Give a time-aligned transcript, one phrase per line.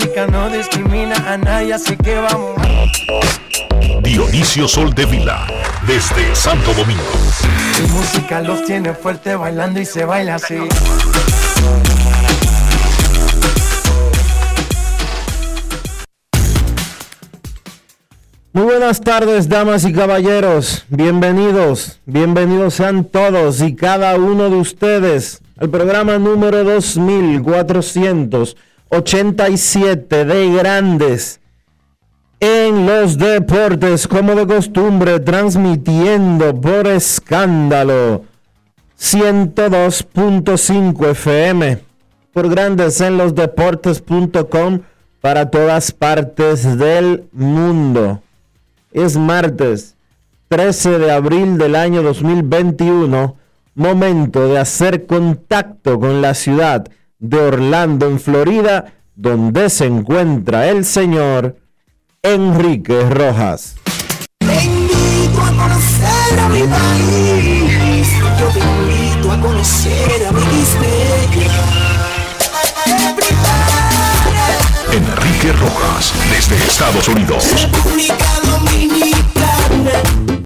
[0.00, 2.56] Música no discrimina a nadie, así que vamos.
[4.02, 5.46] Dionisio Soldevila,
[5.86, 7.02] desde Santo Domingo.
[7.82, 10.56] Mi música los tiene fuerte bailando y se baila así.
[18.54, 20.86] Muy buenas tardes, damas y caballeros.
[20.88, 26.64] Bienvenidos, bienvenidos sean todos y cada uno de ustedes al programa número
[28.90, 31.40] 2487 de Grandes
[32.40, 38.24] en los Deportes, como de costumbre, transmitiendo por escándalo
[38.98, 41.78] 102.5 FM
[42.32, 44.80] por Grandes en los Deportes.com
[45.20, 48.22] para todas partes del mundo.
[48.92, 49.94] Es martes
[50.48, 53.36] 13 de abril del año 2021,
[53.76, 56.88] momento de hacer contacto con la ciudad
[57.20, 61.56] de Orlando, en Florida, donde se encuentra el señor
[62.22, 63.76] Enrique Rojas.
[64.38, 68.10] Te invito a conocer a mi país.
[68.38, 70.40] Yo te invito a conocer a mi
[74.92, 77.44] Enrique Rojas, desde Estados Unidos.
[77.54, 80.39] República Dominicana.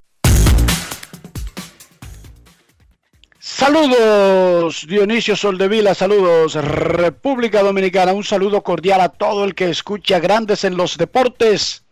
[3.56, 10.64] Saludos Dionisio Soldevila, saludos República Dominicana, un saludo cordial a todo el que escucha Grandes
[10.64, 11.84] en los Deportes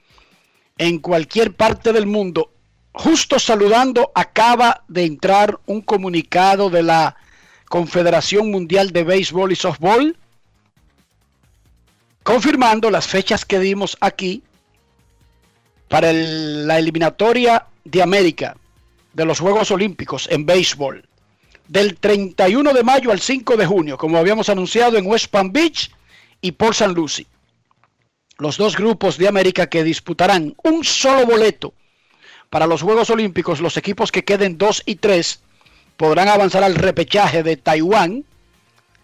[0.76, 2.50] en cualquier parte del mundo.
[2.90, 7.14] Justo saludando, acaba de entrar un comunicado de la
[7.68, 10.16] Confederación Mundial de Béisbol y Softball
[12.24, 14.42] confirmando las fechas que dimos aquí
[15.86, 18.56] para la eliminatoria de América
[19.12, 21.08] de los Juegos Olímpicos en béisbol
[21.72, 25.90] del 31 de mayo al 5 de junio, como habíamos anunciado en West Palm Beach
[26.42, 26.92] y Port St.
[26.92, 27.26] Lucie.
[28.36, 31.72] Los dos grupos de América que disputarán un solo boleto
[32.50, 35.40] para los Juegos Olímpicos, los equipos que queden 2 y 3
[35.96, 38.26] podrán avanzar al repechaje de Taiwán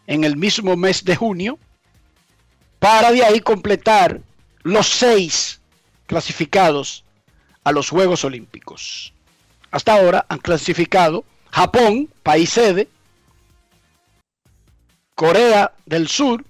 [0.07, 1.59] en el mismo mes de junio
[2.81, 4.21] para de ahí completar
[4.63, 5.63] los seis
[6.07, 7.03] clasificados
[7.65, 9.15] a los Juegos Olímpicos.
[9.71, 12.89] Hasta ahora han clasificado Japón, país sede,
[15.15, 16.45] Corea del Sur,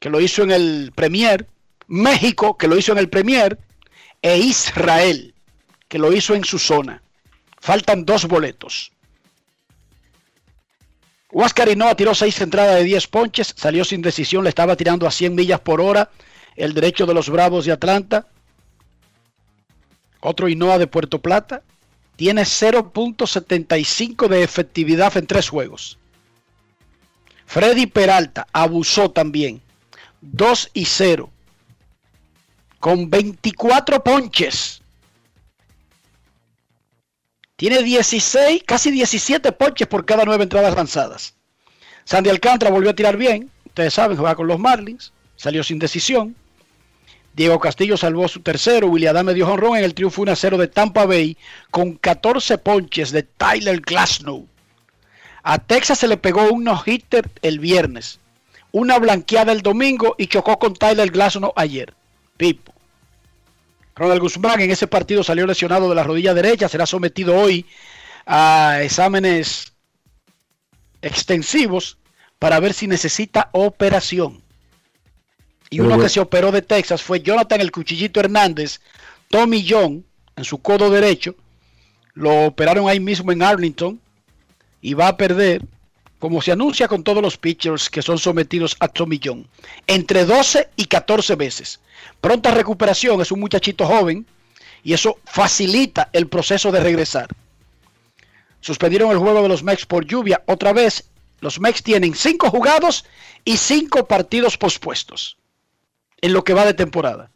[0.00, 1.46] que lo hizo en el Premier,
[1.86, 3.58] México, que lo hizo en el Premier,
[4.22, 5.34] e Israel,
[5.88, 7.02] que lo hizo en su zona.
[7.60, 8.92] Faltan dos boletos.
[11.30, 15.10] Huáscar Hinoa tiró seis entradas de 10 ponches, salió sin decisión, le estaba tirando a
[15.10, 16.10] 100 millas por hora
[16.56, 18.26] el derecho de los Bravos de Atlanta.
[20.20, 21.62] Otro Hinoa de Puerto Plata.
[22.18, 25.98] Tiene 0.75 de efectividad en tres juegos.
[27.46, 29.62] Freddy Peralta abusó también.
[30.20, 31.30] 2 y 0.
[32.80, 34.82] Con 24 ponches.
[37.54, 41.36] Tiene 16, casi 17 ponches por cada nueve entradas lanzadas.
[42.02, 43.48] Sandy Alcántara volvió a tirar bien.
[43.64, 45.12] Ustedes saben, juega con los Marlins.
[45.36, 46.34] Salió sin decisión.
[47.38, 48.88] Diego Castillo salvó su tercero.
[48.88, 51.36] William Adame dio honrón en el triunfo 1 a 0 de Tampa Bay
[51.70, 54.44] con 14 ponches de Tyler Glasnow.
[55.44, 58.18] A Texas se le pegó un no-hitter el viernes.
[58.72, 61.94] Una blanqueada el domingo y chocó con Tyler Glasnow ayer.
[62.36, 62.74] Pipo.
[63.94, 67.64] Ronald Guzmán en ese partido salió lesionado de la rodilla derecha, será sometido hoy
[68.26, 69.74] a exámenes
[71.02, 71.98] extensivos
[72.40, 74.42] para ver si necesita operación.
[75.70, 78.80] Y uno que se operó de Texas fue Jonathan el Cuchillito Hernández,
[79.28, 80.04] Tommy John,
[80.36, 81.34] en su codo derecho.
[82.14, 84.00] Lo operaron ahí mismo en Arlington
[84.80, 85.62] y va a perder
[86.18, 89.46] como se anuncia con todos los pitchers que son sometidos a tomillón,
[89.86, 91.80] entre 12 y 14 veces.
[92.20, 94.26] Pronta recuperación, es un muchachito joven
[94.82, 97.28] y eso facilita el proceso de regresar.
[98.60, 101.08] Suspendieron el juego de los Mex por lluvia otra vez.
[101.40, 103.04] Los Mex tienen 5 jugados
[103.44, 105.37] y 5 partidos pospuestos
[106.20, 107.30] en lo que va de temporada.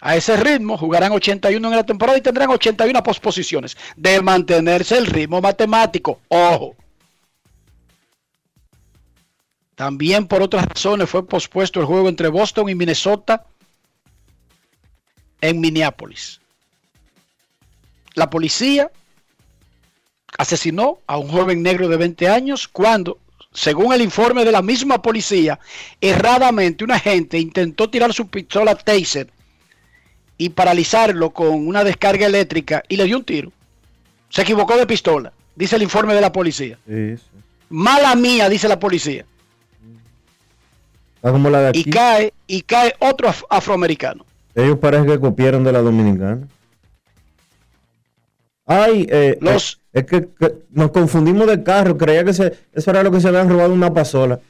[0.00, 3.76] A ese ritmo jugarán 81 en la temporada y tendrán 81 posposiciones.
[3.96, 6.20] De mantenerse el ritmo matemático.
[6.28, 6.74] Ojo.
[9.76, 13.46] También por otras razones fue pospuesto el juego entre Boston y Minnesota
[15.40, 16.40] en Minneapolis.
[18.14, 18.90] La policía
[20.36, 23.18] asesinó a un joven negro de 20 años cuando,
[23.52, 25.58] según el informe de la misma policía,
[26.00, 29.28] erradamente un agente intentó tirar su pistola taser
[30.38, 33.52] y paralizarlo con una descarga eléctrica y le dio un tiro.
[34.30, 36.78] Se equivocó de pistola, dice el informe de la policía.
[37.68, 39.26] Mala mía, dice la policía.
[41.74, 44.24] Y cae, y cae otro afroamericano.
[44.54, 46.48] Ellos parece que copiaron de la dominicana.
[48.66, 49.81] Ay, eh, Los...
[49.92, 50.28] Es que,
[50.70, 51.98] nos confundimos de carro.
[51.98, 54.40] Creía que eso era lo que se habían robado una pasola.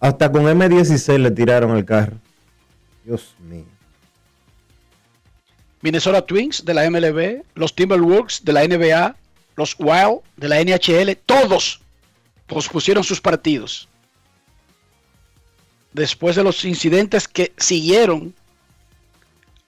[0.00, 2.16] Hasta con M16 le tiraron el carro.
[3.04, 3.64] Dios mío.
[5.80, 9.16] Minnesota Twins de la MLB, los Timberwolves de la NBA,
[9.56, 11.80] los Wild de la NHL, todos
[12.46, 13.88] pospusieron sus partidos.
[15.92, 18.34] Después de los incidentes que siguieron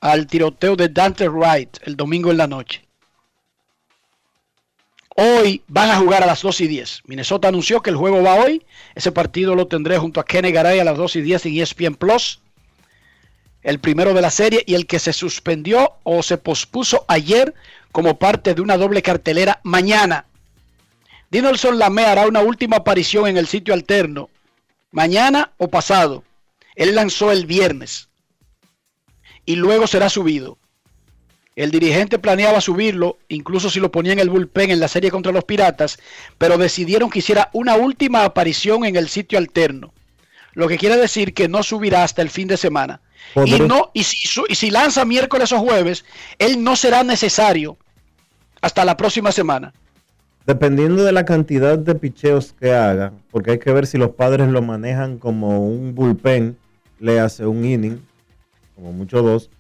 [0.00, 2.85] al tiroteo de Dante Wright el domingo en la noche.
[5.16, 7.02] Hoy van a jugar a las 2 y 10.
[7.06, 8.64] Minnesota anunció que el juego va hoy.
[8.96, 11.94] Ese partido lo tendré junto a Kenny Garay a las 2 y 10 en ESPN
[11.94, 12.40] Plus.
[13.62, 17.55] El primero de la serie y el que se suspendió o se pospuso ayer
[17.93, 20.26] como parte de una doble cartelera mañana.
[21.31, 24.31] Dinelson Lamé hará una última aparición en el sitio alterno.
[24.90, 26.25] Mañana o pasado.
[26.75, 28.08] Él lanzó el viernes
[29.46, 30.58] y luego será subido.
[31.56, 35.30] El dirigente planeaba subirlo, incluso si lo ponía en el bullpen en la serie contra
[35.30, 35.98] los Piratas,
[36.36, 39.94] pero decidieron que hiciera una última aparición en el sitio alterno.
[40.54, 43.00] Lo que quiere decir que no subirá hasta el fin de semana.
[43.44, 46.04] Y, no, y, si, y si lanza miércoles o jueves,
[46.38, 47.76] él no será necesario
[48.60, 49.72] hasta la próxima semana.
[50.46, 54.48] Dependiendo de la cantidad de picheos que haga, porque hay que ver si los padres
[54.48, 56.56] lo manejan como un bullpen,
[56.98, 58.00] le hace un inning,
[58.74, 59.50] como mucho dos,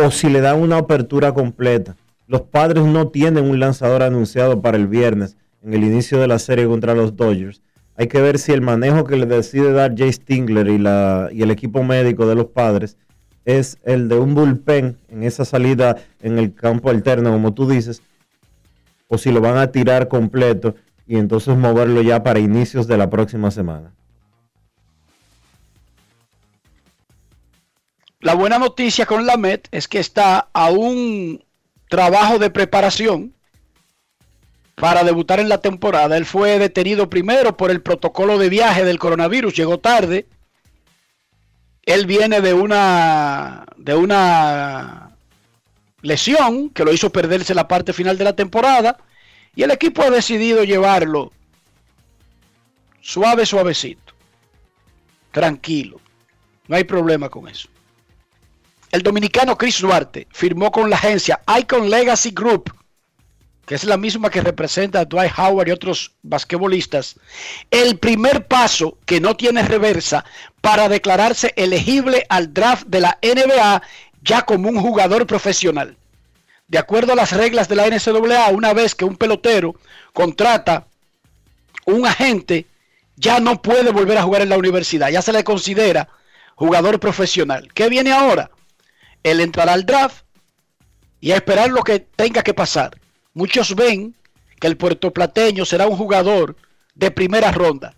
[0.00, 1.96] o si le dan una apertura completa.
[2.26, 6.38] Los padres no tienen un lanzador anunciado para el viernes en el inicio de la
[6.38, 7.62] serie contra los Dodgers.
[7.96, 11.42] Hay que ver si el manejo que le decide dar Jay Stingler y, la, y
[11.42, 12.96] el equipo médico de los padres
[13.44, 18.02] es el de un bullpen en esa salida en el campo alterno, como tú dices,
[19.08, 20.74] o si lo van a tirar completo
[21.06, 23.92] y entonces moverlo ya para inicios de la próxima semana.
[28.20, 31.42] La buena noticia con la Met es que está a un
[31.88, 33.34] trabajo de preparación
[34.74, 36.18] para debutar en la temporada.
[36.18, 40.26] Él fue detenido primero por el protocolo de viaje del coronavirus, llegó tarde.
[41.84, 45.16] Él viene de una de una
[46.02, 48.98] lesión que lo hizo perderse la parte final de la temporada
[49.56, 51.32] y el equipo ha decidido llevarlo
[53.00, 54.12] suave, suavecito,
[55.32, 56.00] tranquilo.
[56.68, 57.68] No hay problema con eso.
[58.90, 62.74] El dominicano Chris Duarte firmó con la agencia Icon Legacy Group,
[63.64, 67.14] que es la misma que representa a Dwight Howard y otros basquetbolistas,
[67.70, 70.24] el primer paso que no tiene reversa
[70.60, 73.80] para declararse elegible al draft de la NBA
[74.22, 75.96] ya como un jugador profesional.
[76.66, 79.76] De acuerdo a las reglas de la NCAA, una vez que un pelotero
[80.12, 80.88] contrata
[81.86, 82.66] un agente,
[83.14, 86.08] ya no puede volver a jugar en la universidad, ya se le considera
[86.56, 87.72] jugador profesional.
[87.72, 88.50] ¿Qué viene ahora?
[89.22, 90.24] Él entrará al draft
[91.20, 92.98] y a esperar lo que tenga que pasar.
[93.34, 94.14] Muchos ven
[94.58, 96.56] que el puertoplateño será un jugador
[96.94, 97.94] de primera ronda.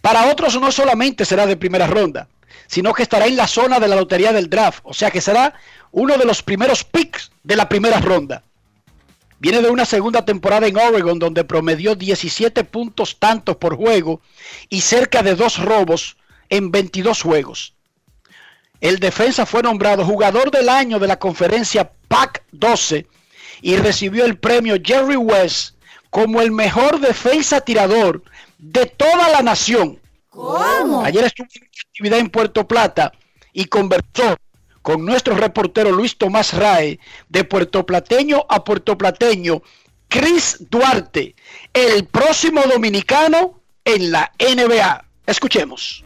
[0.00, 2.28] Para otros no solamente será de primera ronda,
[2.66, 5.54] sino que estará en la zona de la lotería del draft, o sea que será
[5.92, 8.42] uno de los primeros picks de la primera ronda.
[9.38, 14.20] Viene de una segunda temporada en Oregon donde promedió 17 puntos tantos por juego
[14.70, 16.16] y cerca de dos robos
[16.48, 17.75] en 22 juegos
[18.80, 23.06] el defensa fue nombrado jugador del año de la conferencia PAC 12
[23.62, 25.76] y recibió el premio Jerry West
[26.10, 28.22] como el mejor defensa tirador
[28.58, 30.00] de toda la nación.
[30.30, 31.02] ¿Cómo?
[31.04, 33.12] Ayer estuvo en actividad en Puerto Plata
[33.52, 34.36] y conversó
[34.82, 39.62] con nuestro reportero Luis Tomás Rae de puertoplateño a puertoplateño
[40.08, 41.34] Chris Duarte,
[41.72, 45.04] el próximo dominicano en la NBA.
[45.26, 46.04] Escuchemos.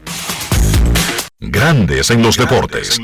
[1.42, 3.00] Grandes en los deportes.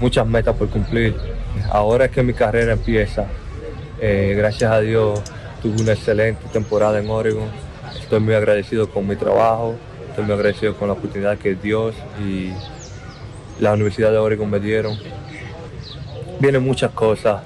[0.00, 1.16] Muchas metas por cumplir.
[1.70, 3.26] Ahora es que mi carrera empieza.
[3.98, 5.22] Eh, gracias a Dios
[5.62, 7.48] tuve una excelente temporada en Oregon.
[7.98, 9.76] Estoy muy agradecido con mi trabajo.
[10.10, 12.52] Estoy muy agradecido con la oportunidad que Dios y
[13.58, 14.98] la Universidad de Oregon me dieron.
[16.38, 17.44] Vienen muchas cosas.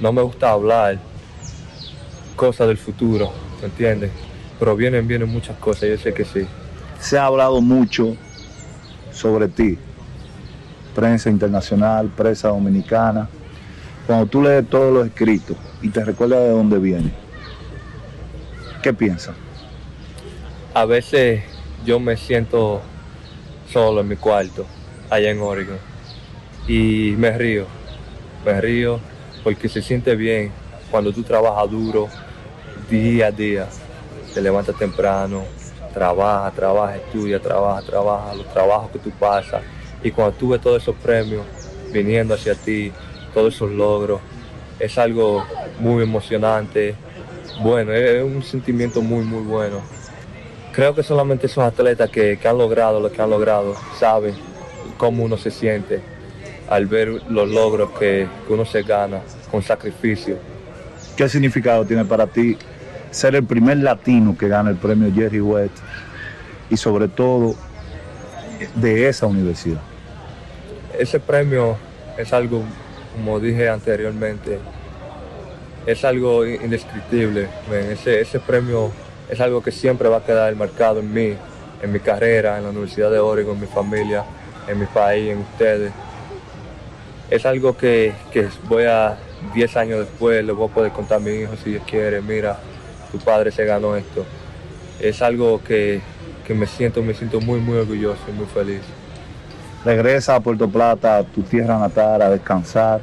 [0.00, 0.98] No me gusta hablar
[2.34, 4.10] cosas del futuro, ¿me entiendes?
[4.58, 6.44] Pero vienen, vienen muchas cosas, yo sé que sí.
[7.00, 8.16] Se ha hablado mucho
[9.12, 9.78] sobre ti.
[10.94, 13.28] Prensa internacional, prensa dominicana.
[14.06, 17.12] Cuando tú lees todos los escritos y te recuerdas de dónde viene,
[18.82, 19.34] ¿qué piensas?
[20.74, 21.42] A veces
[21.84, 22.80] yo me siento
[23.72, 24.66] solo en mi cuarto,
[25.10, 25.78] allá en Oregon,
[26.66, 27.66] y me río,
[28.44, 28.98] me río
[29.44, 30.50] porque se siente bien
[30.90, 32.08] cuando tú trabajas duro,
[32.90, 33.68] día a día,
[34.32, 35.44] te levantas temprano,
[35.98, 39.62] trabaja, trabaja, estudia, trabaja, trabaja, los trabajos que tú pasas,
[40.02, 41.44] y cuando tú ves todos esos premios
[41.92, 42.92] viniendo hacia ti,
[43.34, 44.20] todos esos logros,
[44.78, 45.44] es algo
[45.80, 46.94] muy emocionante,
[47.60, 49.80] bueno, es un sentimiento muy, muy bueno.
[50.72, 54.36] Creo que solamente esos atletas que, que han logrado lo que han logrado saben
[54.96, 56.00] cómo uno se siente
[56.68, 60.36] al ver los logros que, uno se gana con sacrificio.
[61.16, 62.56] ¿Qué significado tiene para ti
[63.10, 65.76] ser el primer latino que gana el premio Jerry West
[66.70, 67.54] y sobre todo
[68.74, 69.80] de esa universidad?
[70.98, 71.76] Ese premio
[72.16, 72.62] es algo,
[73.14, 74.58] como dije anteriormente,
[75.86, 77.48] es algo indescriptible.
[77.90, 78.90] Ese, ese premio
[79.28, 81.34] es algo que siempre va a quedar marcado en mí,
[81.82, 84.24] en mi carrera, en la Universidad de Oregon, en mi familia,
[84.66, 85.92] en mi país, en ustedes.
[87.30, 89.18] Es algo que, que voy a,
[89.54, 92.58] 10 años después, le voy a poder contar a mi hijo si Dios quiere, mira,
[93.10, 94.24] tu padre se ganó esto.
[95.00, 96.00] Es algo que,
[96.46, 98.80] que me siento, me siento muy, muy orgulloso y muy feliz.
[99.84, 103.00] Regresa a Puerto Plata, a tu tierra natal, a descansar,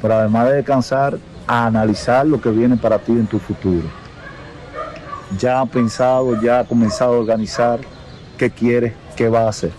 [0.00, 3.88] pero además de descansar, a analizar lo que viene para ti en tu futuro.
[5.38, 7.80] Ya ha pensado, ya ha comenzado a organizar
[8.36, 9.70] qué quieres, qué va a hacer.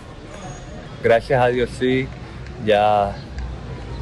[1.02, 2.08] Gracias a Dios sí,
[2.64, 3.14] ya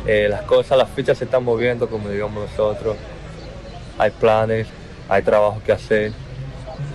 [0.06, 2.96] eh, las cosas, las fichas se están moviendo como digamos nosotros.
[3.98, 4.66] Hay planes,
[5.12, 6.12] hay trabajo que hacer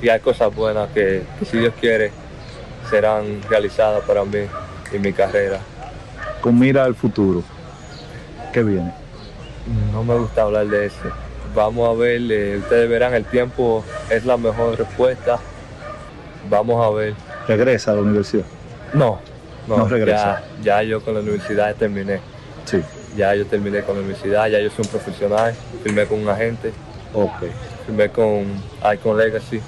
[0.01, 2.11] y hay cosas buenas que, que si Dios quiere
[2.89, 4.39] serán realizadas para mí
[4.91, 5.59] y mi carrera.
[6.41, 7.43] Con mira al futuro,
[8.51, 8.91] ¿qué viene?
[9.91, 11.11] No me gusta hablar de eso.
[11.53, 15.37] Vamos a ver, eh, ustedes verán, el tiempo es la mejor respuesta.
[16.49, 17.13] Vamos a ver.
[17.47, 18.45] Regresa a la universidad.
[18.93, 19.19] No,
[19.67, 20.41] no, No regresa.
[20.63, 22.19] Ya, ya yo con la universidad terminé.
[22.65, 22.81] Sí,
[23.15, 25.53] Ya yo terminé con la universidad, ya yo soy un profesional.
[25.83, 26.71] Firmé con un agente,
[27.13, 27.43] ok,
[27.87, 28.45] firmé con
[28.93, 29.61] Icon Legacy,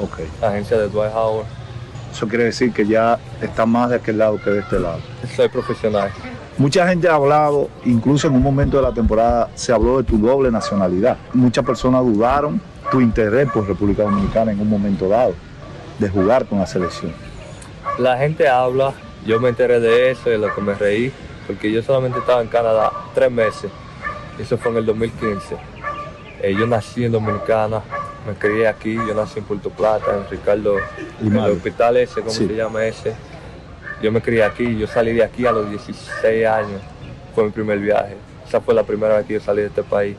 [0.00, 0.44] ok.
[0.44, 1.46] agencia de Dwight Howard.
[2.12, 4.98] Eso quiere decir que ya está más de aquel lado que de este lado.
[5.34, 6.10] Soy profesional.
[6.58, 10.18] Mucha gente ha hablado, incluso en un momento de la temporada se habló de tu
[10.18, 11.16] doble nacionalidad.
[11.32, 12.60] Muchas personas dudaron
[12.90, 15.34] tu interés por República Dominicana en un momento dado,
[15.98, 17.12] de jugar con la selección.
[17.98, 18.92] La gente habla,
[19.24, 21.12] yo me enteré de eso, de lo que me reí,
[21.46, 23.70] porque yo solamente estaba en Canadá tres meses.
[24.38, 25.71] Eso fue en el 2015.
[26.42, 27.82] Eh, yo nací en Dominicana,
[28.26, 30.76] me crié aquí, yo nací en Puerto Plata, en Ricardo,
[31.20, 32.46] en el hospital ese, ¿cómo Sí.
[32.48, 33.14] se llama ese?
[34.02, 36.80] Yo me crié aquí, yo salí de aquí a los 16 años,
[37.34, 38.16] fue mi primer viaje.
[38.46, 40.16] Esa fue la primera vez que yo salí de este país.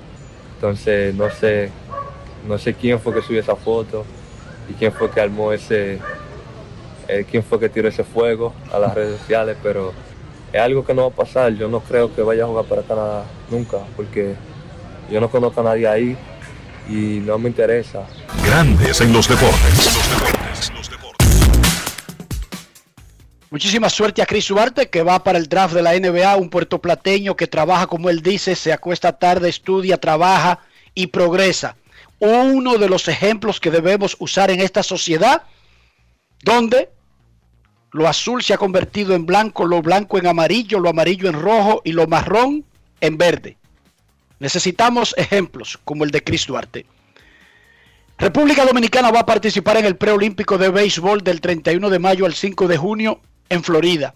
[0.56, 1.70] Entonces, no sé,
[2.48, 4.06] no sé quién fue que subió esa foto
[4.70, 6.00] y quién fue que armó ese,
[7.10, 9.92] eh, quién fue que tiró ese fuego a las redes sociales, pero
[10.54, 11.52] es algo que no va a pasar.
[11.56, 14.36] Yo no creo que vaya a jugar para Canadá nunca, porque
[15.10, 16.18] yo no conozco a nadie ahí
[16.90, 18.08] y no me interesa.
[18.46, 20.72] Grandes en los deportes.
[23.50, 27.36] Muchísima suerte a Chris Duarte que va para el draft de la NBA, un puertoplateño
[27.36, 30.60] que trabaja como él dice, se acuesta tarde, estudia, trabaja
[30.96, 31.76] y progresa.
[32.18, 35.44] Uno de los ejemplos que debemos usar en esta sociedad,
[36.42, 36.90] donde
[37.92, 41.82] lo azul se ha convertido en blanco, lo blanco en amarillo, lo amarillo en rojo
[41.86, 42.66] y lo marrón
[43.02, 43.58] en verde.
[44.44, 46.86] Necesitamos ejemplos como el de Chris Duarte.
[48.18, 52.34] República Dominicana va a participar en el preolímpico de béisbol del 31 de mayo al
[52.34, 54.16] 5 de junio en Florida.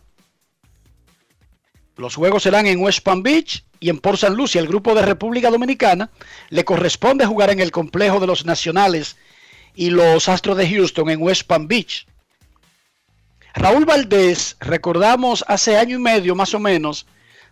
[1.95, 4.35] Los juegos serán en West Palm Beach y en Port St.
[4.35, 4.59] Lucie.
[4.59, 6.09] El grupo de República Dominicana
[6.49, 9.15] le corresponde jugar en el complejo de los Nacionales
[9.75, 12.05] y los Astros de Houston en West Palm Beach.
[13.53, 17.05] Raúl Valdés, recordamos hace año y medio más o menos,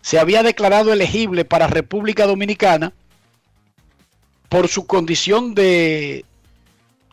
[0.06, 2.94] se había declarado elegible para República Dominicana
[4.50, 6.26] por su condición de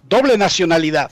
[0.06, 1.10] doble nacionalidad.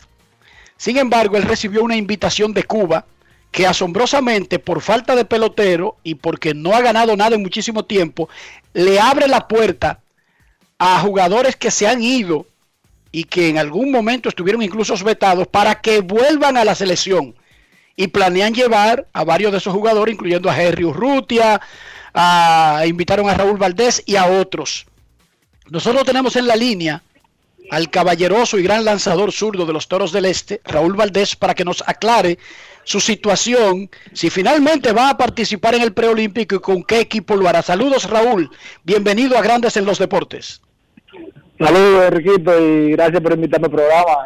[0.76, 3.06] Sin embargo, él recibió una invitación de Cuba
[3.50, 8.28] que asombrosamente por falta de pelotero y porque no ha ganado nada en muchísimo tiempo,
[8.74, 10.00] le abre la puerta
[10.78, 12.44] a jugadores que se han ido
[13.10, 17.34] y que en algún momento estuvieron incluso vetados para que vuelvan a la selección.
[18.00, 21.60] Y planean llevar a varios de esos jugadores, incluyendo a Henry Urrutia,
[22.14, 24.86] a, invitaron a Raúl Valdés y a otros.
[25.68, 27.02] Nosotros tenemos en la línea
[27.70, 31.62] al caballeroso y gran lanzador zurdo de los Toros del Este, Raúl Valdés, para que
[31.62, 32.38] nos aclare
[32.84, 37.50] su situación, si finalmente va a participar en el preolímpico y con qué equipo lo
[37.50, 37.60] hará.
[37.60, 38.50] Saludos Raúl,
[38.82, 40.62] bienvenido a Grandes en los Deportes.
[41.58, 44.16] Saludos Enriquito y gracias por invitarme al programa.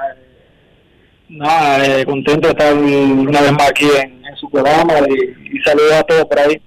[1.28, 5.93] Nada, eh, contento de estar una vez más aquí en, su programa y, y saludos
[5.93, 6.61] a todos por ahí.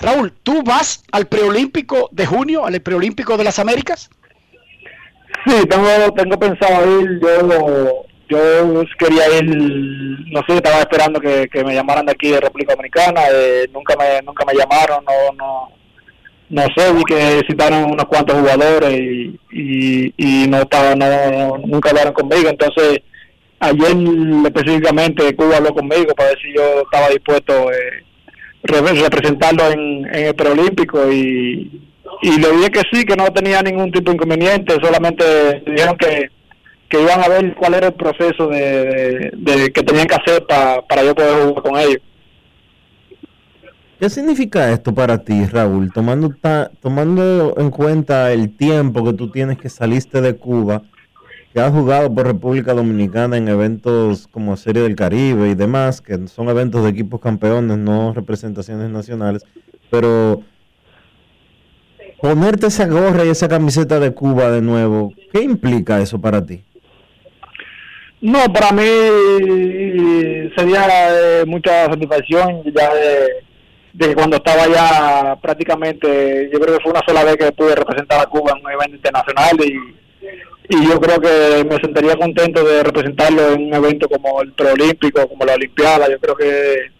[0.00, 4.10] Raúl, ¿tú vas al preolímpico de junio, al preolímpico de las Américas?
[5.46, 11.74] Sí, tengo, tengo pensado ir, yo yo quería ir, no sé, estaba esperando que, me
[11.74, 15.68] llamaran de aquí de República Dominicana, eh, nunca me nunca me llamaron, no no
[16.48, 22.12] no sé, vi que citaron unos cuantos jugadores y, y, no estaba, no, nunca hablaron
[22.12, 23.00] conmigo, entonces
[23.66, 23.96] ayer
[24.46, 28.04] específicamente Cuba habló conmigo para ver si yo estaba dispuesto eh,
[28.62, 31.82] representarlo en, el preolímpico y,
[32.22, 36.30] y le dije que sí, que no tenía ningún tipo de inconveniente, solamente dijeron que
[36.94, 39.32] que iban a ver cuál era el proceso de,
[39.74, 41.98] que tenían que hacer para yo poder jugar con ellos.
[43.98, 45.92] ¿Qué significa esto para ti, Raúl?
[45.92, 46.32] Tomando,
[46.80, 50.82] tomando en cuenta el tiempo que tú tienes que saliste de Cuba,
[51.54, 56.26] que has jugado por República Dominicana en eventos como Serie del Caribe y demás, que
[56.26, 59.44] son eventos de equipos campeones, no representaciones nacionales,
[59.88, 60.42] pero
[62.20, 66.64] ponerte esa gorra y esa camiseta de Cuba de nuevo, ¿qué implica eso para ti?
[68.20, 68.82] No, para mí
[70.56, 72.90] sería eh, mucha satisfacción ya
[73.92, 78.20] de, cuando estaba ya prácticamente, yo creo que fue una sola vez que pude representar
[78.20, 80.02] a Cuba en un evento internacional y,
[80.68, 85.28] y yo creo que me sentiría contento de representarlo en un evento como el preolímpico,
[85.28, 86.08] como la Olimpiada.
[86.10, 86.90] Yo creo que,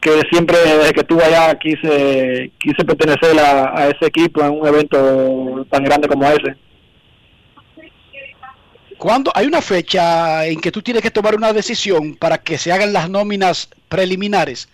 [0.00, 5.66] que siempre desde que estuve allá quise, quise pertenecer a ese equipo en un evento
[5.70, 6.56] tan grande como ese.
[8.98, 12.72] Cuando hay una fecha en que tú tienes que tomar una decisión para que se
[12.72, 14.68] hagan las nóminas preliminares,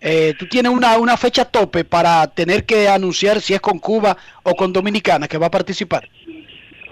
[0.00, 4.16] eh, tú tienes una, una fecha tope para tener que anunciar si es con Cuba
[4.42, 6.08] o con Dominicana que va a participar.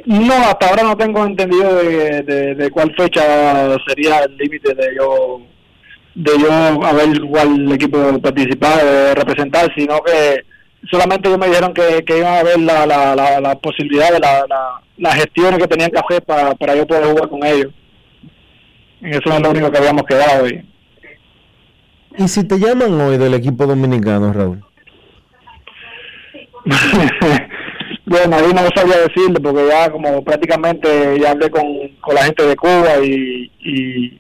[0.06, 2.22] No, hasta ahora no tengo entendido de,
[2.54, 3.22] de, cuál fecha
[3.86, 5.40] sería el límite de yo
[6.14, 10.44] de yo a ver cuál equipo participar o representar, sino que
[10.90, 14.44] solamente ellos me dijeron que, que iban a ver la, la, la, posibilidad de la,
[14.96, 17.72] las gestiones que tenían que hacer para, para yo poder jugar con ellos.
[19.00, 20.66] Eso es lo único que habíamos quedado hoy.
[22.16, 24.64] ¿Y si te llaman hoy del equipo dominicano, Raúl?
[28.08, 31.64] bueno, ahí no sabía decirle porque ya como prácticamente ya hablé con,
[32.00, 34.18] con la gente de Cuba y, y,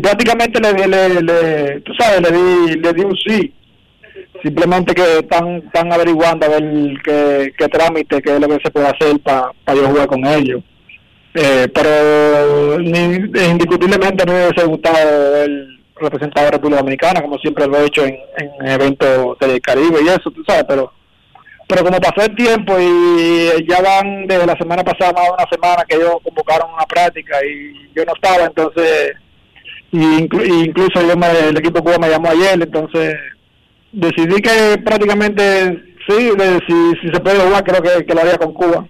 [0.00, 3.52] prácticamente le, le, le, tú sabes, le di, le di un sí
[4.42, 6.62] simplemente que están, están averiguando a ver
[7.02, 10.62] qué, qué trámite, qué es lo que se puede hacer para yo jugar con ellos.
[11.34, 17.86] Eh, pero indiscutiblemente me hubiese gustado el representado de República Dominicana, como siempre lo he
[17.86, 20.92] hecho en, en eventos del Caribe y eso, tú sabes, pero
[21.74, 25.46] pero como pasó el tiempo y ya van desde la semana pasada más de una
[25.50, 29.12] semana que ellos convocaron una práctica y yo no estaba, entonces
[29.90, 33.16] incluso yo el equipo Cuba me llamó ayer, entonces
[33.90, 36.30] decidí que prácticamente sí,
[36.68, 38.86] si, se puede jugar, creo que, lo haría con Cuba.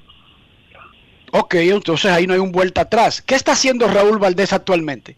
[1.32, 3.22] Ok, entonces ahí no hay un vuelta atrás.
[3.22, 5.16] ¿Qué está haciendo Raúl Valdés actualmente?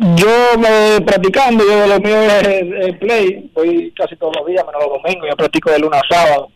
[0.00, 4.82] Yo me practicando, yo lo mío es el, play, voy casi todos los días, menos
[4.82, 6.50] los domingos, yo practico de lunes a sábado,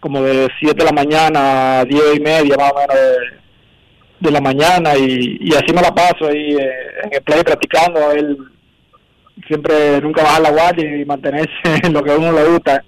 [0.00, 2.96] como de 7 de la mañana a 10 y media más o menos
[4.18, 6.72] de, la mañana y, y, así me la paso ahí eh,
[7.04, 8.38] en el play practicando, él
[9.46, 12.82] siempre nunca bajar la guardia y mantenerse en lo que a uno le gusta.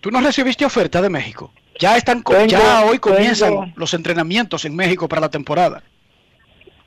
[0.00, 1.52] ¿Tú no recibiste oferta de México?
[1.80, 5.82] Ya están ya hoy comienzan los entrenamientos en México para la temporada.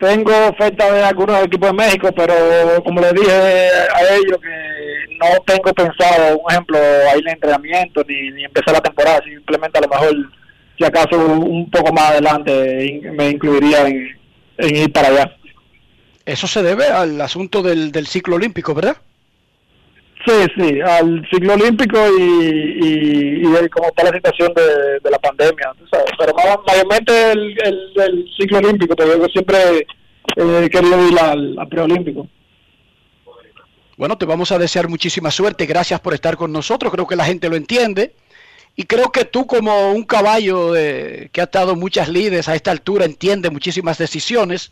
[0.02, 2.34] Tengo oferta de algunos equipos de México, pero
[2.84, 6.80] como le dije a ellos que no tengo pensado, un ejemplo,
[7.16, 10.16] ir en entrenamiento ni, ni empezar la temporada, simplemente a lo mejor
[10.76, 14.18] si acaso un poco más adelante me incluiría en
[14.58, 15.38] ir para allá.
[16.26, 18.98] Eso se debe al asunto del ciclo olímpico, ¿verdad?
[20.26, 26.12] Sí, sí, al ciclo olímpico y, y, cómo está la situación de, la pandemia, ¿sabes?
[26.18, 26.34] pero
[26.68, 27.58] mayormente el,
[27.96, 29.88] el, ciclo olímpico, porque yo siempre
[30.70, 32.28] querido ir al, al preolímpico.
[33.98, 37.26] Bueno, te vamos a desear muchísima suerte, gracias por estar con nosotros, creo que la
[37.26, 38.14] gente lo entiende.
[38.76, 42.72] Y creo que tú como un caballo de, que ha estado muchas líderes a esta
[42.72, 44.72] altura entiende muchísimas decisiones.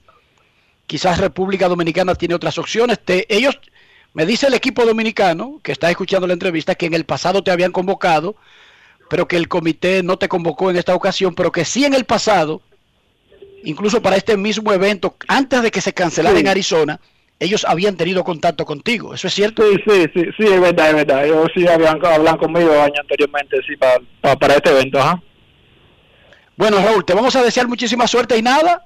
[0.88, 3.00] Quizás República Dominicana tiene otras opciones.
[3.04, 3.60] Te, ellos
[4.14, 7.52] me dice el equipo dominicano, que está escuchando la entrevista, que en el pasado te
[7.52, 8.36] habían convocado,
[9.10, 12.06] pero que el comité no te convocó en esta ocasión, pero que sí en el
[12.06, 12.62] pasado,
[13.64, 17.00] incluso para este mismo evento, antes de que se cancelara en Arizona,
[17.40, 19.14] ellos habían tenido contacto contigo.
[19.14, 19.64] ¿Eso es cierto?
[19.64, 21.26] Sí, sí, sí, sí, es verdad, es verdad.
[21.26, 25.22] Ellos sí habían hablado conmigo años anteriormente, sí, para, para, este evento, ajá.
[26.58, 28.84] Bueno, Raúl, te vamos a desear muchísima suerte y nada,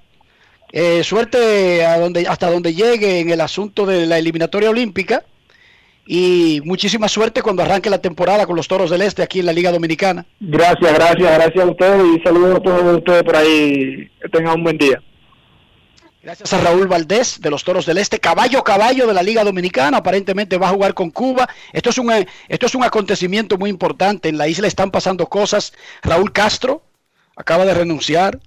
[0.75, 5.23] eh, suerte a donde, hasta donde llegue en el asunto de la eliminatoria olímpica
[6.07, 9.53] y muchísima suerte cuando arranque la temporada con los Toros del Este aquí en la
[9.53, 10.25] Liga Dominicana.
[10.39, 14.09] Gracias, gracias, gracias a ustedes y saludos a todos ustedes por ahí.
[14.19, 14.99] Que tengan un buen día.
[16.23, 19.97] Gracias a Raúl Valdés de los Toros del Este, caballo caballo de la Liga Dominicana,
[19.97, 21.47] aparentemente va a jugar con Cuba.
[21.71, 22.11] Esto es un
[22.47, 24.27] esto es un acontecimiento muy importante.
[24.27, 25.73] En la isla están pasando cosas.
[26.01, 26.81] Raúl Castro
[27.35, 28.39] acaba de renunciar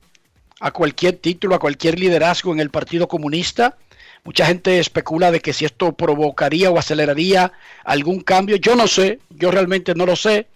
[0.61, 3.77] a cualquier título, a cualquier liderazgo en el Partido Comunista.
[4.25, 7.53] Mucha gente especula de que si esto provocaría o aceleraría
[7.85, 8.57] algún cambio.
[8.57, 10.49] Yo no sé, yo realmente no lo sé,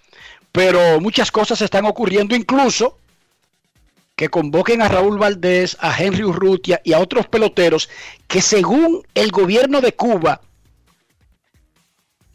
[0.52, 2.96] pero muchas cosas están ocurriendo, incluso
[4.16, 7.88] que convoquen a Raúl Valdés, a Henry Urrutia y a otros peloteros
[8.26, 10.42] que según el gobierno de Cuba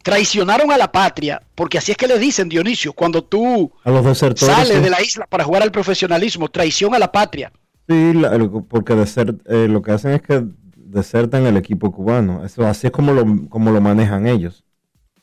[0.06, 3.72] traicionaron a la patria, porque así es que le dicen, Dionisio, cuando tú
[4.36, 7.50] sales de la isla para jugar al profesionalismo, traición a la patria.
[7.88, 8.12] Sí,
[8.68, 10.44] porque eh, lo que hacen es que
[10.76, 12.44] desertan el equipo cubano.
[12.44, 14.62] Eso, así es como lo, como lo manejan ellos.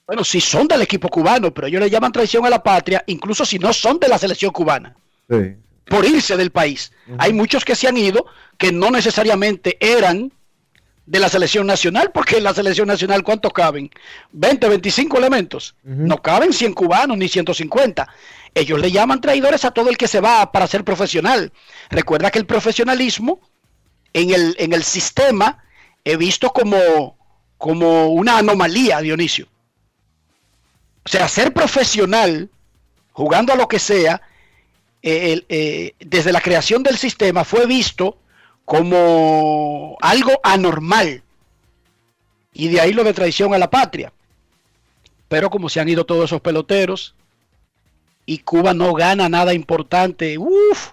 [0.05, 3.45] Bueno, si son del equipo cubano, pero ellos le llaman traición a la patria, incluso
[3.45, 4.97] si no son de la selección cubana.
[5.29, 5.55] Sí.
[5.85, 6.91] Por irse del país.
[7.19, 8.25] Hay muchos que se han ido
[8.57, 10.33] que no necesariamente eran
[11.05, 13.89] de la selección nacional, porque en la selección nacional, ¿cuántos caben?
[14.31, 15.75] 20, 25 elementos.
[15.83, 18.07] No caben 100 cubanos ni 150.
[18.55, 21.51] Ellos le llaman traidores a todo el que se va para ser profesional.
[21.89, 23.41] Recuerda que el profesionalismo
[24.13, 25.63] en el, en el sistema
[26.05, 27.17] he visto como,
[27.57, 29.47] como una anomalía, Dionisio.
[31.05, 32.49] O sea, ser profesional,
[33.11, 34.21] jugando a lo que sea,
[35.01, 38.19] eh, eh, desde la creación del sistema fue visto
[38.65, 41.23] como algo anormal.
[42.53, 44.13] Y de ahí lo de traición a la patria.
[45.27, 47.15] Pero como se han ido todos esos peloteros
[48.25, 50.91] y Cuba no gana nada importante, uff,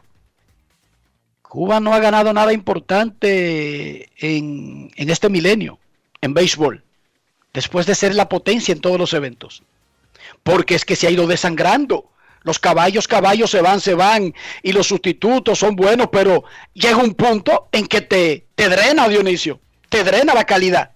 [1.42, 5.78] Cuba no ha ganado nada importante en, en este milenio,
[6.20, 6.84] en béisbol,
[7.52, 9.62] después de ser la potencia en todos los eventos.
[10.42, 12.08] Porque es que se ha ido desangrando.
[12.42, 17.14] Los caballos, caballos se van, se van y los sustitutos son buenos, pero llega un
[17.14, 20.92] punto en que te, te drena, Dionisio, te drena la calidad.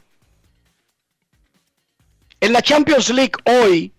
[2.41, 3.95] En la Champions League hoy,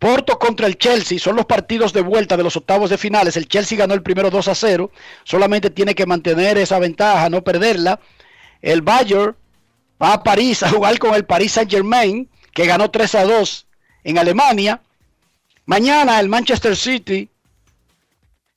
[0.00, 3.36] Porto contra el Chelsea son los partidos de vuelta de los octavos de finales.
[3.36, 4.90] El Chelsea ganó el primero 2 a 0,
[5.24, 8.00] solamente tiene que mantener esa ventaja, no perderla.
[8.62, 9.36] El Bayern
[10.02, 13.66] va a París a jugar con el Paris Saint Germain, que ganó 3 a 2
[14.04, 14.80] en Alemania.
[15.66, 17.28] Mañana el Manchester City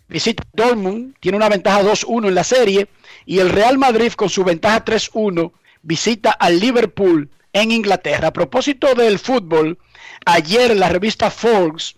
[0.08, 2.88] visita Dortmund, tiene una ventaja 2-1 en la serie,
[3.26, 8.28] y el Real Madrid con su ventaja 3-1 visita al Liverpool en Inglaterra.
[8.28, 9.78] A propósito del fútbol,
[10.26, 11.96] ayer la revista Forbes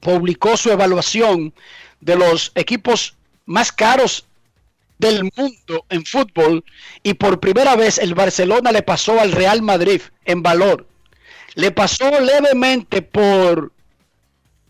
[0.00, 1.52] publicó su evaluación
[2.00, 4.26] de los equipos más caros
[4.98, 6.64] del mundo en fútbol
[7.02, 10.86] y por primera vez el Barcelona le pasó al Real Madrid en valor.
[11.54, 13.72] Le pasó levemente por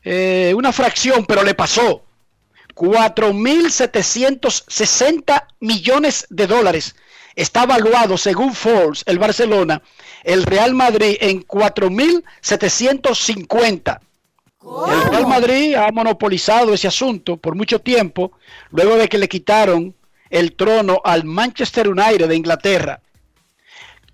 [0.09, 2.05] eh, una fracción, pero le pasó
[2.77, 6.95] 4.760 millones de dólares.
[7.35, 9.83] Está evaluado, según Forbes, el Barcelona,
[10.23, 13.99] el Real Madrid en 4.750.
[14.63, 18.31] El Real Madrid ha monopolizado ese asunto por mucho tiempo,
[18.71, 19.97] luego de que le quitaron
[20.31, 23.01] el trono al Manchester United de Inglaterra.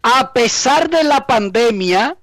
[0.02, 2.16] A pesar de la pandemia,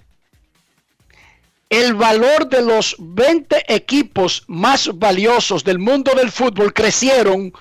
[1.70, 7.54] el valor de los 20 equipos más valiosos del mundo del fútbol crecieron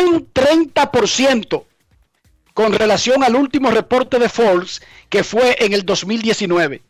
[0.00, 1.64] un 30%
[2.54, 6.82] con relación al último reporte de Forbes que fue en el 2019.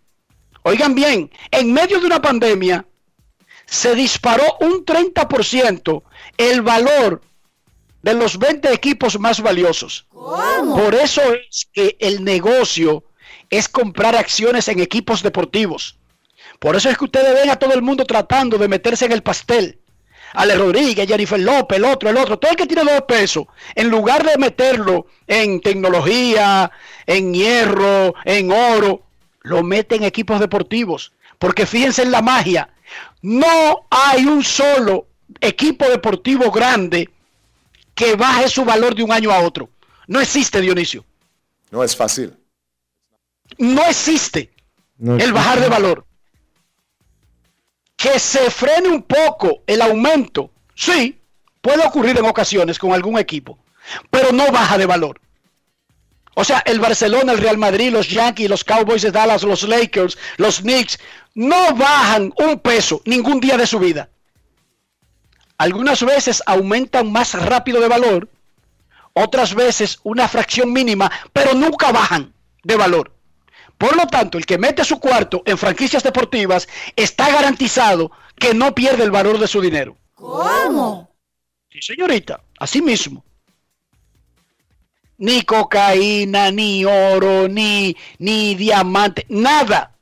[0.63, 2.87] Oigan bien, en medio de una pandemia
[3.67, 6.03] se disparó un 30%
[6.37, 7.23] el valor
[8.03, 10.07] de los 20 equipos más valiosos.
[10.11, 13.05] Por eso es que el negocio
[13.49, 16.00] es comprar acciones en equipos deportivos.
[16.61, 19.23] Por eso es que ustedes ven a todo el mundo tratando de meterse en el
[19.23, 19.81] pastel.
[20.35, 23.89] Ale Rodríguez, Jennifer López, el otro, el otro, todo el que tiene dos pesos, en
[23.89, 26.71] lugar de meterlo en tecnología,
[27.07, 29.03] en hierro, en oro,
[29.41, 31.13] lo mete en equipos deportivos.
[31.39, 32.69] Porque fíjense en la magia,
[33.23, 35.07] no hay un solo
[35.41, 37.09] equipo deportivo grande
[37.95, 39.71] que baje su valor de un año a otro.
[40.07, 41.07] No existe, Dionisio.
[41.71, 42.37] No es fácil.
[43.57, 44.53] No existe
[44.99, 46.05] No el bajar de valor.
[48.01, 51.21] Que se frene un poco el aumento, sí,
[51.61, 53.59] puede ocurrir en ocasiones con algún equipo,
[54.09, 55.21] pero no baja de valor.
[56.35, 60.17] O sea, el Barcelona, el Real Madrid, los Yankees, los Cowboys de Dallas, los Lakers,
[60.39, 60.99] los Knicks,
[61.35, 64.09] no bajan un peso ningún día de su vida.
[65.59, 68.31] Algunas veces aumentan más rápido de valor,
[69.13, 72.33] otras veces una fracción mínima, pero nunca bajan
[72.65, 73.13] de valor.
[73.81, 78.75] Por lo tanto, el que mete su cuarto en franquicias deportivas está garantizado que no
[78.75, 79.97] pierde el valor de su dinero.
[80.15, 81.09] ¿Cómo?
[81.71, 83.25] Sí, señorita, así mismo.
[85.17, 89.97] Ni cocaína, ni oro, ni, ni diamante, nada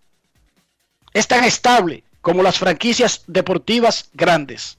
[1.15, 4.77] es tan estable como las franquicias deportivas grandes.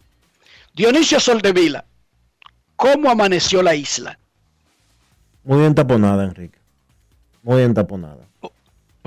[0.73, 1.85] Dionisio Soldevila,
[2.75, 4.19] ¿cómo amaneció la isla?
[5.45, 6.59] Muy entaponada, Enrique.
[7.43, 8.28] Muy entaponada.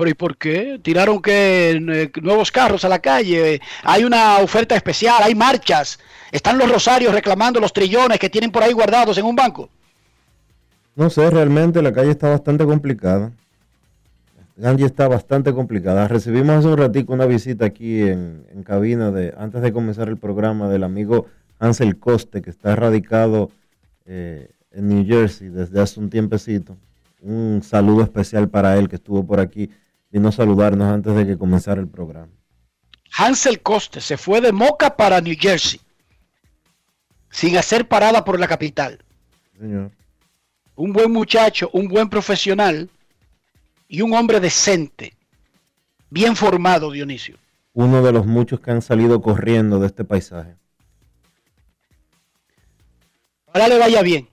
[0.03, 0.81] ¿Pero y por qué?
[0.83, 3.61] ¿Tiraron que eh, nuevos carros a la calle?
[3.83, 5.97] Hay una oferta especial, hay marchas.
[6.29, 9.69] Están los rosarios reclamando los trillones que tienen por ahí guardados en un banco.
[10.97, 13.31] No sé, realmente la calle está bastante complicada.
[14.61, 16.05] Calle está bastante complicada.
[16.09, 20.17] Recibimos hace un ratico una visita aquí en, en cabina de antes de comenzar el
[20.17, 21.27] programa del amigo
[21.59, 23.51] Ansel Coste, que está radicado
[24.05, 26.75] eh, en New Jersey desde hace un tiempecito.
[27.21, 29.69] Un saludo especial para él que estuvo por aquí.
[30.13, 32.31] Vino a saludarnos antes de que comenzara el programa.
[33.17, 35.81] Hansel Coste se fue de Moca para New Jersey
[37.31, 39.03] sin hacer parada por la capital.
[39.59, 39.89] Señor.
[40.75, 42.91] Un buen muchacho, un buen profesional
[43.87, 45.13] y un hombre decente,
[46.11, 47.37] bien formado, Dionisio.
[47.73, 50.55] Uno de los muchos que han salido corriendo de este paisaje.
[53.47, 54.29] Ahora le vaya bien.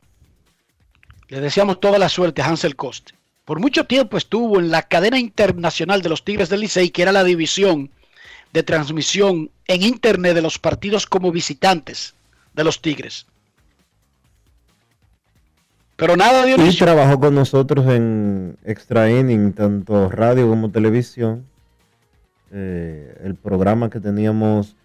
[1.28, 3.14] Le deseamos toda la suerte a Hansel Coste.
[3.44, 7.12] Por mucho tiempo estuvo en la cadena internacional de los Tigres del Licey, que era
[7.12, 7.90] la división
[8.53, 12.14] de transmisión en internet de los partidos como visitantes
[12.55, 13.26] de los Tigres.
[15.96, 16.87] Pero nada, Y Dionisio.
[16.87, 21.44] trabajó con nosotros en Extra Inning, tanto radio como televisión.
[22.53, 24.76] Eh, el programa que teníamos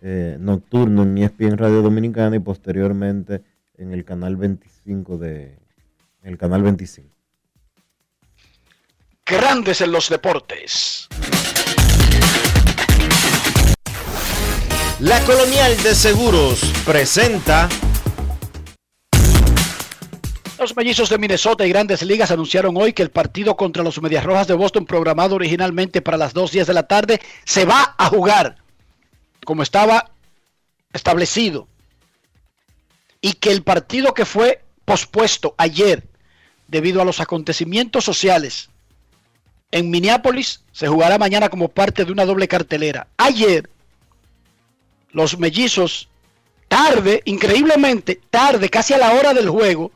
[0.00, 3.42] eh, nocturno en ESPN Radio Dominicana y posteriormente
[3.76, 5.56] en el canal 25 de
[6.22, 7.11] el canal 25.
[9.32, 11.08] Grandes en los deportes.
[15.00, 17.66] La Colonial de Seguros presenta
[20.58, 24.22] Los mellizos de Minnesota y Grandes Ligas anunciaron hoy que el partido contra los Medias
[24.22, 28.56] Rojas de Boston, programado originalmente para las 2.10 de la tarde, se va a jugar
[29.46, 30.10] como estaba
[30.92, 31.68] establecido.
[33.22, 36.06] Y que el partido que fue pospuesto ayer
[36.68, 38.68] debido a los acontecimientos sociales
[39.72, 43.08] en Minneapolis se jugará mañana como parte de una doble cartelera.
[43.16, 43.68] Ayer
[45.10, 46.08] los mellizos,
[46.68, 49.90] tarde, increíblemente tarde, casi a la hora del juego,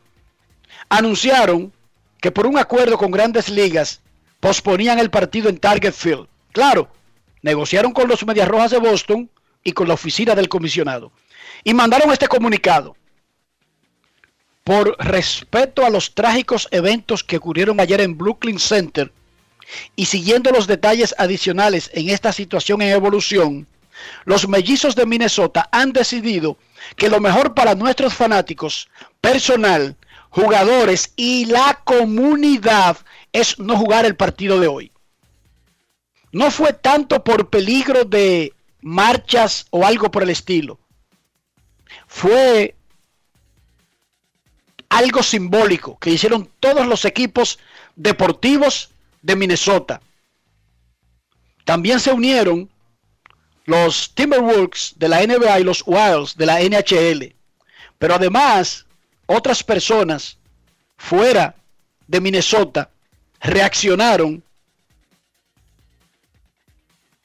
[0.89, 1.73] anunciaron
[2.21, 4.01] que por un acuerdo con grandes ligas
[4.41, 6.27] posponían el partido en Target Field.
[6.53, 6.89] Claro,
[7.43, 9.31] negociaron con los Medias Rojas de Boston
[9.63, 11.13] y con la oficina del comisionado.
[11.65, 12.97] Y mandaron este comunicado.
[14.65, 19.13] Por respeto a los trágicos eventos que ocurrieron ayer en Brooklyn Center
[19.95, 23.67] y siguiendo los detalles adicionales en esta situación en evolución,
[24.25, 26.59] los mellizos de Minnesota han decidido
[26.97, 28.89] que lo mejor para nuestros fanáticos,
[29.21, 29.97] personal,
[30.31, 32.99] jugadores y la comunidad
[33.33, 34.93] es no jugar el partido de hoy.
[36.33, 38.53] No fue tanto por peligro de
[38.83, 40.79] marchas o algo por el estilo.
[42.07, 42.75] Fue
[44.89, 47.59] algo simbólico que hicieron todos los equipos
[47.97, 48.91] deportivos
[49.27, 50.01] de Minnesota.
[51.65, 52.71] También se unieron
[53.65, 57.35] los Timberwolves de la NBA y los Wilds de la NHL.
[57.99, 58.87] Pero además,
[59.27, 60.39] otras personas
[60.97, 61.57] fuera
[62.07, 62.89] de Minnesota
[63.41, 64.45] reaccionaron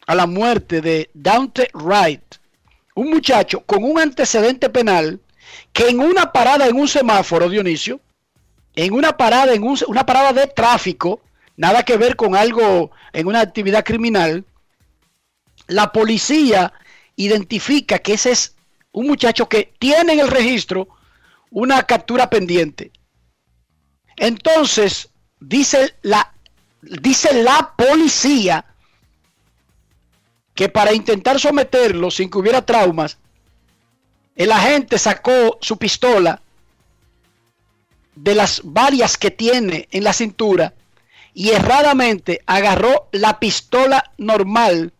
[0.07, 2.23] a la muerte de Dante Wright,
[2.95, 5.19] un muchacho con un antecedente penal
[5.71, 7.99] que en una parada en un semáforo, Dionisio,
[8.75, 11.21] en una parada en un- una parada de tráfico,
[11.57, 14.45] nada que ver con algo en una actividad criminal,
[15.67, 16.73] la policía
[17.15, 18.55] identifica que ese es
[18.91, 20.87] un muchacho que tiene en el registro
[21.49, 22.91] una captura pendiente.
[24.17, 25.09] Entonces,
[25.39, 26.33] dice la,
[26.81, 28.65] dice la policía
[30.53, 33.17] que para intentar someterlo sin que hubiera traumas,
[34.35, 36.41] el agente sacó su pistola
[38.15, 40.73] de las varias que tiene en la cintura
[41.33, 44.93] y erradamente agarró la pistola normal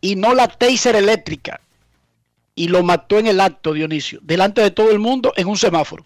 [0.00, 1.60] y no la taser eléctrica
[2.54, 6.04] y lo mató en el acto, Dionisio, delante de todo el mundo en un semáforo.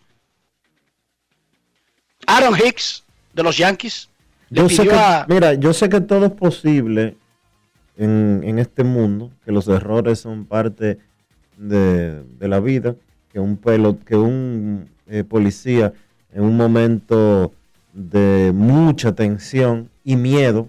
[2.27, 4.09] Aaron Hicks de los Yankees.
[4.51, 7.17] Yo sé que, Mira, yo sé que todo es posible
[7.97, 10.99] en, este mundo, que los errores son parte
[11.57, 12.97] de, la vida,
[13.33, 15.95] que un, pelo, que un eh, policía
[16.35, 17.55] en un momento
[17.93, 20.69] de mucha tensión y miedo,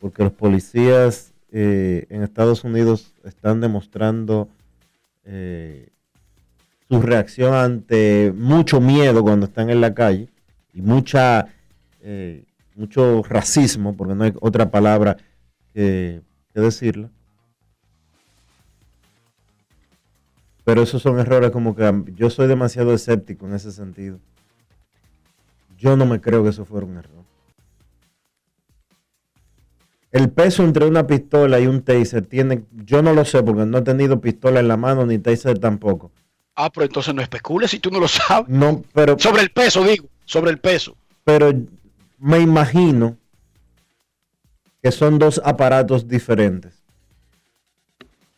[0.00, 4.48] porque los policías eh, en Estados Unidos están demostrando
[5.24, 5.88] eh,
[6.88, 10.28] su reacción ante mucho miedo cuando están en la calle
[10.72, 11.48] y mucha
[12.02, 15.16] eh, mucho racismo, porque no hay otra palabra
[15.72, 16.20] que,
[16.52, 17.08] que decirla.
[20.64, 24.18] Pero esos son errores como que yo soy demasiado escéptico en ese sentido.
[25.76, 27.24] Yo no me creo que eso fuera un error.
[30.12, 33.78] El peso entre una pistola y un taser tiene, yo no lo sé porque no
[33.78, 36.12] he tenido pistola en la mano ni taser tampoco.
[36.54, 38.48] Ah, pero entonces no especules si tú no lo sabes.
[38.48, 40.96] No, pero sobre el peso digo, sobre el peso.
[41.24, 41.52] Pero
[42.18, 43.16] me imagino
[44.80, 46.83] que son dos aparatos diferentes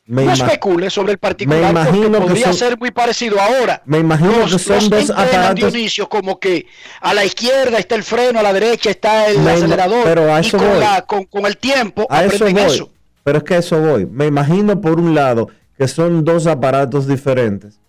[0.06, 3.82] no especule sobre el particular me imagino porque podría ser muy parecido ahora.
[3.86, 5.72] Me imagino que son dos aparatos.
[5.72, 6.66] Dionisio, como que
[7.00, 10.04] a la izquierda está el freno, a la derecha está el acelerador.
[10.04, 12.88] Pero a eso y con, el tiempo a eso voy.
[13.24, 14.06] Pero es que a eso voy.
[14.06, 17.80] Me imagino por un lado que son dos aparatos diferentes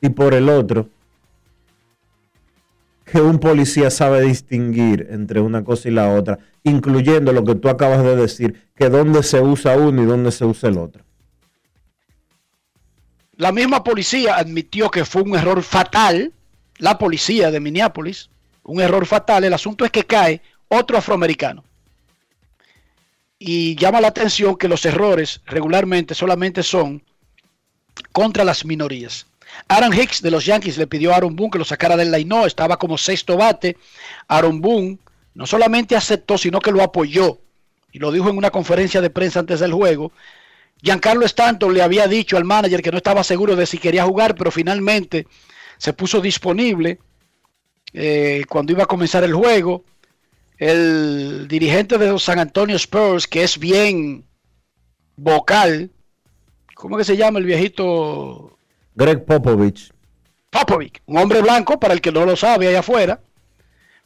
[0.00, 0.88] y por el otro
[3.04, 7.68] que un policía sabe distinguir entre una cosa y la otra, incluyendo lo que tú
[7.68, 11.05] acabas de decir, que dónde se usa uno y dónde se usa el otro.
[13.36, 16.32] La misma policía admitió que fue un error fatal,
[16.78, 18.30] la policía de Minneapolis,
[18.64, 19.44] un error fatal.
[19.44, 21.64] El asunto es que cae otro afroamericano.
[23.38, 27.02] Y llama la atención que los errores regularmente solamente son
[28.12, 29.26] contra las minorías.
[29.68, 32.46] Aaron Hicks de los Yankees le pidió a Aaron Boone que lo sacara del line,
[32.46, 33.76] estaba como sexto bate.
[34.28, 34.98] Aaron Boone
[35.34, 37.38] no solamente aceptó, sino que lo apoyó.
[37.92, 40.12] Y lo dijo en una conferencia de prensa antes del juego.
[40.82, 44.34] Giancarlo Stanton le había dicho al manager que no estaba seguro de si quería jugar,
[44.34, 45.26] pero finalmente
[45.78, 46.98] se puso disponible
[47.92, 49.84] eh, cuando iba a comenzar el juego.
[50.58, 54.24] El dirigente de los San Antonio Spurs, que es bien
[55.16, 55.90] vocal,
[56.74, 58.58] ¿cómo que se llama el viejito?
[58.94, 59.92] Greg Popovich.
[60.48, 63.20] Popovich, un hombre blanco, para el que no lo sabe allá afuera,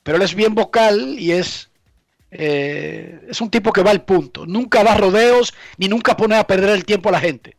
[0.02, 1.69] pero él es bien vocal y es
[2.30, 4.46] eh, es un tipo que va al punto.
[4.46, 7.56] Nunca da rodeos ni nunca pone a perder el tiempo a la gente.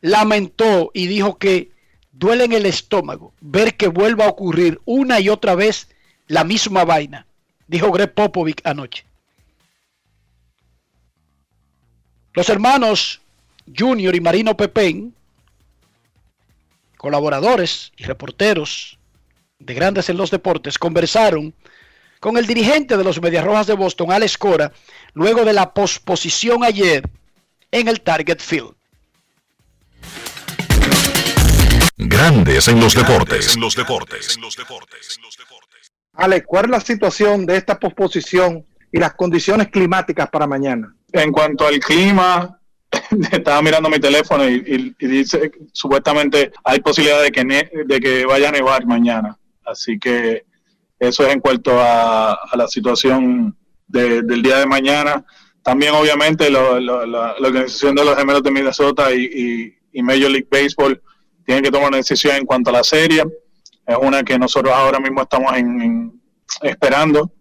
[0.00, 1.70] Lamentó y dijo que
[2.12, 5.88] duele en el estómago ver que vuelva a ocurrir una y otra vez
[6.26, 7.26] la misma vaina,
[7.66, 9.04] dijo Greg Popovic anoche.
[12.32, 13.20] Los hermanos
[13.76, 15.14] Junior y Marino Pepén,
[16.96, 18.98] colaboradores y reporteros
[19.58, 21.52] de Grandes en los Deportes, conversaron
[22.20, 24.70] con el dirigente de los Medias Rojas de Boston, Alex Cora,
[25.14, 27.02] luego de la posposición ayer
[27.72, 28.74] en el Target Field.
[31.96, 33.54] Grandes en los deportes.
[33.54, 34.38] En los deportes.
[36.14, 40.94] Alex, ¿cuál es la situación de esta posposición y las condiciones climáticas para mañana?
[41.12, 42.58] En cuanto al clima,
[43.32, 47.44] estaba mirando mi teléfono y, dice supuestamente hay posibilidad de que,
[47.86, 49.38] de que vaya a nevar mañana.
[49.64, 50.44] Así que
[51.00, 53.56] eso es en cuanto a, la situación
[53.88, 55.24] del día de mañana.
[55.62, 61.02] También, obviamente, la, organización de los gemelos de Minnesota y, Major League Baseball
[61.44, 63.24] tienen que tomar una decisión en cuanto a la serie.
[63.86, 65.52] Es una que nosotros ahora mismo estamos
[66.62, 67.32] esperando.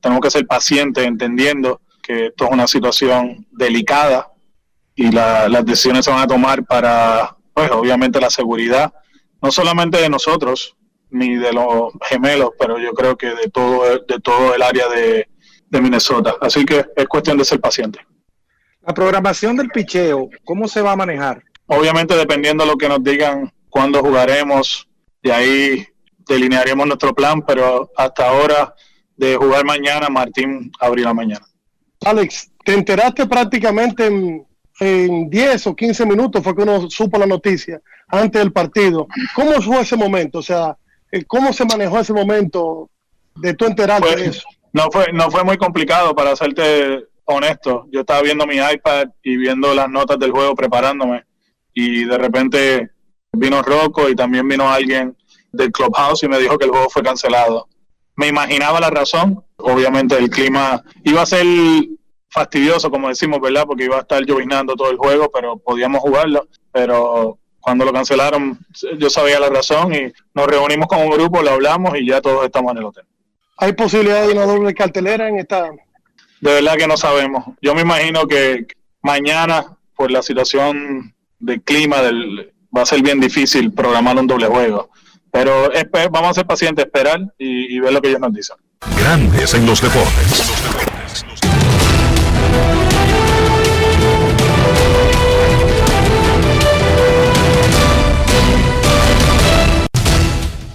[0.00, 4.28] Tenemos que ser pacientes, entendiendo que esto es una situación delicada
[4.94, 8.92] y las decisiones se van a tomar para, pues, obviamente, la seguridad,
[9.42, 10.77] no solamente de nosotros,
[11.10, 15.28] ni de los gemelos, pero yo creo que de todo, de todo el área de,
[15.70, 16.34] Minnesota.
[16.40, 18.00] Así que es cuestión de ser paciente.
[18.86, 21.42] La programación del picheo, ¿cómo se va a manejar?
[21.66, 24.88] Obviamente dependiendo de lo que nos digan cuándo jugaremos,
[25.22, 25.86] de ahí
[26.26, 28.74] delinearemos nuestro plan, pero hasta ahora
[29.14, 31.44] de jugar mañana, Martín abrirá mañana.
[32.06, 34.46] Alex, te enteraste prácticamente en,
[34.80, 39.06] en 10 o 15 minutos, fue que uno supo la noticia antes del partido.
[39.34, 40.38] ¿Cómo fue ese momento?
[40.38, 40.76] O sea,
[41.26, 42.90] ¿cómo se manejó ese momento
[43.36, 44.48] de tu enterarte de eso?
[44.72, 47.86] No fue, no fue muy complicado, para serte honesto.
[47.90, 51.24] Yo estaba viendo mi iPad y viendo las notas del juego, preparándome,
[51.74, 52.90] y de repente
[53.32, 55.16] vino Rocco y también vino alguien
[55.52, 57.68] del Clubhouse y me dijo que el juego fue cancelado.
[58.16, 61.46] Me imaginaba la razón, obviamente el clima iba a ser
[62.30, 63.64] fastidioso, como decimos, ¿verdad?
[63.66, 66.46] Porque iba a estar llovinando todo el juego, pero podíamos jugarlo.
[66.72, 67.38] Pero
[67.68, 68.58] cuando lo cancelaron,
[68.96, 72.46] yo sabía la razón y nos reunimos con un grupo, lo hablamos y ya todos
[72.46, 73.04] estamos en el hotel.
[73.58, 75.64] ¿Hay posibilidad de una doble cartelera en esta?
[76.40, 77.44] De verdad que no sabemos.
[77.60, 78.66] Yo me imagino que
[79.02, 84.46] mañana, por la situación del clima, del, va a ser bien difícil programar un doble
[84.46, 84.88] juego.
[85.30, 85.70] Pero
[86.10, 88.56] vamos a ser pacientes, esperar y, y ver lo que ellos nos dicen.
[88.98, 91.26] Grandes en los deportes.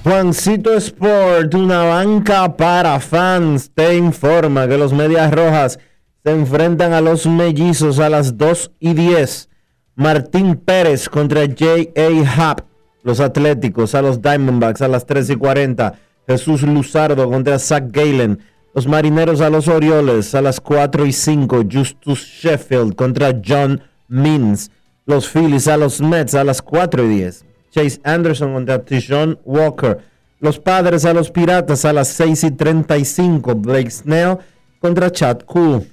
[0.04, 5.80] Juancito Sport, una banca para fans, te informa que los Medias Rojas
[6.26, 9.50] se enfrentan a los Mellizos a las 2 y 10.
[9.96, 12.34] Martín Pérez contra J.A.
[12.36, 12.66] Happ,
[13.04, 15.94] los Atléticos a los Diamondbacks a las 3 y 40.
[16.28, 18.40] Jesús Luzardo contra Zach Galen.
[18.76, 21.64] Los Marineros a los Orioles a las 4 y 5.
[21.72, 24.70] Justus Sheffield contra John Means.
[25.06, 27.53] Los Phillies a los Mets a las 4 y 10.
[27.74, 29.98] Chase Anderson contra Tijon Walker.
[30.40, 33.56] Los Padres a los Piratas a las 6 y 35.
[33.56, 34.38] Blake Snell
[34.80, 35.88] contra Chad Cool.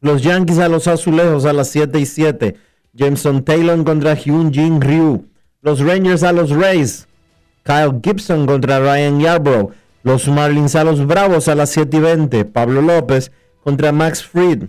[0.00, 2.56] Los Yankees a los Azulejos a las 7 y 7.
[2.92, 5.26] Jameson Taylor contra Hyun Jin Ryu.
[5.62, 7.06] Los Rangers a los Rays.
[7.62, 9.72] Kyle Gibson contra Ryan Yarbrough.
[10.02, 12.44] Los Marlins a los Bravos a las 7 y 20.
[12.46, 13.30] Pablo López
[13.62, 14.64] contra Max Fried.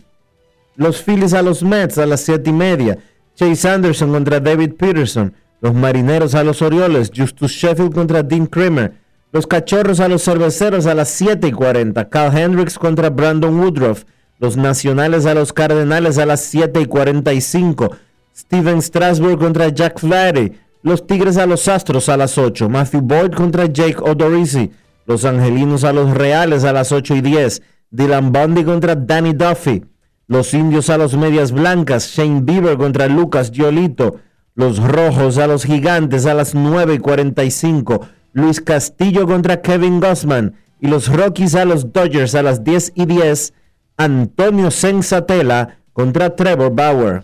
[0.75, 2.99] Los Phillies a los Mets a las 7 y media.
[3.33, 5.33] Chase Anderson contra David Peterson.
[5.61, 7.11] Los Marineros a los Orioles.
[7.15, 8.93] Justus Sheffield contra Dean Kramer.
[9.31, 12.09] Los Cachorros a los Cerveceros a las 7 y 40.
[12.09, 14.03] Cal Hendricks contra Brandon Woodruff.
[14.39, 17.95] Los Nacionales a los Cardenales a las 7 y 45.
[18.35, 20.53] Steven Strasburg contra Jack Flaherty.
[20.81, 22.67] Los Tigres a los Astros a las 8.
[22.67, 24.71] Matthew Boyd contra Jake Odorizzi.
[25.05, 27.61] Los Angelinos a los Reales a las 8 y 10.
[27.91, 29.85] Dylan Bundy contra Danny Duffy.
[30.27, 32.07] Los Indios a los Medias Blancas.
[32.07, 34.19] Shane Bieber contra Lucas Giolito.
[34.61, 38.07] Los Rojos a los Gigantes a las 9 y 45.
[38.33, 40.53] Luis Castillo contra Kevin Gossman.
[40.79, 43.55] Y los Rockies a los Dodgers a las 10 y 10.
[43.97, 47.23] Antonio Sensatela contra Trevor Bauer.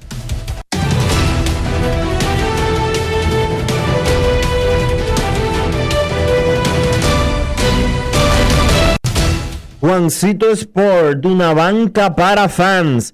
[9.80, 13.14] Juancito Sport, una banca para fans.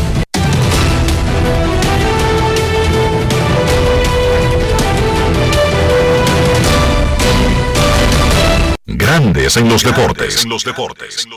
[8.97, 10.45] Grandes en los deportes.
[10.45, 11.27] los deportes.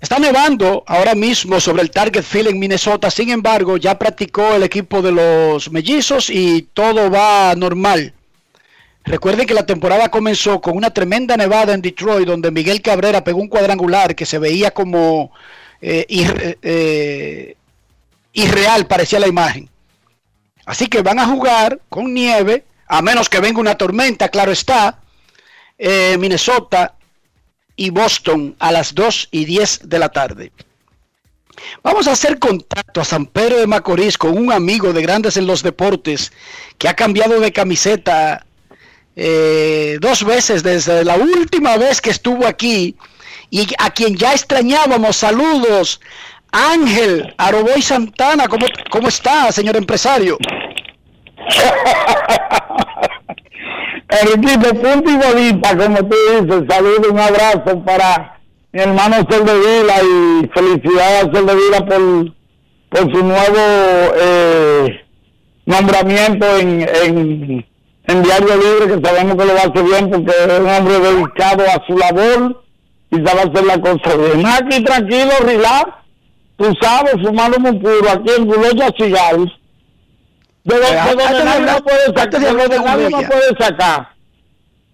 [0.00, 3.10] Está nevando ahora mismo sobre el Target Field en Minnesota.
[3.10, 8.12] Sin embargo, ya practicó el equipo de los mellizos y todo va normal.
[9.04, 13.40] Recuerden que la temporada comenzó con una tremenda nevada en Detroit, donde Miguel Cabrera pegó
[13.40, 15.32] un cuadrangular que se veía como
[15.80, 16.06] eh,
[16.62, 17.56] eh,
[18.32, 19.68] irreal, parecía la imagen.
[20.66, 24.98] Así que van a jugar con nieve a menos que venga una tormenta, claro está,
[25.78, 26.96] eh, Minnesota
[27.76, 30.50] y Boston a las 2 y 10 de la tarde.
[31.84, 35.46] Vamos a hacer contacto a San Pedro de Macorís con un amigo de Grandes en
[35.46, 36.32] los Deportes
[36.78, 38.44] que ha cambiado de camiseta
[39.14, 42.96] eh, dos veces desde la última vez que estuvo aquí
[43.50, 45.14] y a quien ya extrañábamos.
[45.14, 46.00] Saludos,
[46.50, 50.38] Ángel Aroboy Santana, ¿cómo, cómo está, señor empresario?
[54.10, 58.40] Enriquito, punto y bolita, como tú dices, saludo, un abrazo para
[58.72, 62.32] mi hermano Vila y felicidades a Vila por,
[62.88, 63.58] por su nuevo
[64.20, 65.00] eh,
[65.66, 67.66] nombramiento en, en,
[68.04, 70.98] en, Diario Libre, que sabemos que lo va a hacer bien porque es un hombre
[70.98, 72.64] dedicado a su labor
[73.10, 74.44] y sabe hacer la cosa bien.
[74.44, 75.90] Aquí tranquilo, relax,
[76.56, 79.59] tú sabes, fumando muy puro, aquí en Buloya Cigarros
[80.64, 82.30] De, Eh, de donde de nadie hablar- me puede sacar.
[82.30, 84.08] de De de donde nadie me puede sacar.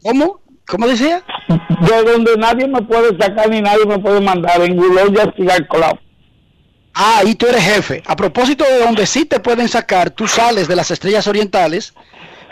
[0.03, 0.41] ¿Cómo?
[0.67, 1.23] ¿Cómo decía?
[1.49, 4.61] De donde nadie me puede sacar ni nadie me puede mandar.
[4.63, 5.99] En Guloya Cigar Club.
[6.95, 8.03] Ah, y tú eres jefe.
[8.07, 11.93] A propósito de donde sí te pueden sacar, tú sales de las estrellas orientales,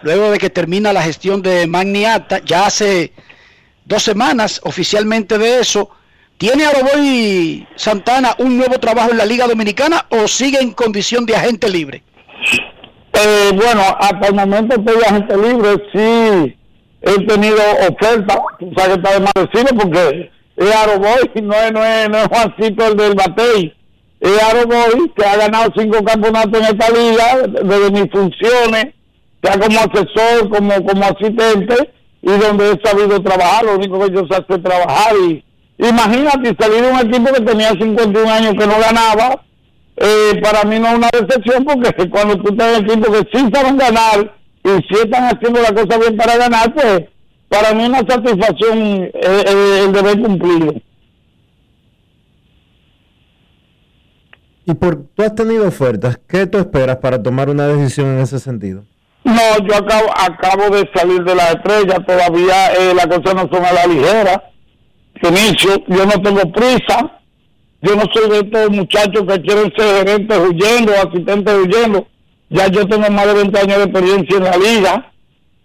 [0.02, 3.12] luego de que termina la gestión de Magniata, ya hace
[3.86, 5.88] dos semanas oficialmente de eso.
[6.36, 11.36] ¿Tiene Aroboy Santana un nuevo trabajo en la Liga Dominicana o sigue en condición de
[11.36, 12.02] agente libre?
[13.14, 16.56] Eh, bueno, hasta el momento estoy de agente libre, sí
[17.06, 17.58] he tenido
[17.88, 22.08] ofertas, tú sabes que está de más decirlo porque es Aroboy, no es, no es,
[22.08, 23.74] no es Juancito el del Batey,
[24.20, 28.94] es Aroboy que ha ganado cinco campeonatos en esta liga, desde mis funciones,
[29.42, 31.90] sea como asesor, como, como asistente,
[32.22, 35.44] y donde he sabido trabajar, lo único que yo sé es trabajar, y
[35.78, 39.44] imagínate salir de un equipo que tenía 51 años que no ganaba,
[39.96, 43.48] eh, para mí no es una decepción porque cuando tú estás en equipo que sí
[43.52, 44.34] saben ganar
[44.64, 47.02] y sí están haciendo la cosa bien para ganar, pues
[47.48, 50.74] para mí es una satisfacción eh, eh, el deber cumplido.
[54.66, 58.40] Y por tú has tenido ofertas, ¿qué tú esperas para tomar una decisión en ese
[58.40, 58.84] sentido?
[59.24, 63.64] No, yo acabo, acabo de salir de la estrella, todavía eh, las cosas no son
[63.64, 64.50] a la ligera.
[65.22, 67.20] Inicio, yo no tengo prisa,
[67.84, 72.06] yo no soy de estos muchachos que quieren ser gerentes huyendo, asistentes huyendo.
[72.50, 75.12] Ya yo tengo más de 20 años de experiencia en la liga.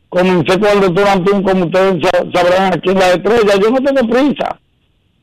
[0.10, 3.56] Comencé con el doctor Antún, como ustedes sa- sabrán, aquí en la estrella.
[3.62, 4.60] Yo no tengo prisa.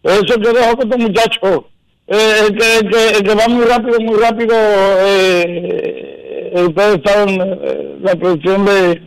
[0.03, 1.64] Eso yo dejo que estos muchachos,
[2.07, 8.64] eh, que, que, que va muy rápido, muy rápido, eh, ustedes saben eh, la expresión
[8.64, 9.03] de...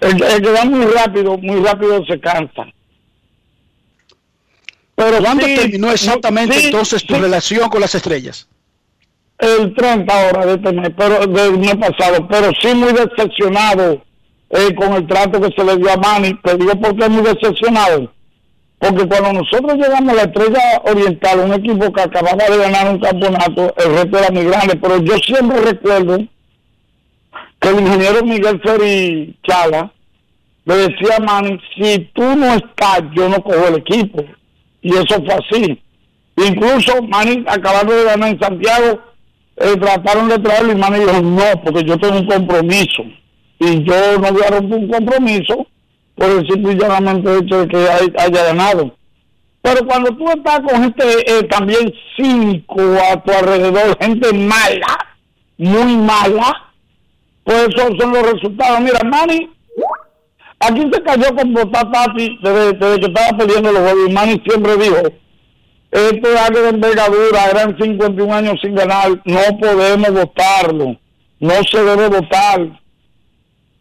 [0.00, 2.66] El, el que va muy rápido, muy rápido se cansa.
[4.96, 7.20] Pero ¿Cuándo sí, terminó exactamente sí, entonces tu sí.
[7.20, 8.48] relación con las estrellas?
[9.38, 14.02] el 30 ahora de este mes, pero del mes pasado, pero sí muy decepcionado
[14.50, 16.34] eh, con el trato que se le dio a Manny.
[16.42, 18.12] Te digo por qué muy decepcionado.
[18.78, 23.00] Porque cuando nosotros llegamos a la Estrella Oriental, un equipo que acababa de ganar un
[23.00, 26.18] campeonato, el reto era muy grande, pero yo siempre recuerdo
[27.60, 29.90] que el ingeniero Miguel Ferri Chala
[30.66, 34.24] le decía a Manny, si tú no estás, yo no cojo el equipo.
[34.84, 35.82] Y eso fue así.
[36.36, 39.00] Incluso Manny, acabando de ganar en Santiago,
[39.56, 43.02] eh, trataron de traerlo y Manny dijo, no, porque yo tengo un compromiso.
[43.58, 45.66] Y yo no voy a romper un compromiso
[46.16, 48.94] por el simple y llanamente hecho de que hay- haya ganado.
[49.62, 52.80] Pero cuando tú estás con gente eh, también cínico
[53.10, 54.98] a tu alrededor, gente mala,
[55.56, 56.72] muy mala,
[57.44, 58.80] pues esos son los resultados.
[58.80, 59.48] Mira, Manny,
[60.60, 64.08] aquí se cayó con botar Tati desde, desde que estaba perdiendo los juegos.
[64.08, 64.96] Y Manny siempre dijo,
[65.90, 70.96] esto es algo de envergadura, eran 51 años sin ganar, no podemos votarlo,
[71.38, 72.80] no se debe votar.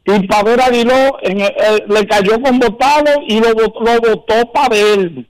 [0.06, 5.26] Y Pavel Aguiló en le cayó con votado y lo, lo votó Pavel.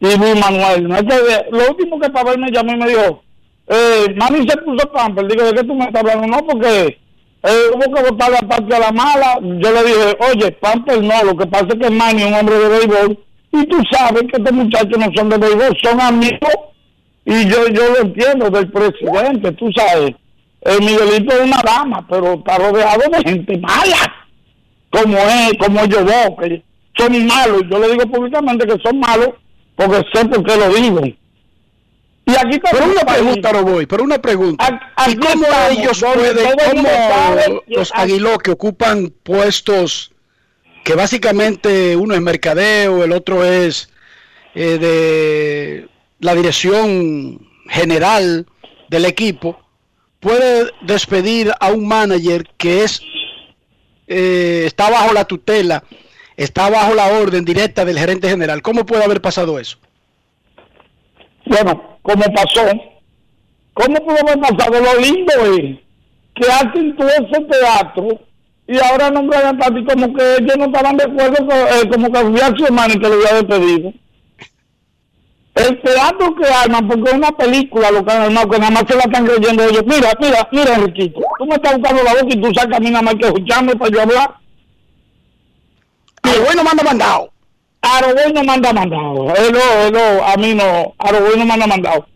[0.00, 0.88] Y Luis Manuel.
[1.50, 3.22] Lo último que Pavel me llamó y me dijo,
[3.68, 5.28] eh, Mami se puso pamper.
[5.28, 6.26] Digo, ¿de qué tú me estás hablando?
[6.26, 6.98] No, porque
[7.44, 9.38] eh, hubo que votar la parte a la mala.
[9.40, 12.58] Yo le dije, oye, pamper no, lo que pasa es que Manny es un hombre
[12.58, 13.18] de béisbol.
[13.52, 16.54] Y tú sabes que estos muchachos no son de béisbol, son amigos.
[17.24, 20.12] Y yo, yo lo entiendo del presidente, tú sabes.
[20.62, 24.14] El Miguelito es una dama, pero está rodeado de gente mala,
[24.90, 26.62] como es, como ellos dos, que
[26.96, 27.62] son malos.
[27.68, 29.30] Yo le digo públicamente que son malos,
[29.74, 31.00] porque sé por qué lo digo.
[32.24, 34.92] Y aquí Pero una pregunta, Roboy, pero una pregunta.
[35.08, 40.12] ¿Y cómo estamos, ellos pueden, cómo sabe los Aguiló que ocupan puestos
[40.84, 43.90] que básicamente uno es mercadeo, el otro es
[44.54, 45.88] eh, de
[46.20, 48.46] la dirección general
[48.88, 49.60] del equipo,
[50.20, 53.02] puede despedir a un manager que es
[54.08, 55.84] eh, está bajo la tutela,
[56.36, 58.60] está bajo la orden directa del gerente general.
[58.62, 59.78] ¿Cómo puede haber pasado eso?
[61.46, 62.66] Bueno, como pasó,
[63.74, 64.80] ¿cómo pudo haber pasado?
[64.80, 65.78] Lo lindo es
[66.34, 68.20] que hacen todo ese teatro
[68.66, 72.12] y ahora nombran a Tati como que ellos no estaban de acuerdo, con, eh, como
[72.12, 73.92] que había su hermano y que lo había despedido.
[75.54, 78.84] El teatro que arman, porque es una película lo que han armado, que nada más
[78.88, 79.82] se la están creyendo ellos.
[79.84, 82.90] Mira, mira, mira, Enriquito, tú me estás buscando la boca y tú sacas a mí
[82.90, 84.34] nada más que escucharme para yo hablar.
[86.22, 87.31] Aroboy no manda mandado.
[87.82, 89.34] Aroboy no manda mandado.
[89.34, 90.94] Hello, hello, a mí no.
[90.98, 92.06] Aroboy no manda mandado.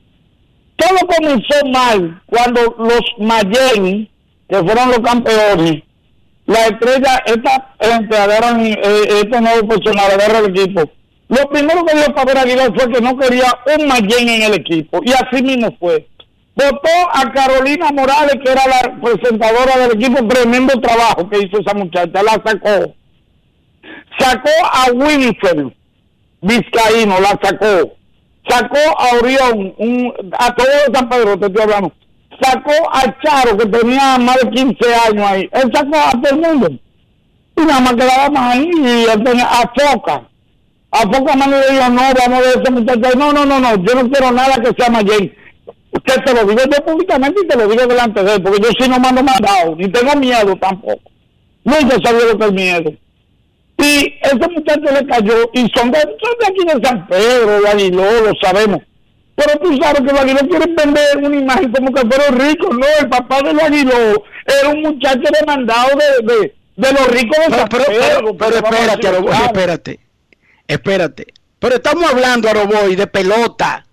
[0.76, 4.08] Todo comenzó mal cuando los Mayen,
[4.48, 5.82] que fueron los campeones,
[6.46, 8.76] la estrella, esta gente agarran, eh,
[9.22, 10.90] estos nuevos personajes, agarran el equipo.
[11.28, 15.00] Lo primero que dio Pablo Aguilar fue que no quería un Mayen en el equipo,
[15.02, 16.06] y así mismo fue.
[16.54, 21.74] Votó a Carolina Morales, que era la presentadora del equipo, tremendo trabajo que hizo esa
[21.74, 22.94] muchacha, la sacó.
[24.18, 25.72] Sacó a Winifred
[26.40, 27.96] Vizcaíno, la sacó.
[28.48, 29.74] Sacó a Orión,
[30.38, 31.92] a todo San Pedro, te estoy hablando.
[32.40, 35.48] Sacó a Charo, que tenía más de 15 años ahí.
[35.52, 36.70] Él sacó a todo el mundo.
[37.56, 40.28] Y nada más quedaba más ahí y él tenía a Foca.
[40.92, 43.18] A Foca más le dijo, no, vamos a ese muchacho.
[43.18, 45.34] No, no, no, no, yo no quiero nada que sea Mayen.
[45.90, 48.68] Usted te lo digo yo públicamente y te lo digo delante de él, porque yo
[48.78, 51.00] sí no mando mandado, ni tengo miedo tampoco.
[51.64, 52.92] Nunca sabía lo que es miedo.
[53.78, 57.68] Y ese muchacho le cayó, y son de, son de aquí de San Pedro, de
[57.68, 58.82] Aguiló, lo sabemos.
[59.34, 62.70] Pero tú sabes que los Aguiló quieren vender una imagen como que fueron ricos.
[62.76, 67.54] No, el papá de Aguiló era un muchacho demandado de, de, de los ricos de
[67.54, 68.18] San Pero, pero, Pedro.
[68.18, 70.00] pero, pero espérate, Aroboy, espérate.
[70.66, 71.26] Espérate.
[71.58, 73.85] Pero estamos hablando, Aroboy, de pelota.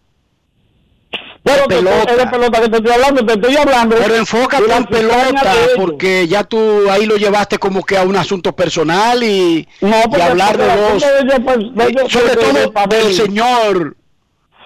[1.44, 2.12] Pero de pelota.
[2.12, 3.96] es de pelota que te estoy hablando, te estoy hablando.
[3.98, 8.56] Pero enfócate en pelota, porque ya tú ahí lo llevaste como que a un asunto
[8.56, 11.58] personal y, No, y hablar de ellos, pues,
[11.90, 13.98] ellos, sobre todo del señor,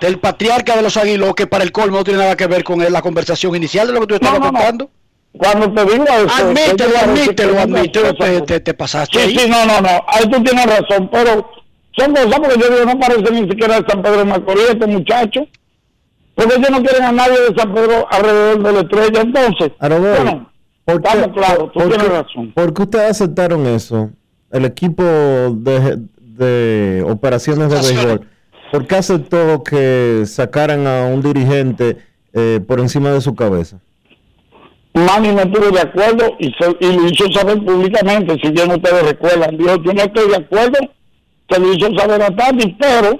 [0.02, 2.78] del patriarca de los Aguiló, que para el colmo no tiene nada que ver con
[2.92, 4.90] la conversación inicial de lo que tú estabas No, contando.
[5.36, 9.38] Cuando te digo eso, Admítelo, admítelo, admítelo, te, te, te pasaste Sí, ahí.
[9.40, 11.50] sí, no, no, no, ahí tú tienes razón, pero
[11.98, 15.42] son cosas porque yo digo, no parece ni siquiera San Pedro de Macorís este muchacho,
[16.38, 20.50] porque ellos no quieren a nadie de San Pedro alrededor de la estrella, entonces, bueno,
[20.86, 22.52] ¿por qué- estamos claros, tú por tienes qué- razón.
[22.54, 24.10] ¿Por qué ustedes aceptaron eso?
[24.52, 28.28] El equipo de, de operaciones de béisbol.
[28.72, 31.98] ¿Por qué aceptó que sacaran a un dirigente
[32.34, 33.80] eh, por encima de su cabeza?
[34.94, 39.04] Manny no estuvo de acuerdo y, se- y lo hizo saber públicamente, si bien ustedes
[39.04, 39.58] recuerdan.
[39.58, 40.78] Dijo, yo no estoy de acuerdo,
[41.50, 43.18] se lo hizo saber a Tati, pero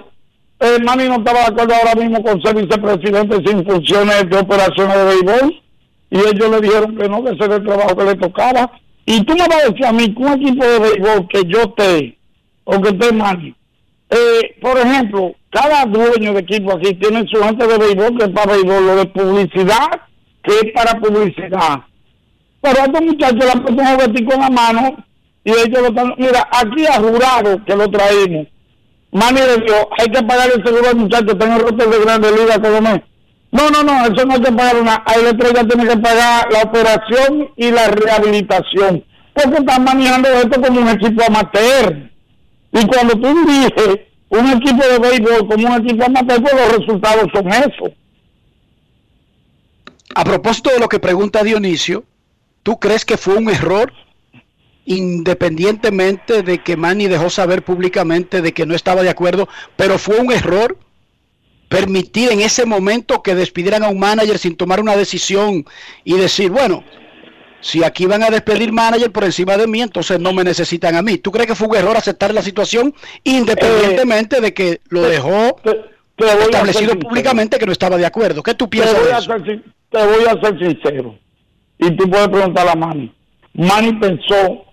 [0.60, 4.96] eh, Manny no estaba de acuerdo ahora mismo con ser vicepresidente sin funciones de operaciones
[4.96, 5.62] de béisbol.
[6.10, 8.70] Y ellos le dijeron que no, que ese era el trabajo que le tocaba.
[9.06, 12.18] Y tú me vas a decir a mí un equipo de béisbol que yo esté,
[12.64, 13.54] o que esté Manny,
[14.10, 18.30] eh, por ejemplo, cada dueño de equipo aquí tiene su gente de béisbol que es
[18.30, 19.88] para béisbol, lo de publicidad
[20.42, 21.80] que es para publicidad.
[22.60, 24.96] Pero estos muchachos le han puesto un juguetico en la mano
[25.44, 26.14] y ellos lo están...
[26.16, 28.46] Mira, aquí a jurado que lo traímos,
[29.12, 32.62] Manny le dio, hay que pagar el seguro al muchacho, tengo roster de Grandes Ligas
[32.62, 33.00] todo mes.
[33.50, 35.02] No, no, no, eso no hay que pagar nada.
[35.06, 39.04] Ahí la estrella tiene que pagar la operación y la rehabilitación.
[39.32, 42.10] Porque están manejando esto como un equipo amateur.
[42.72, 47.26] Y cuando tú diriges un equipo de béisbol como un equipo amateur, pues los resultados
[47.32, 47.92] son esos.
[50.14, 52.04] A propósito de lo que pregunta Dionisio,
[52.62, 53.92] ¿tú crees que fue un error?
[54.90, 60.18] Independientemente de que Manny dejó saber públicamente de que no estaba de acuerdo, pero fue
[60.18, 60.78] un error
[61.68, 65.66] permitir en ese momento que despidieran a un manager sin tomar una decisión
[66.04, 66.84] y decir, bueno,
[67.60, 71.02] si aquí van a despedir manager por encima de mí, entonces no me necesitan a
[71.02, 71.18] mí.
[71.18, 75.60] ¿Tú crees que fue un error aceptar la situación independientemente de que lo dejó
[76.16, 78.42] Te establecido públicamente que no estaba de acuerdo?
[78.42, 79.32] ¿Qué tú Te piensas voy, de a eso?
[79.44, 81.18] ser, te voy a ser sincero.
[81.78, 83.12] Y tú puedes preguntar a Manny.
[83.52, 84.64] Manny pensó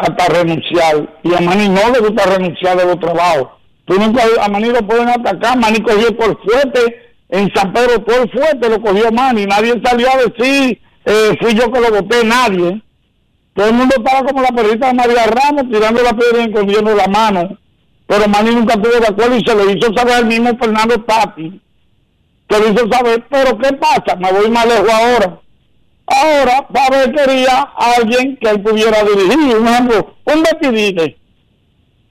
[0.00, 1.20] hasta renunciar.
[1.22, 3.48] Y a Manny no le gusta renunciar de los trabajos.
[3.84, 5.58] Tú nunca, a Manny lo pueden atacar.
[5.58, 7.12] Manny cogió por fuerte.
[7.28, 9.46] En San Pedro por fuerte lo cogió Manny.
[9.46, 12.82] Nadie salió a decir, eh, fui yo que lo voté, nadie.
[13.54, 16.94] Todo el mundo estaba como la perrita de María Ramos, tirando la piedra y escondiendo
[16.94, 17.58] la mano.
[18.06, 21.60] Pero Manny nunca estuvo de acuerdo y se lo hizo saber al mismo Fernando Tati
[22.50, 24.16] que lo hizo saber, pero ¿qué pasa?
[24.18, 25.40] Me voy más lejos ahora.
[26.10, 31.16] Ahora, Pavel quería alguien que él pudiera dirigir, un ejemplo, un Betidile.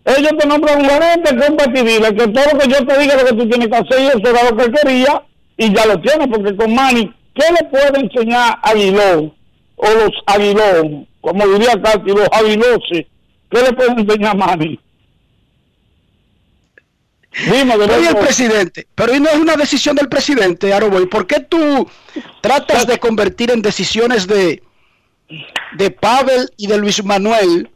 [0.05, 3.17] Ellos te nombran un gerente que un Betidile, que todo lo que yo te diga
[3.17, 5.21] lo que tú tienes que hacer, eso era lo que quería,
[5.57, 9.35] y ya lo tiene, porque con Manny, ¿qué le puede enseñar a Aguiló?
[9.75, 13.05] O los Aguiló, como diría Cati, los Aguiloses,
[13.51, 14.79] ¿qué le puede enseñar Manny?
[17.45, 21.05] Dime, de Pero y el presidente, pero no es una decisión del presidente, Aroboy.
[21.07, 21.89] ¿Por qué tú
[22.41, 24.61] tratas de convertir en decisiones de,
[25.77, 27.69] de Pavel y de Luis Manuel,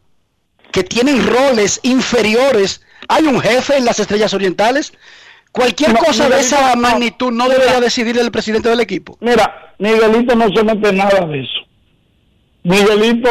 [0.72, 2.82] que tienen roles inferiores?
[3.08, 4.92] Hay un jefe en las Estrellas Orientales.
[5.52, 7.56] Cualquier No, cosa de esa magnitud no Mira.
[7.58, 9.16] debería decidir el presidente del equipo.
[9.20, 11.60] Mira, Miguelito no se mete en nada de eso.
[12.64, 13.28] Miguelito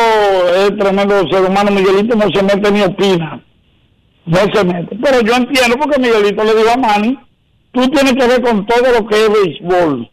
[0.56, 3.44] es tremendo ser humano, Miguelito no se mete ni opina.
[4.26, 4.98] No se mete.
[5.04, 7.20] Pero yo entiendo porque Miguelito le dijo a Manny,
[7.72, 10.10] tú tienes que ver con todo lo que es béisbol.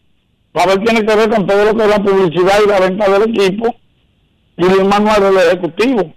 [0.51, 3.29] Pavel tiene que ver con todo lo que es la publicidad y la venta del
[3.29, 3.75] equipo.
[4.57, 6.13] Y Luis Manuel el ejecutivo.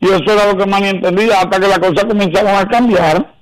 [0.00, 3.34] Y eso era lo que Manny entendía hasta que las cosas comenzaron a cambiar.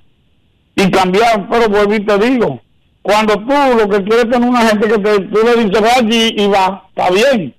[0.75, 2.59] Y cambiaron, pero vuelvo y te digo,
[3.03, 6.33] cuando tú lo que quieres tener una gente que te, tú le dices va allí
[6.35, 7.53] y va, está bien.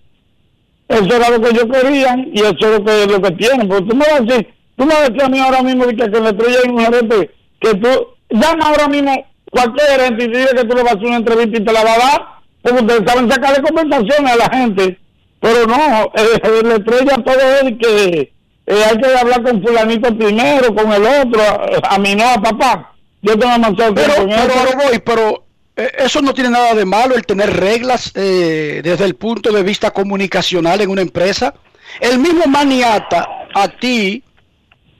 [0.88, 3.68] Eso era lo que yo quería y eso es lo que, lo que tienen.
[3.68, 6.04] Porque tú me vas a decir, tú me decías a mí ahora mismo que, que
[6.04, 10.64] en la estrella un gerente que tú, llama ahora mismo cualquier gerente y dile que
[10.64, 12.26] tú le vas a hacer una entrevista y te la va a dar,
[12.62, 14.98] porque ustedes saben sacarle conversaciones a la gente.
[15.40, 18.32] Pero no, eh, en la estrella todo es que
[18.66, 22.40] eh, hay que hablar con fulanito primero, con el otro, a, a mí no, a
[22.40, 22.94] papá.
[23.22, 25.44] Yo tengo demasiado Pero, pero ahora voy, pero
[25.76, 29.62] eh, eso no tiene nada de malo el tener reglas eh, desde el punto de
[29.62, 31.54] vista comunicacional en una empresa.
[32.00, 34.22] El mismo Maniata a ti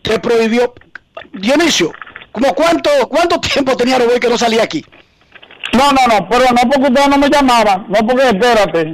[0.04, 0.74] te prohibió.
[1.32, 1.92] Dionisio,
[2.30, 4.84] ¿como cuánto, cuánto tiempo tenía Roboy que no salía aquí?
[5.72, 8.84] No, no, no, pero no porque ustedes no me llamaban, no porque espérate.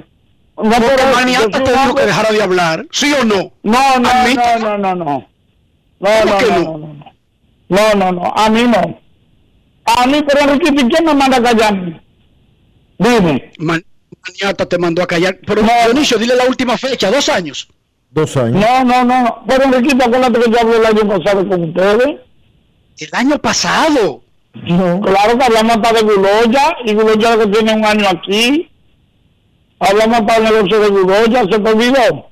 [0.57, 3.53] No Porque pero Maniata te dijo que dejara de hablar, ¿sí o no?
[3.63, 5.29] No, no, no, no, no, no.
[6.01, 7.05] No, ¿Cómo no, no, no?
[7.69, 8.13] no, no, no.
[8.13, 9.01] No, a mí no.
[9.85, 12.03] A mí, pero Enriquito, ¿y quién me manda a callar?
[12.99, 13.53] Dime.
[13.59, 13.85] Man-
[14.27, 15.39] Maniata te mandó a callar.
[15.47, 15.69] Pero No.
[15.87, 17.69] Dionisio, dile la última fecha, dos años.
[18.11, 18.61] Dos años.
[18.61, 19.45] No, no, no, no.
[19.47, 22.17] Pero Enriquito, acuérdate que yo hablé el año pasado con ustedes.
[22.99, 24.23] El año pasado.
[24.53, 28.71] Claro que hablamos hasta de Guloya, y Guloya que tiene un año aquí.
[29.79, 32.31] Hablamos hasta del negocio de Guloya, se te olvidó.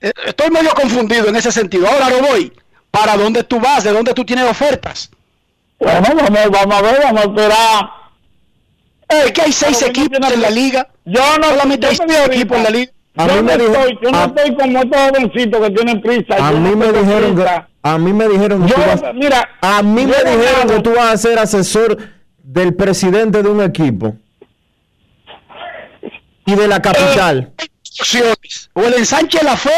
[0.00, 1.86] Eh, Estoy medio confundido en ese sentido.
[1.86, 2.52] Ahora Roboy,
[2.90, 3.84] ¿para dónde tú vas?
[3.84, 5.10] ¿De dónde tú tienes ofertas?
[5.78, 7.90] Bueno, vamos, vamos a ver, vamos a esperar.
[9.08, 10.88] Eh, que hay seis Pero equipos no en la liga.
[11.04, 12.92] Yo no, Solamente yo hay seis equipos en la liga.
[13.16, 15.70] A yo mí no me dijo- estoy, yo no a- estoy como estos jovencitos que
[15.74, 16.36] tienen prisa.
[16.48, 17.68] A mí no me dijeron que, prisa.
[17.82, 20.94] a mí me dijeron que Yo, tú vas, mira, a mí me dijeron que tú
[20.94, 21.98] vas a ser asesor
[22.42, 24.16] del presidente de un equipo
[26.46, 27.52] y de la capital
[28.00, 28.70] Opciones.
[28.72, 29.70] O el ensanche de la fe,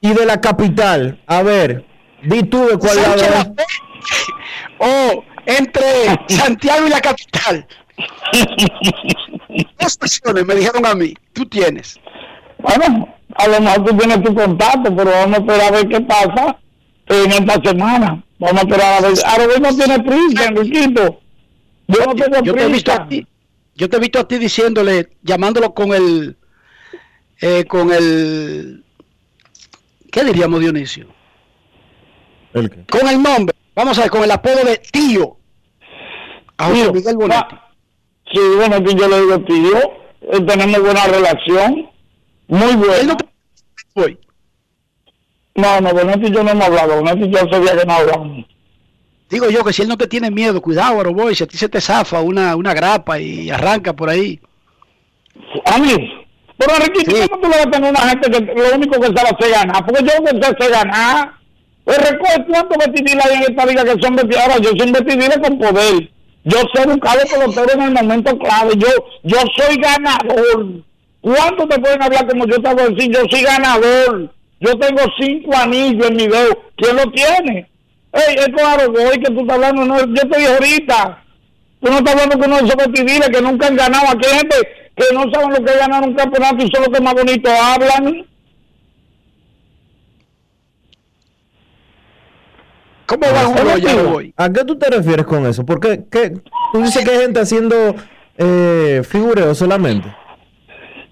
[0.00, 1.20] y de la capital.
[1.26, 1.84] A ver,
[2.22, 3.16] di tú de cuál lado.
[3.16, 3.44] la es.
[3.48, 3.64] fe,
[4.78, 5.82] o entre
[6.28, 7.66] Santiago y la capital.
[9.80, 11.14] Dos opciones me dijeron a mí.
[11.32, 11.98] Tú tienes.
[12.58, 16.00] Bueno, a lo mejor tú tienes tu contacto, pero vamos a esperar a ver qué
[16.00, 16.58] pasa
[17.06, 18.22] en esta semana.
[18.38, 19.18] Vamos a esperar a ver.
[19.26, 21.20] Ahora no tiene prisa, Enriquito.
[21.88, 23.26] Yo no tengo Yo te he visto a ti,
[23.74, 26.36] yo te he visto a ti diciéndole, llamándolo con el,
[27.40, 28.84] eh, con el,
[30.12, 31.06] ¿qué diríamos Dionisio?
[32.52, 32.84] ¿El qué?
[32.90, 35.36] Con el nombre, vamos a ver, con el apodo de tío.
[36.58, 37.54] A Miguel Bonetti.
[37.54, 37.64] ah,
[38.30, 39.78] Sí, bueno, que yo le digo tío.
[40.32, 41.88] eh, tenemos buena relación.
[42.48, 43.16] Muy Él buena.
[43.94, 45.80] no.
[45.80, 46.96] No, Bonetti yo no hemos hablado.
[46.96, 48.46] Bonetti yo sabía que no hablamos.
[49.28, 51.68] Digo yo que si él no te tiene miedo, cuidado, Aroboy, si a ti se
[51.68, 54.40] te zafa una, una grapa y arranca por ahí.
[55.66, 55.94] A mí.
[56.56, 59.28] Pero Enriquito, ¿cómo tú le vas a tener una gente que lo único que sabe
[59.36, 59.86] hacer ganar?
[59.86, 61.32] Porque yo que sé hacer ganar.
[61.86, 64.42] El recuerdo, ¿cuántos vestidiles hay en esta liga que son vestidiles?
[64.42, 66.10] Ahora, yo soy un vestidile con poder.
[66.44, 68.72] Yo sé buscar el pelotero en el momento clave.
[68.76, 68.88] Yo,
[69.22, 70.84] yo soy ganador.
[71.28, 73.12] ¿Cuántos te pueden hablar como yo te voy a decir?
[73.12, 74.32] Yo soy ganador.
[74.60, 76.58] Yo tengo cinco anillos en mi dedo.
[76.74, 77.70] ¿Quién lo tiene?
[78.12, 81.22] Ey, es claro, hoy que tú estás hablando, no, yo te dije ahorita.
[81.82, 84.06] Tú no estás hablando con uno de esos vestidiles que nunca han ganado.
[84.08, 84.56] Aquí hay gente
[84.96, 87.50] que no saben lo que es ganar un campeonato y son los que más bonito
[87.50, 88.26] hablan.
[93.04, 94.00] ¿Cómo va Ah, ya, tío.
[94.00, 94.34] Aroboy?
[94.36, 95.64] ¿A qué tú te refieres con eso?
[95.66, 96.30] Porque ¿qué?
[96.72, 97.94] tú dices que hay gente haciendo
[98.38, 100.08] eh, figureo solamente.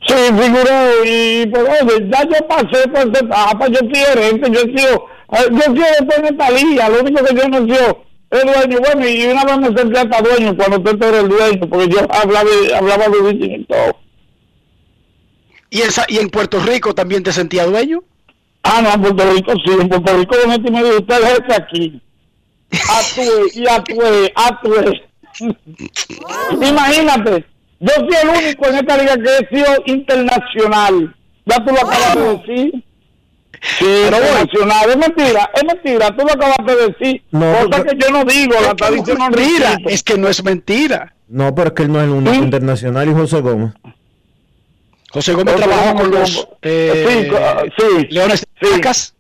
[0.06, 4.60] Sí, figuré y pues oye, ya yo pasé por esa etapa, yo fui gerente, yo
[4.60, 5.84] he sido, eh, yo
[6.16, 9.44] en esta liga, lo único que yo no he sido es dueño, bueno, y una
[9.44, 13.30] vez me sentí hasta dueño cuando tú eres el dueño, porque yo hablaba, hablaba de
[13.34, 13.96] y todo.
[15.70, 18.02] ¿Y en, Sa- ¿Y en Puerto Rico también te sentía dueño?
[18.62, 21.30] Ah, no, en Puerto Rico sí, en Puerto Rico un gente me dijo, usted es
[21.40, 22.02] este aquí.
[22.90, 24.92] Actúe y actúe, actúe.
[26.66, 27.44] Imagínate,
[27.80, 31.14] yo soy el único en esta liga que he sido internacional.
[31.44, 32.84] Ya tú lo acabas de decir.
[33.78, 34.90] Sí, internacional.
[34.90, 37.22] Es mentira, es mentira, tú lo acabas de decir.
[37.30, 40.02] No, Cosa que yo no digo, la Es que no tradición es no mentira, es
[40.02, 41.14] que no es mentira.
[41.28, 43.72] No, pero es que él no es el único internacional y José Gómez.
[45.10, 47.28] José Gómez José trabajó Gómez con los eh,
[47.78, 48.70] sí, sí, Leones de sí.
[48.72, 49.14] Caracas.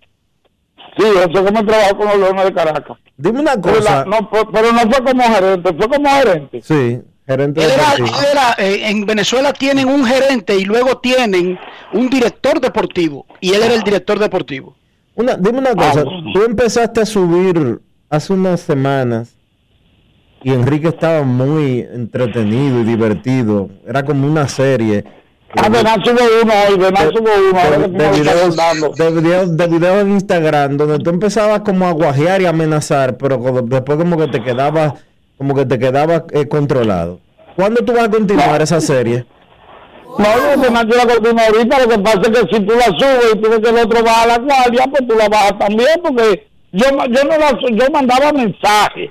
[0.98, 2.98] Sí, José Gómez trabajó con los Leones de Caracas.
[3.16, 4.04] Dime una Pero, la- cosa.
[4.04, 6.60] no, pero no fue como gerente, fue como gerente.
[6.62, 8.18] Sí, gerente era, deportivo.
[8.30, 11.58] era, eh, en Venezuela tienen un gerente y luego tienen
[11.92, 13.26] un director deportivo.
[13.40, 14.76] Y él era el director deportivo.
[15.14, 16.32] Una, dime una cosa, bueno.
[16.32, 19.34] tú empezaste a subir hace unas semanas
[20.42, 23.70] y Enrique estaba muy entretenido y divertido.
[23.86, 25.04] Era como una serie
[25.54, 28.56] Ah, de nada sube uno hoy, de nada sube uno, de, de videos,
[28.96, 33.38] de, videos, de videos en Instagram donde tú empezabas como a guajear y amenazar, pero
[33.62, 34.94] después como que te quedabas
[35.38, 37.20] como que te quedabas eh, controlado.
[37.56, 39.24] ¿Cuándo tú vas a continuar esa serie?
[40.18, 42.86] No, no, que no la continúa ahorita, lo que pasa es que si tú la
[42.86, 46.00] subes y tú ves que el otro baja la guardia, pues tú la bajas también,
[46.02, 49.10] porque yo, yo no la yo mandaba mensajes.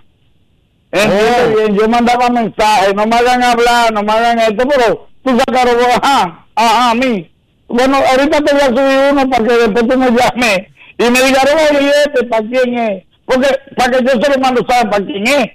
[0.91, 1.55] ¿Entiendes Oh.
[1.57, 1.75] bien?
[1.75, 6.45] Yo mandaba mensajes, no me hagan hablar, no me hagan esto, pero tú sacaron, ajá,
[6.55, 7.29] ajá, a mí.
[7.67, 10.59] Bueno, ahorita te voy a subir uno para que después tú me llames
[10.97, 13.03] y me digas, oye, este, ¿para quién es?
[13.25, 15.47] Porque para que yo se lo mando, ¿sabes para quién es?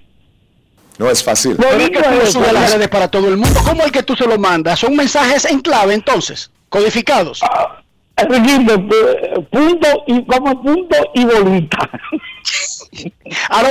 [1.00, 1.56] No es fácil.
[1.58, 3.58] Lo es que tú subes a las redes para todo el mundo.
[3.64, 4.78] ¿Cómo es que tú se lo mandas?
[4.80, 7.40] Son mensajes en clave entonces, codificados.
[8.18, 11.88] Pu- punto y como punto y bolita.
[13.48, 13.68] Ahora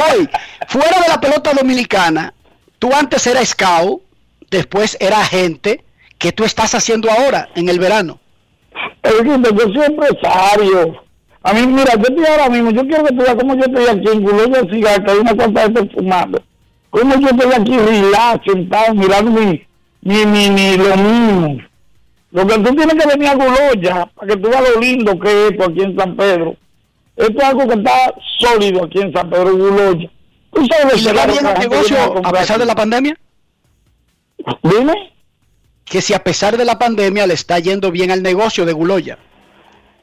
[0.68, 2.34] fuera de la pelota dominicana,
[2.80, 4.02] tú antes eras scout,
[4.50, 5.84] después era agente.
[6.18, 8.20] ¿Qué tú estás haciendo ahora en el verano?
[9.04, 11.04] Enriquito, yo soy empresario.
[11.44, 13.86] A mí, mira, yo estoy ahora mismo, yo quiero que tú veas cómo yo estoy
[13.88, 16.44] aquí en Guloya Cigar, que hay una cuanta gente fumando.
[16.90, 19.62] Cómo yo estoy aquí relax, sentado, mirando mi,
[20.02, 21.70] mi, mi, mi, lo mío.
[22.32, 25.30] Lo que tú tienes que venir a Guloya, para que tú veas lo lindo que
[25.30, 26.56] es esto aquí en San Pedro.
[27.16, 30.10] Esto es algo que está sólido aquí en San Pedro Guloya.
[30.54, 33.18] ¿Tú sabes ¿Y le va bien el negocio a pesar de la pandemia?
[34.64, 35.14] Dime.
[35.86, 39.18] Que si a pesar de la pandemia le está yendo bien al negocio de Guloya.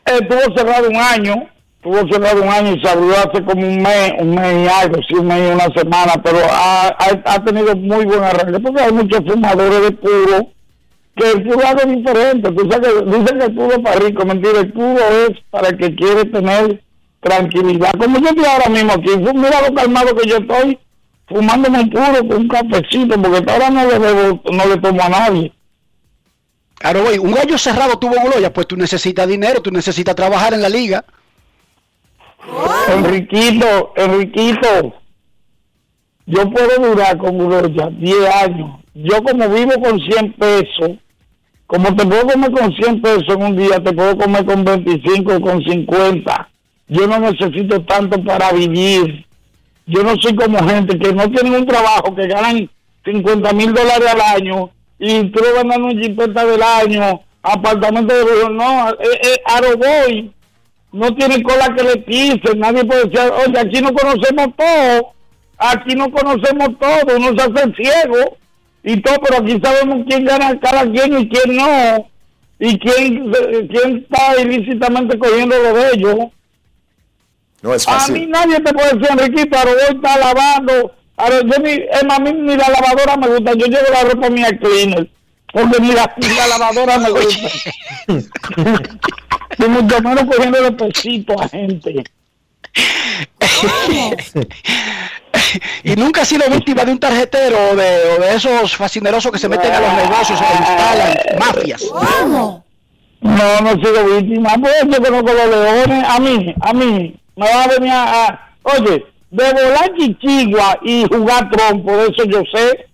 [0.05, 4.13] estuvo cerrado un año, estuvo cerrado un año y se abrió hace como un mes,
[4.19, 6.89] un mes y algo, sí, un mes y una semana, pero ha,
[7.25, 10.49] ha, tenido muy buen arranque, porque hay muchos fumadores de puro,
[11.17, 14.25] que el puro es diferente, tú sabes que dicen que el puro es para rico,
[14.27, 16.83] mentira, el puro es para el que quiere tener
[17.21, 20.79] tranquilidad, como yo estoy ahora mismo aquí, mira lo calmado que yo estoy,
[21.29, 25.09] fumándome un puro con un cafecito, porque ahora no le, bebo- no le tomo a
[25.09, 25.53] nadie.
[26.79, 30.63] Claro, voy, un gallo cerrado tuvo Guloya, pues tú necesitas dinero, tú necesitas trabajar en
[30.63, 31.05] la liga.
[32.89, 34.95] Enriquito, Enriquito,
[36.27, 38.81] yo puedo durar con Guloya 10 años.
[38.95, 40.91] Yo como vivo con 100 pesos,
[41.67, 45.41] como te puedo comer con 100 pesos en un día, te puedo comer con 25,
[45.41, 46.49] con 50.
[46.89, 49.27] Yo no necesito tanto para vivir.
[49.87, 52.69] Yo no soy como gente que no tienen un trabajo, que ganan
[53.05, 58.51] 50 mil dólares al año y tú van dando un jipeta del año, apartamento de.
[58.51, 60.33] No, eh, eh, Aroboy
[60.97, 65.13] no tiene cola que le pisen, nadie puede decir, oye, aquí no conocemos todo,
[65.59, 68.37] aquí no conocemos todo, uno se hace ciego
[68.83, 72.09] y todo, pero aquí sabemos quién gana cada quien y quién no,
[72.59, 73.31] y quién,
[73.69, 76.17] quién está ilícitamente cogiendo lo de ellos.
[77.63, 78.31] No es A mí fácil.
[78.31, 80.95] nadie te puede decir, Enriquito, voy está lavando.
[81.17, 83.55] Ahora, yo ni, es más, a mí ni la lavadora me gusta.
[83.55, 85.11] Yo llevo la ropa mía al cleaner.
[85.57, 87.49] Porque ni la, ni la lavadora me gusta.
[89.59, 92.05] y mucho menos cogiendo de pesito a gente.
[95.85, 99.39] y nunca ha sido víctima de un tarjetero o de, o de esos fascinerosos que
[99.39, 101.83] se meten a los negocios e instalan mafias.
[103.23, 104.51] No, no he sido víctima.
[104.61, 106.05] Pues yo conozco los leones.
[106.07, 108.27] A mí, a mí, me va a venir a...
[108.27, 112.86] a- oye, de volar chichigua y jugar trompo, de eso yo sé.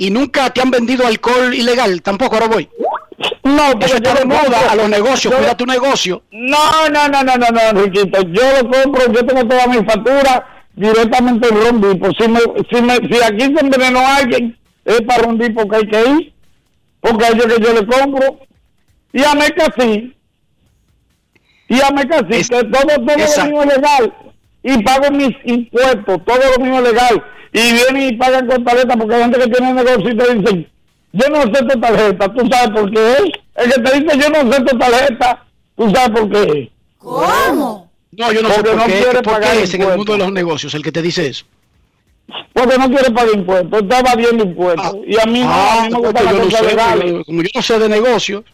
[0.00, 2.66] Y nunca te han vendido alcohol ilegal, tampoco ahora voy.
[3.44, 6.22] No, porque Eso está de moda a los negocios, Yo- cuida tu negocio.
[6.30, 8.22] No, no, no, no, no, no, Enriquito.
[8.22, 12.08] Yo lo compro, yo tengo toda mi factura directamente en Rondipo.
[12.18, 12.40] Si, me,
[12.70, 16.32] si, me, si aquí se envenenó a alguien, es para Rondipo que hay que ir.
[17.02, 18.38] Porque ellos que yo le compro.
[19.12, 20.16] Y a Mecasí.
[21.68, 24.14] Y a Mecasí, que todo, todo es legal.
[24.62, 27.22] Y pago mis impuestos, todo lo mío legal.
[27.52, 30.68] Y vienen y pagan con tarjeta porque hay gente que tiene negocio y te dicen,
[31.12, 33.20] yo no acepto tarjeta, tú sabes por qué es.
[33.56, 35.46] El que te dice yo no acepto tarjeta,
[35.76, 36.68] tú sabes por qué es.
[36.98, 37.90] ¿Cómo?
[38.12, 39.86] No, yo no sé Porque por no qué, quiere por pagar qué es en el
[39.88, 39.96] impuestos.
[39.96, 41.44] mundo de los negocios el que te dice eso.
[42.52, 44.96] Porque no quiere pagar impuestos, está evadiendo impuestos.
[45.06, 47.42] y a mí, no, a mí me gusta pues la yo no cosa sé, como
[47.42, 48.44] yo no sé de negocios,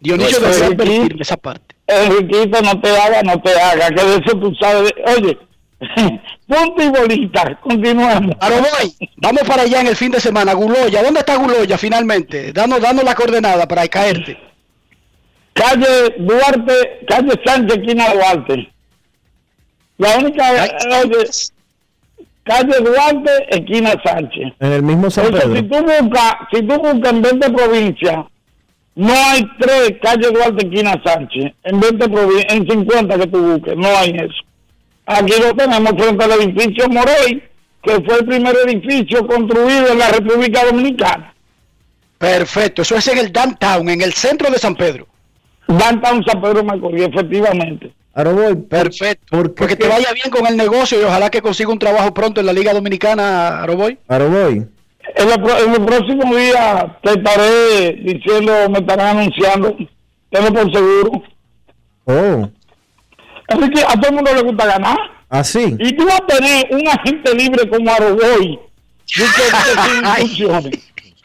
[0.00, 1.75] Dionisio No, desea Enrique- advertirme esa parte.
[1.88, 4.92] Enriquito, no te haga, no te haga, que de eso tú sabes.
[4.92, 5.38] de- Oye,
[6.48, 8.34] punto y bolita, continuemos.
[8.40, 10.52] Ahora voy, vamos para allá en el fin de semana.
[10.54, 12.52] Guloya, ¿dónde está Guloya finalmente?
[12.52, 14.36] Danos, danos la coordenada para caerte.
[15.52, 18.72] Calle Duarte, calle Sánchez, esquina Duarte.
[19.98, 21.16] La única, oye,
[22.44, 24.52] calle Duarte, esquina Sánchez.
[24.60, 25.68] En el mismo San Oye, si Pedro.
[25.68, 28.16] tú buscas, si tú buscas en 20 provincias,
[28.96, 31.52] no hay tres calle Duarte, esquina Sánchez.
[31.64, 34.42] En 20 provincias, en 50 que tú busques, no hay eso.
[35.04, 37.42] Aquí lo tenemos frente al edificio Morey,
[37.82, 41.34] que fue el primer edificio construido en la República Dominicana.
[42.16, 45.06] Perfecto, eso es en el downtown, en el centro de San Pedro.
[45.68, 47.92] Downtown San Pedro Macorís, efectivamente.
[48.14, 48.56] Ahora voy.
[48.56, 49.26] Perfecto.
[49.28, 52.14] ¿Por qué Porque te vaya bien con el negocio y ojalá que consiga un trabajo
[52.14, 53.98] pronto en la Liga Dominicana, Aroboy.
[54.08, 54.66] Ahora voy.
[55.14, 59.76] En, la pro- en el próximo día te estaré diciendo, me estarán anunciando,
[60.30, 61.22] tengo por seguro.
[62.06, 62.48] Oh,
[63.48, 64.98] Enrique, a todo el mundo le gusta ganar.
[65.30, 65.76] así.
[65.78, 68.58] Y tú vas a tener un agente libre como Aroboy.
[69.06, 69.42] Dice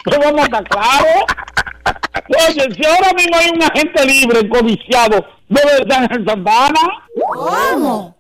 [0.06, 1.24] que vamos a estar claros.
[2.48, 6.80] Oye, si ahora mismo hay un agente libre codiciado, debe estar en Santana.
[7.34, 8.16] ¿Cómo?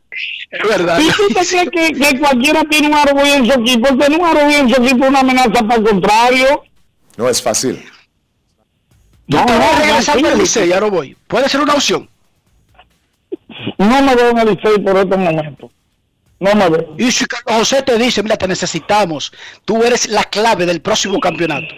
[0.51, 0.99] Es verdad.
[0.99, 3.97] ¿Y tú te crees que, que cualquiera tiene un Aroboy en su equipo?
[3.97, 6.64] Tener un Aroboy en su equipo es una amenaza para el contrario.
[7.18, 7.84] No es fácil.
[9.28, 11.16] No, Te vas no, no, al Licey, ahora voy.
[11.28, 12.09] Puede ser una opción.
[13.78, 15.72] no me veo en el Licey por estos momentos.
[16.39, 16.95] No me veo.
[16.97, 19.32] Y si Carlos José te dice, mira, te necesitamos,
[19.64, 21.74] tú eres la clave del próximo campeonato.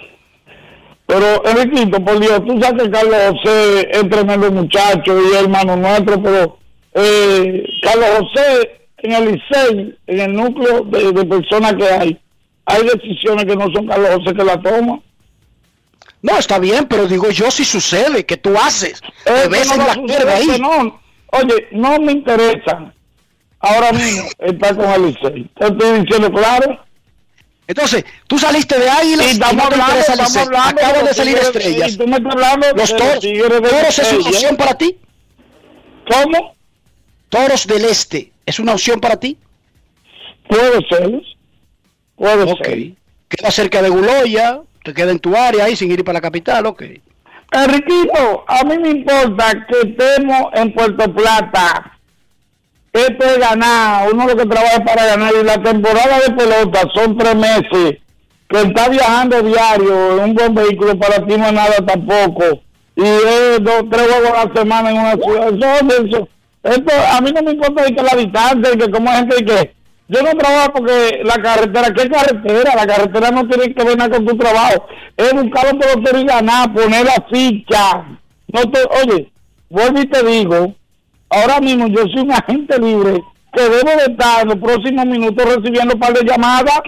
[1.06, 6.24] Pero, Enriquito, por Dios, tú sabes que Carlos José es tremendo muchacho y hermano nuestro,
[6.24, 6.63] pero
[6.96, 12.20] eh, Carlos José en el Licey, en el núcleo de, de personas que hay,
[12.66, 15.00] hay decisiones que no son Carlos José que la toma.
[16.22, 19.02] No, está bien, pero digo yo si sucede, que tú haces.
[19.26, 20.60] Eh, en no la sucede, ahí.
[20.60, 21.02] no.
[21.32, 22.94] Oye, no me interesa
[23.60, 25.50] ahora mismo estar con el Licey.
[25.58, 26.80] Te estoy diciendo claro.
[27.66, 31.14] Entonces, tú saliste de Águilas Y y estamos no te hablando, interesa el Acaba de
[31.14, 31.94] salir estrellas.
[31.94, 34.98] y tú me estás hablando Los toros, toros es una opción para ti.
[36.10, 36.53] ¿Cómo?
[37.34, 39.36] Toros del Este es una opción para ti.
[40.48, 41.22] Puede ser.
[42.16, 42.64] Puede Ok.
[42.64, 42.92] ser.
[43.28, 46.68] Queda cerca de Guloya, te queda en tu área ahí sin ir para la capital,
[46.68, 46.84] ok.
[47.52, 51.98] Enriquito, a mí me importa que estemos en Puerto Plata.
[52.92, 55.34] Esto es ganar, uno lo que trabaja para ganar.
[55.34, 57.98] Y la temporada de pelota son tres meses.
[58.48, 62.62] Que está viajando diario en un buen vehículo para ti no es nada tampoco.
[62.96, 65.48] Y es dos, tres juegos a la semana en una ciudad.
[65.56, 66.30] Eso, eso.
[66.64, 69.36] Esto, a mí no me importa de que la distancia y que como hay gente
[69.40, 69.76] y que
[70.08, 72.76] yo no trabajo porque la carretera, ¿qué carretera?
[72.76, 74.86] La carretera no tiene que ver nada con tu trabajo.
[75.18, 78.06] Es buscar los peloteros y ganar, poner la ficha.
[78.48, 79.32] No te, oye,
[79.70, 80.76] vuelvo y te digo,
[81.30, 85.56] ahora mismo yo soy un agente libre que debo de estar en los próximos minutos
[85.56, 86.82] recibiendo un par de llamadas.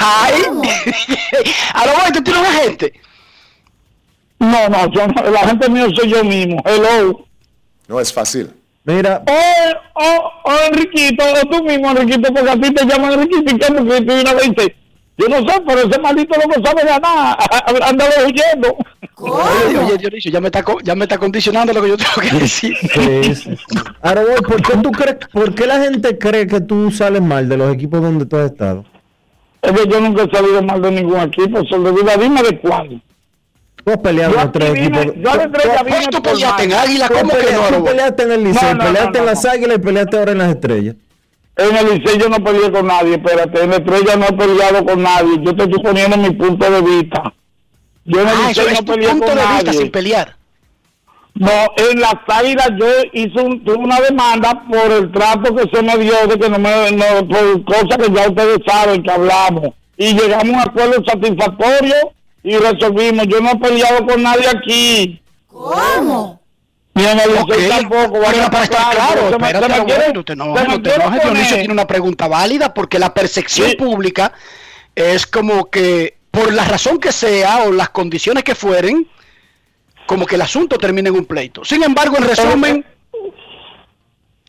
[0.00, 0.42] ¡Ay!
[1.74, 2.92] a lo bueno, tú tienes una gente.
[4.38, 6.62] No, no, yo no, la gente mío soy yo mismo.
[6.64, 7.26] Hello.
[7.88, 8.61] No es fácil.
[8.84, 13.54] Mira, Oh, oh, oh, Enriquito, o tú mismo, Enriquito, porque a ti te llaman Enriquito
[13.54, 14.72] y qué, porque tú una vez dices,
[15.18, 17.36] yo no sé, pero ese maldito loco sabe ganar,
[17.82, 18.76] ándalo huyendo.
[19.18, 22.36] Oye, oye, Dionisio, ya me, está, ya me está condicionando lo que yo tengo que
[22.40, 22.76] decir.
[22.76, 23.56] sí, sí, sí.
[24.02, 27.48] Ahora voy, ¿por qué tú crees, por qué la gente cree que tú sales mal
[27.48, 28.84] de los equipos donde tú has estado?
[29.60, 33.00] Es que yo nunca he salido mal de ningún equipo, solo vida, dime de cuál.
[33.84, 35.04] Peleado Yo en tres equipos.
[35.16, 35.30] yo
[36.10, 36.72] Tú- peleaste en.
[36.72, 37.76] Águila, ¿cómo que peleaste- no?
[37.78, 39.50] Tú peleaste en el Licey, No, no, peleaste no, en las no.
[39.50, 40.94] Águilas y peleaste ahora en las Estrellas.
[41.56, 44.84] En el Licey yo no peleé con nadie, espérate, en la estrella no he peleado
[44.86, 47.22] con nadie, yo te estoy poniendo mi punto de vista.
[48.04, 49.72] Yo en el Ah, es no tu peleé punto con de vista nadie.
[49.78, 50.36] sin pelear.
[51.34, 55.82] No, en las águilas yo hice un- tuve una demanda por el trato que se
[55.82, 59.68] me dio de que no me, no, por cosas que ya ustedes saben que hablamos.
[59.96, 61.94] Y llegamos a un acuerdo satisfactorio
[62.42, 63.26] y resolvimos.
[63.28, 65.22] Yo no he peleado con nadie aquí.
[65.46, 66.40] ¿Cómo?
[66.94, 68.20] Ni en el Ok, Licey tampoco.
[68.30, 70.82] pero para estar claro, se me- espérate, se me quiere- te se me enojes, no
[70.82, 73.76] te enojes, Dionisio tiene una pregunta válida porque la percepción Sí.
[73.76, 74.32] pública
[74.94, 79.08] es como que, por la razón que sea o las condiciones que fueren,
[80.06, 81.64] como que el asunto termina en un pleito.
[81.64, 82.84] Sin embargo, en resumen,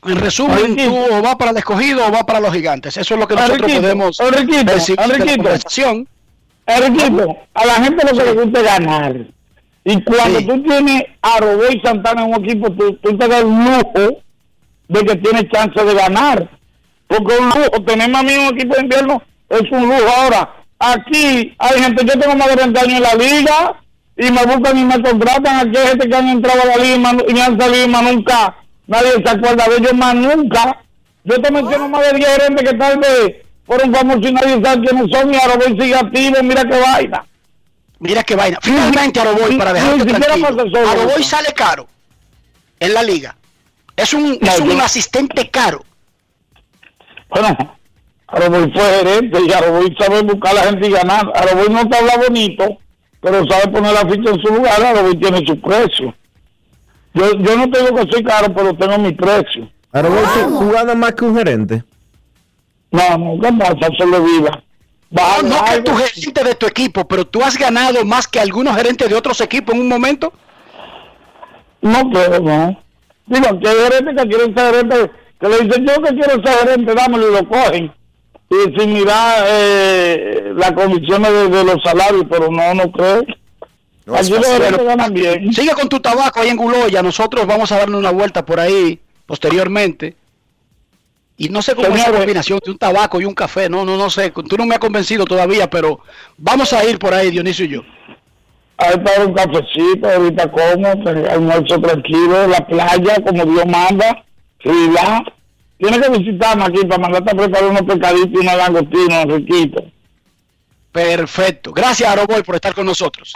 [0.05, 0.89] en resumen, Enriquito.
[0.89, 2.97] tú o vas para el escogido o vas para los gigantes.
[2.97, 5.35] Eso es lo que nosotros Enriquito, podemos Enriquito, percibir de la Enriquito.
[5.43, 6.07] conversación.
[6.65, 9.15] Enriquito, a la gente lo que le gusta es ganar.
[9.85, 10.45] Y cuando Sí.
[10.47, 14.17] tú tienes a Robó y Santana en un equipo, tú, tú te das el lujo
[14.87, 16.49] de que tienes chance de ganar.
[17.07, 20.01] Porque un lujo, tenemos a mí un equipo de invierno, es un lujo.
[20.17, 20.49] Ahora,
[20.79, 23.81] aquí hay gente, yo tengo más de 20 años en la liga
[24.17, 25.67] y me buscan y me contratan.
[25.67, 27.89] Aquí hay gente que han entrado a la liga y me- y han salido y
[27.89, 28.55] más nunca,
[28.87, 30.79] nadie se acuerda de ellos más nunca.
[31.25, 33.35] Yo te menciono más de 10 gerentes que tal vez
[33.65, 37.25] fueron famosos y nadie sabe quiénes son y ahora voy sigue activo, mira qué vaina.
[37.99, 38.59] Mira qué vaina.
[38.61, 40.47] Finalmente, Aroboy, para dejarte tranquilo.
[40.89, 41.87] Aroboy sale caro
[42.79, 43.35] en la liga.
[43.95, 45.83] Es un, No, es un asistente caro.
[47.29, 47.77] Bueno,
[48.27, 51.31] Aroboy fue gerente y Aroboy sabe buscar a la gente y ganar.
[51.33, 52.77] Aroboy no te habla bonito,
[53.21, 54.83] pero sabe poner la ficha en su lugar.
[54.83, 56.13] Aroboy tiene su precio.
[57.13, 59.69] Yo, yo no tengo que soy caro, pero tengo mi precio.
[59.91, 61.83] Tú, tú ganas más que un gerente.
[62.93, 63.89] No, no, ¿qué pasa?
[63.97, 64.63] Se le vida.
[65.09, 68.75] No, no que tu gerente de tu equipo, pero tú has ganado más que algunos
[68.75, 70.31] gerentes de otros equipos en un momento.
[71.81, 72.79] No creo, no.
[73.25, 76.59] Digo, que hay gerentes que quieren ser gerentes, que le dicen yo que quiero ser
[76.59, 77.93] gerente, dámelo y lo cogen.
[78.49, 83.23] y sin mirar eh, las condiciones de, de los salarios, pero no, no creo.
[84.05, 85.51] No Allí los gerentes ganan bien.
[85.51, 87.01] Sigue con tu tabaco ahí en Guloya.
[87.01, 90.15] Nosotros vamos a darle una vuelta por ahí posteriormente.
[91.37, 92.19] Y no sé cómo es esa Señores.
[92.21, 93.67] combinación de un tabaco y un café.
[93.69, 94.31] No, no, no sé.
[94.31, 95.99] Tú no me has convencido todavía, pero
[96.37, 97.81] vamos a ir por ahí, Dionisio y yo.
[98.77, 104.23] Ahí para un cafecito, ahorita como, pues, almuerzo tranquilo, la playa, como Dios manda,
[104.59, 105.31] relax.
[105.77, 109.83] Tienes que visitarme aquí para mandarte a preparar unos pescaditos y unos langostinos riquitos.
[110.91, 111.71] Perfecto.
[111.73, 113.33] Gracias, Aroboy, por estar con nosotros.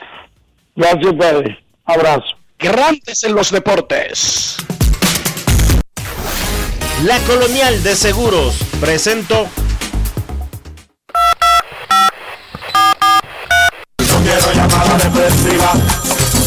[0.76, 1.58] Gracias ustedes.
[1.86, 2.38] Abrazo.
[2.60, 4.58] Grandes en los deportes.
[7.04, 9.48] La Colonial de Seguros presentó
[14.00, 15.74] No quiero llamada depresiva.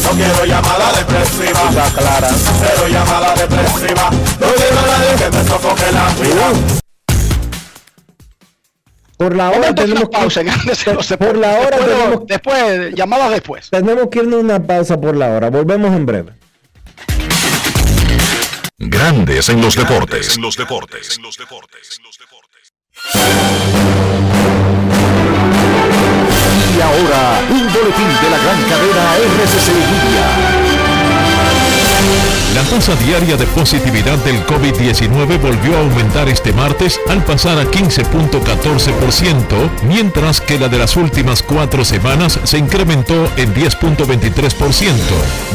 [0.03, 1.69] No quiero llamada depresiva.
[1.69, 2.29] Está clara.
[2.59, 4.09] Cero llamada depresiva.
[4.11, 6.51] No quiero a nadie que me sofoque la vida.
[9.15, 13.69] Por la hora tenemos que, pausa los por la hora Después, tenemos, después, llamadas después.
[13.69, 15.49] tenemos que irnos a una pausa por la hora.
[15.49, 16.40] Volvemos en breve.
[18.83, 20.35] Grandes en los deportes.
[20.35, 21.19] En los deportes.
[26.75, 30.80] Y ahora, un boletín de la gran cadena RCC Media.
[32.55, 37.63] La tasa diaria de positividad del COVID-19 volvió a aumentar este martes al pasar a
[37.63, 44.91] 15.14%, mientras que la de las últimas cuatro semanas se incrementó en 10.23%.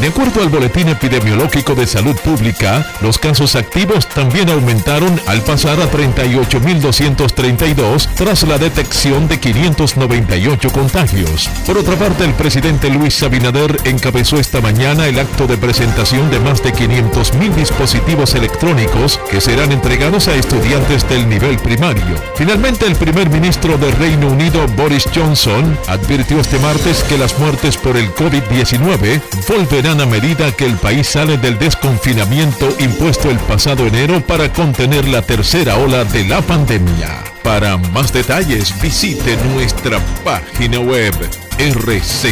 [0.01, 5.79] De acuerdo al Boletín Epidemiológico de Salud Pública, los casos activos también aumentaron al pasar
[5.79, 11.47] a 38.232 tras la detección de 598 contagios.
[11.67, 16.39] Por otra parte, el presidente Luis Abinader encabezó esta mañana el acto de presentación de
[16.39, 22.15] más de 500.000 dispositivos electrónicos que serán entregados a estudiantes del nivel primario.
[22.35, 27.77] Finalmente, el primer ministro del Reino Unido, Boris Johnson, advirtió este martes que las muertes
[27.77, 33.85] por el COVID-19 volverán a medida que el país sale del desconfinamiento impuesto el pasado
[33.85, 37.36] enero para contener la tercera ola de la pandemia.
[37.47, 41.13] Para más detalles visite nuestra página web
[41.57, 42.27] rccmedia.com.do.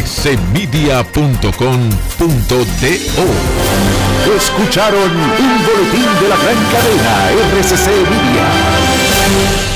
[4.36, 9.75] Escucharon un boletín de la gran cadena RCC Media.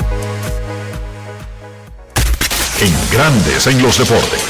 [2.81, 4.41] En Grandes en los deportes.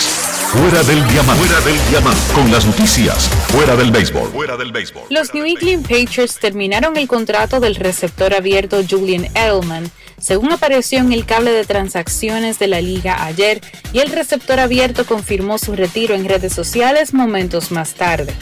[0.54, 1.44] Fuera del diamante.
[1.46, 2.34] Fuera del diamante.
[2.34, 3.28] Con las noticias.
[3.50, 4.30] Fuera del béisbol.
[4.32, 5.04] Fuera del béisbol.
[5.10, 11.12] Los New England Patriots terminaron el contrato del receptor abierto Julian Edelman, según apareció en
[11.12, 13.60] el cable de transacciones de la liga ayer,
[13.92, 18.34] y el receptor abierto confirmó su retiro en redes sociales momentos más tarde.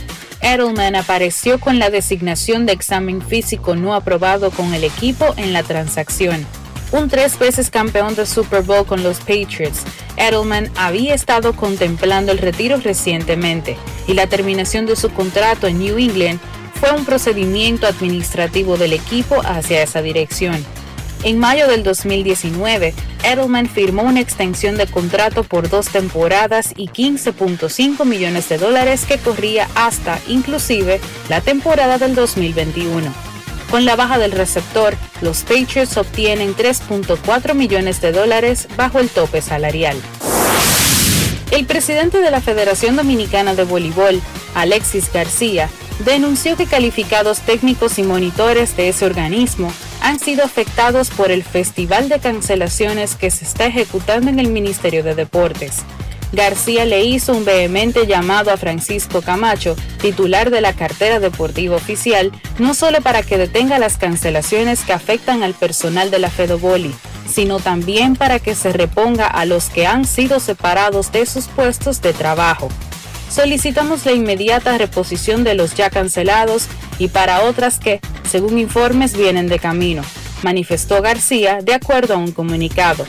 [0.41, 5.64] Edelman apareció con la designación de examen físico no aprobado con el equipo en la
[5.64, 6.45] transacción.
[6.91, 9.84] Un tres veces campeón de Super Bowl con los Patriots,
[10.18, 15.99] Edelman había estado contemplando el retiro recientemente y la terminación de su contrato en New
[15.99, 16.40] England
[16.80, 20.66] fue un procedimiento administrativo del equipo hacia esa dirección.
[21.24, 22.94] En mayo del 2019,
[23.24, 29.18] Edelman firmó una extensión de contrato por dos temporadas y 15.5 millones de dólares que
[29.18, 33.30] corría hasta, inclusive, la temporada del 2021.
[33.72, 39.41] Con la baja del receptor, los Patriots obtienen 3.4 millones de dólares bajo el tope
[39.41, 39.96] salarial.
[41.52, 44.22] El presidente de la Federación Dominicana de Voleibol,
[44.56, 45.70] Alexis García,
[46.06, 49.72] denunció que calificados técnicos y monitores de ese organismo
[50.02, 55.04] han sido afectados por el festival de cancelaciones que se está ejecutando en el Ministerio
[55.04, 55.84] de Deportes.
[56.32, 62.32] García le hizo un vehemente llamado a Francisco Camacho, titular de la cartera deportiva oficial,
[62.60, 66.94] no solo para que detenga las cancelaciones que afectan al personal de la Fedoboli,
[67.28, 72.02] sino también para que se reponga a los que han sido separados de sus puestos
[72.02, 72.70] de trabajo.
[73.32, 76.68] Solicitamos la inmediata reposición de los ya cancelados
[77.00, 80.04] y para otras que, según informes, vienen de camino,
[80.44, 83.06] manifestó García de acuerdo a un comunicado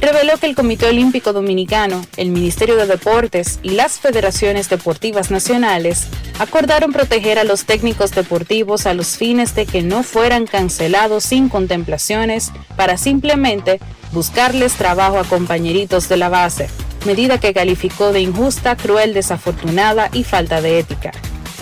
[0.00, 6.06] reveló que el Comité Olímpico Dominicano, el Ministerio de Deportes y las federaciones deportivas nacionales
[6.38, 11.48] acordaron proteger a los técnicos deportivos a los fines de que no fueran cancelados sin
[11.48, 13.80] contemplaciones para simplemente
[14.12, 16.68] buscarles trabajo a compañeritos de la base,
[17.04, 21.12] medida que calificó de injusta, cruel, desafortunada y falta de ética.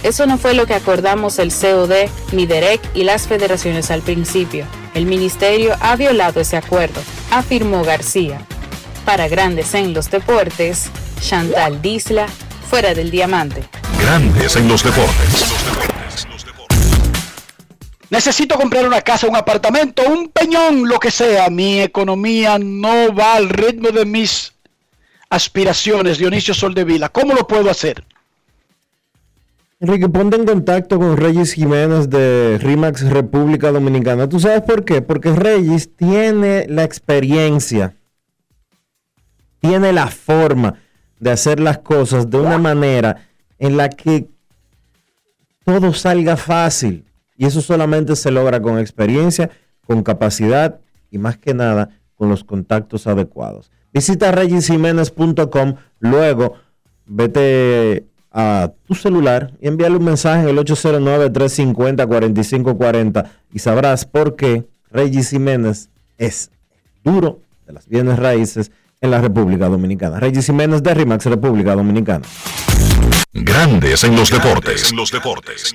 [0.03, 4.65] Eso no fue lo que acordamos el COD, MIDEREC y las federaciones al principio.
[4.95, 7.01] El ministerio ha violado ese acuerdo,
[7.31, 8.41] afirmó García.
[9.05, 12.29] Para Grandes en los Deportes, Chantal Disla,
[12.69, 13.65] fuera del diamante.
[14.01, 15.47] Grandes en los deportes.
[18.11, 21.51] Necesito comprar una casa, un apartamento, un peñón, lo que sea.
[21.51, 24.55] Mi economía no va al ritmo de mis
[25.29, 27.11] aspiraciones, Dionisio Soldevila.
[27.11, 28.05] ¿Cómo lo puedo hacer?
[29.81, 34.29] Enrique, ponte en contacto con Reyes Jiménez de RIMAX República Dominicana.
[34.29, 35.03] ¿Tú sabes por qué?
[35.03, 37.95] Porque Reyes tiene la experiencia,
[39.61, 40.75] tiene la forma
[41.21, 43.29] de hacer las cosas de una manera
[43.61, 44.29] en la que
[45.65, 47.05] todo salga fácil.
[47.37, 49.49] Y eso solamente se logra con experiencia,
[49.87, 53.71] con capacidad y más que nada con los contactos adecuados.
[53.93, 56.55] Visita reyesjiménez.com, luego
[57.07, 58.09] vete
[58.41, 65.31] a tu celular y envíale un mensaje en el 809-350-4540 y sabrás por qué Reyes
[65.31, 66.53] Jiménez es
[67.03, 68.71] duro de las bienes raíces
[69.01, 70.21] en la República Dominicana.
[70.21, 72.25] Reyes Jiménez de RIMAX, República Dominicana.
[73.33, 74.93] Grandes en los deportes.
[74.93, 75.75] En los deportes.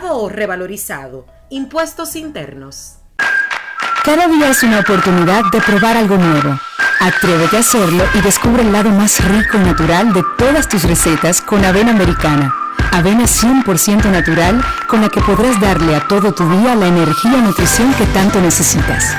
[0.00, 1.26] o revalorizado.
[1.50, 2.96] Impuestos internos.
[4.04, 6.58] Cada día es una oportunidad de probar algo nuevo.
[6.98, 11.40] Atrévete a hacerlo y descubre el lado más rico y natural de todas tus recetas
[11.40, 12.54] con avena americana.
[12.92, 17.42] Avena 100% natural con la que podrás darle a todo tu día la energía y
[17.42, 19.14] nutrición que tanto necesitas.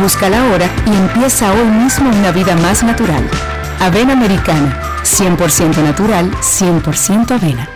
[0.00, 3.28] Búscala ahora y empieza hoy mismo una vida más natural.
[3.80, 7.75] Avena americana, 100% natural, 100% avena.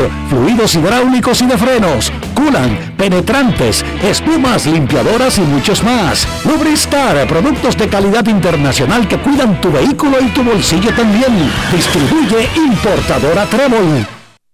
[0.00, 6.26] motor fluidos hidráulicos y de frenos, culan, penetrantes, espumas, limpiadoras y muchos más.
[6.44, 11.50] Lubristar, productos de calidad internacional que cuidan tu vehículo y tu bolsillo también.
[11.72, 14.06] Distribuye importadora Trébol.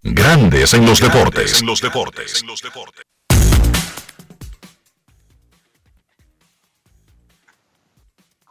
[0.02, 1.60] Grandes en los deportes.
[1.60, 2.42] En los deportes.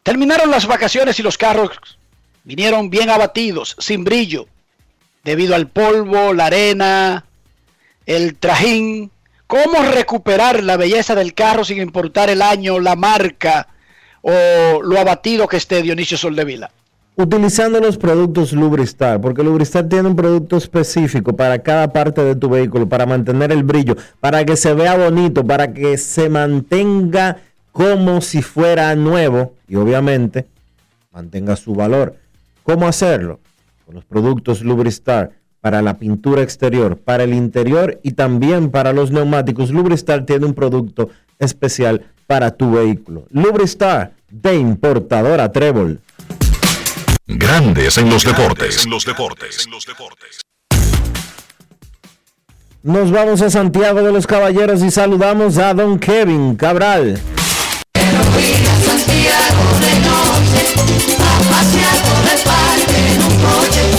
[0.04, 1.72] Terminaron las vacaciones y los carros
[2.44, 4.48] vinieron bien abatidos, sin brillo,
[5.26, 7.26] debido al polvo, la arena,
[8.06, 9.12] el trajín.
[9.48, 13.68] ¿Cómo recuperar la belleza del carro sin importar el año, la marca
[14.22, 16.72] o lo abatido que esté Dionisio Soldevila?
[17.18, 22.50] Utilizando los productos Lubristar, porque Lubristar tiene un producto específico para cada parte de tu
[22.50, 27.38] vehículo, para mantener el brillo, para que se vea bonito, para que se mantenga
[27.72, 30.46] como si fuera nuevo y obviamente
[31.12, 32.16] mantenga su valor.
[32.64, 33.40] ¿Cómo hacerlo?
[33.86, 35.32] Con los productos Lubristar
[35.62, 39.70] para la pintura exterior, para el interior y también para los neumáticos.
[39.70, 43.28] Lubristar tiene un producto especial para tu vehículo.
[43.30, 46.02] Lubristar de importadora Trébol.
[47.28, 48.86] Grandes en los deportes.
[48.86, 49.68] En los deportes.
[52.82, 57.20] Nos vamos a Santiago de los Caballeros y saludamos a don Kevin Cabral.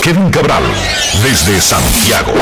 [0.03, 0.63] Kevin Cabral,
[1.23, 2.33] desde Santiago.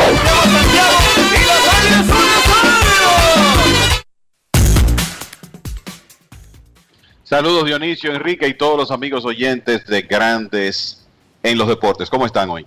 [7.24, 11.06] Saludos Dionisio, Enrique y todos los amigos oyentes de Grandes
[11.42, 12.10] en los Deportes.
[12.10, 12.66] ¿Cómo están hoy?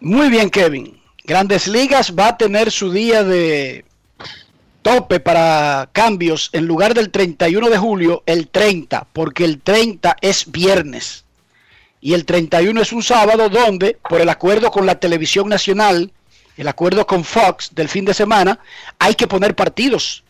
[0.00, 0.98] Muy bien, Kevin.
[1.24, 3.84] Grandes Ligas va a tener su día de
[4.82, 10.50] tope para cambios en lugar del 31 de julio, el 30, porque el 30 es
[10.50, 11.24] viernes
[12.00, 16.12] y el 31 es un sábado donde, por el acuerdo con la televisión nacional,
[16.56, 18.60] el acuerdo con Fox del fin de semana,
[18.98, 20.24] hay que poner partidos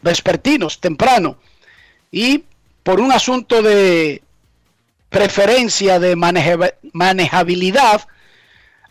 [0.00, 1.38] vespertinos, temprano.
[2.10, 2.44] Y
[2.82, 4.22] por un asunto de
[5.08, 8.06] preferencia de manejabilidad,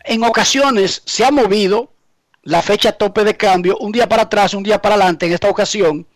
[0.04, 1.90] en ocasiones se ha movido
[2.44, 5.26] la fecha tope de cambio un día para atrás, un día para adelante.
[5.26, 6.06] En esta ocasión,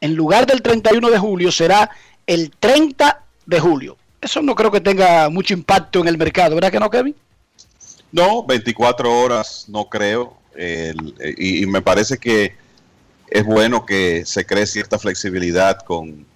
[0.00, 1.90] en lugar del 31 de julio, será
[2.26, 3.96] el 30 de julio.
[4.20, 7.14] Eso no creo que tenga mucho impacto en el mercado, ¿verdad que no, Kevin?
[8.12, 10.36] No, 24 horas no creo.
[11.36, 12.54] y, me parece que
[13.28, 16.26] es bueno que se cree cierta flexibilidad con,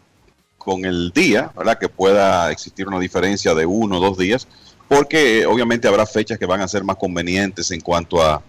[0.59, 1.79] con el día, ¿verdad?
[1.79, 4.47] Que pueda existir una diferencia de uno o dos días,
[4.89, 8.43] porque obviamente habrá fechas que van a ser más convenientes en cuanto a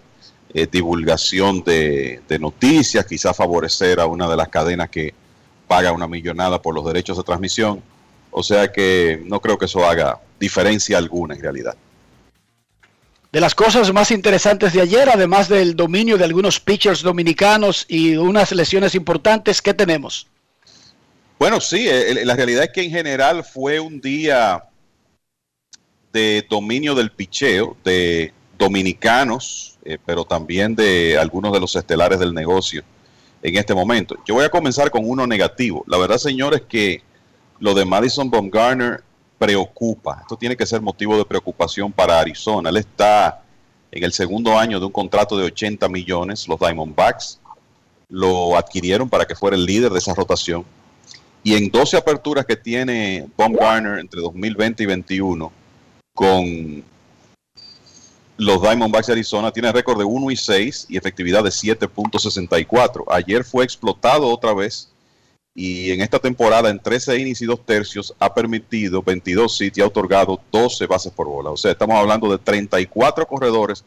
[0.54, 5.12] eh, divulgación de, de, noticias, quizá favorecer a una de las cadenas que
[5.66, 7.82] paga una millonada por los derechos de transmisión.
[8.30, 11.76] O sea que no creo que eso haga diferencia alguna en realidad.
[13.32, 18.14] De las cosas más interesantes de ayer, además del dominio de algunos pitchers dominicanos y
[18.14, 20.28] unas lesiones importantes, ¿qué tenemos?
[21.36, 21.88] Bueno, sí,
[22.22, 24.62] la realidad es que en general fue un día
[26.12, 32.34] de dominio del picheo de dominicanos, eh, pero también de algunos de los estelares del
[32.34, 32.82] negocio
[33.42, 34.16] en este momento.
[34.26, 35.84] Yo voy a comenzar con uno negativo.
[35.86, 37.02] La verdad, señores, que
[37.60, 39.02] lo de Madison Baumgartner
[39.38, 40.18] preocupa.
[40.22, 42.70] Esto tiene que ser motivo de preocupación para Arizona.
[42.70, 43.42] Él está
[43.92, 46.48] en el segundo año de un contrato de 80 millones.
[46.48, 47.40] Los Diamondbacks
[48.08, 50.64] lo adquirieron para que fuera el líder de esa rotación.
[51.42, 55.52] Y en 12 aperturas que tiene Baumgartner entre 2020 y 2021
[56.14, 56.84] con
[58.36, 63.04] los Diamondbacks de Arizona, tiene récord de 1 y 6 y efectividad de 7.64.
[63.08, 64.90] Ayer fue explotado otra vez
[65.54, 69.80] y en esta temporada en 13 innings y 2 tercios ha permitido 22 hits y
[69.80, 71.50] ha otorgado 12 bases por bola.
[71.50, 73.84] O sea, estamos hablando de 34 corredores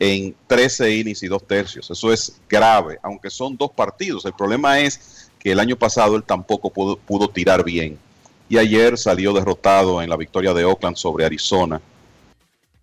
[0.00, 1.88] en 13 innings y 2 tercios.
[1.88, 4.24] Eso es grave, aunque son dos partidos.
[4.24, 7.96] El problema es que el año pasado él tampoco pudo tirar bien.
[8.48, 11.80] Y ayer salió derrotado en la victoria de Oakland sobre Arizona.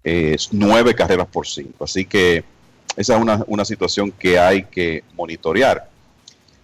[0.05, 1.83] Es nueve carreras por cinco.
[1.83, 2.43] Así que
[2.95, 5.89] esa es una, una situación que hay que monitorear.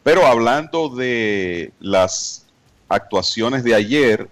[0.04, 2.46] Pero hablando de las
[2.88, 4.30] actuaciones de ayer,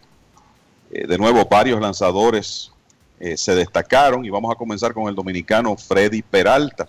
[0.92, 2.72] eh, de nuevo varios lanzadores
[3.20, 6.88] eh, se destacaron y vamos a comenzar con el dominicano Freddy Peralta,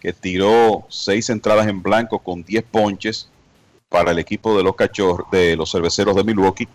[0.00, 3.28] que tiró seis entradas en blanco con 10 ponches
[3.88, 6.66] para el equipo de los cachorros, de los cerveceros de Milwaukee,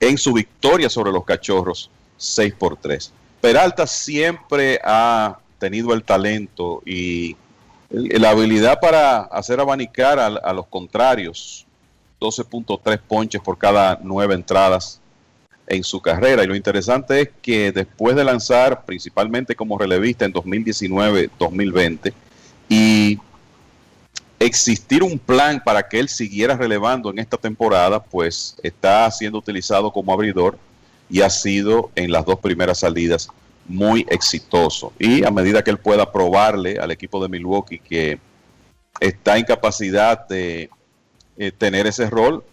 [0.00, 3.12] en su victoria sobre los cachorros 6 por 3.
[3.44, 7.36] Peralta siempre ha tenido el talento y
[7.90, 11.66] la habilidad para hacer abanicar a, los contrarios,
[12.22, 14.98] 12.3 ponches por cada nueve entradas
[15.66, 16.42] en su carrera.
[16.42, 22.14] Y lo interesante es que después de lanzar principalmente como relevista en 2019-2020
[22.70, 23.18] y
[24.38, 29.92] existir un plan para que él siguiera relevando en esta temporada, pues está siendo utilizado
[29.92, 30.56] como abridor
[31.08, 33.28] y ha sido en las dos primeras salidas
[33.66, 34.92] muy exitoso.
[34.98, 38.18] Y a medida que él pueda probarle al equipo de Milwaukee que
[39.00, 40.70] está en capacidad de
[41.36, 42.44] eh, tener ese rol,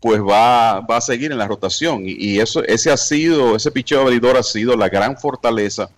[0.00, 2.02] pues va, va, a seguir en la rotación.
[2.04, 5.90] Y, eso, ese ha sido, ese picheo abridor ha sido la gran fortaleza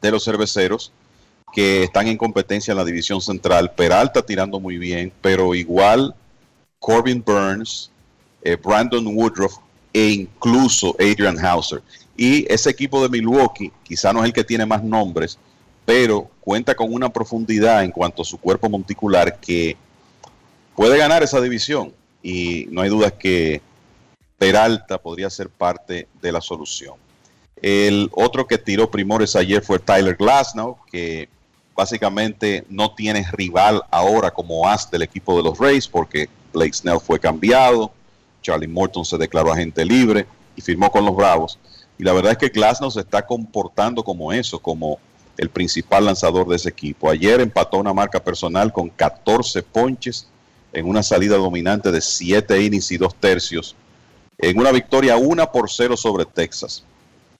[0.00, 0.92] de los cerveceros
[1.52, 3.72] que están en competencia en la división central.
[3.72, 6.14] Peralta tirando muy bien, pero igual
[6.78, 7.90] Corbin Burns,
[8.42, 9.58] eh, Brandon Woodruff
[9.92, 11.82] e incluso Adrian Hauser.
[12.16, 15.38] Y ese equipo de Milwaukee, quizá no es el que tiene más nombres,
[15.84, 19.76] pero cuenta con una profundidad en cuanto a su cuerpo monticular que
[20.76, 21.92] puede ganar esa división.
[22.22, 23.60] Y no hay duda que
[24.38, 26.94] Peralta podría ser parte de la solución.
[27.60, 31.28] El otro que tiró primores ayer fue Tyler Glasnow, que
[31.74, 37.00] básicamente no tiene rival ahora como as del equipo de los Rays porque Blake Snell
[37.00, 37.92] fue cambiado,
[38.42, 41.58] Charlie Morton se declaró agente libre y firmó con los Bravos.
[41.98, 44.98] Y la verdad es que Glasnow se está comportando como eso, como
[45.36, 47.08] el principal lanzador de ese equipo.
[47.08, 50.26] Ayer empató una marca personal con 14 ponches
[50.72, 53.76] en una salida dominante de 7 innings y 2 tercios,
[54.38, 56.84] en una victoria 1 por 0 sobre Texas.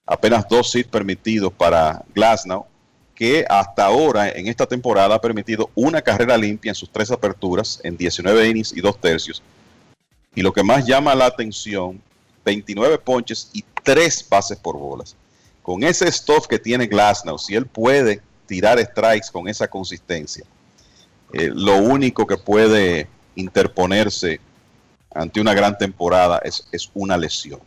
[0.06, 2.66] Apenas dos hits permitidos para Glasnow,
[3.14, 7.80] que hasta ahora en esta temporada ha permitido una carrera limpia en sus tres aperturas
[7.84, 9.42] en 19 innings y 2 tercios.
[10.34, 12.00] Y lo que más llama la atención,
[12.44, 15.16] 29 ponches y 3 bases por bolas.
[15.62, 20.44] Con ese stuff que tiene Glasnow, si él puede tirar strikes con esa consistencia,
[21.32, 24.40] eh, lo único que puede interponerse
[25.14, 26.64] ante una gran temporada es,
[26.94, 27.60] una lesión.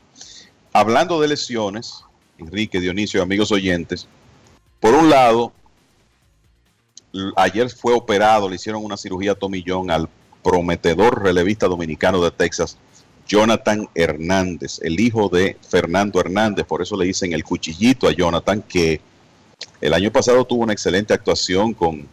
[0.73, 2.03] Hablando de lesiones,
[2.37, 4.07] Enrique, Dionisio, amigos oyentes,
[4.79, 5.53] por un lado,
[7.37, 10.09] ayer fue operado, le hicieron una cirugía tomillón al
[10.45, 12.77] prometedor relevista dominicano de Texas,
[13.27, 18.61] Jonathan Hernández, el hijo de Fernando Hernández, por eso le dicen el cuchillito a Jonathan,
[18.61, 19.01] que
[19.81, 22.07] el año pasado tuvo una excelente actuación con,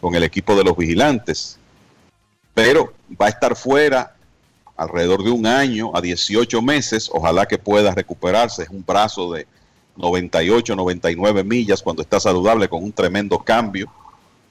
[0.00, 1.56] con el equipo de los vigilantes,
[2.52, 4.12] pero va a estar fuera
[4.76, 9.46] alrededor de un año a 18 meses, ojalá que pueda recuperarse, es un brazo de
[9.94, 13.88] 98, 99 millas cuando está saludable con un tremendo cambio,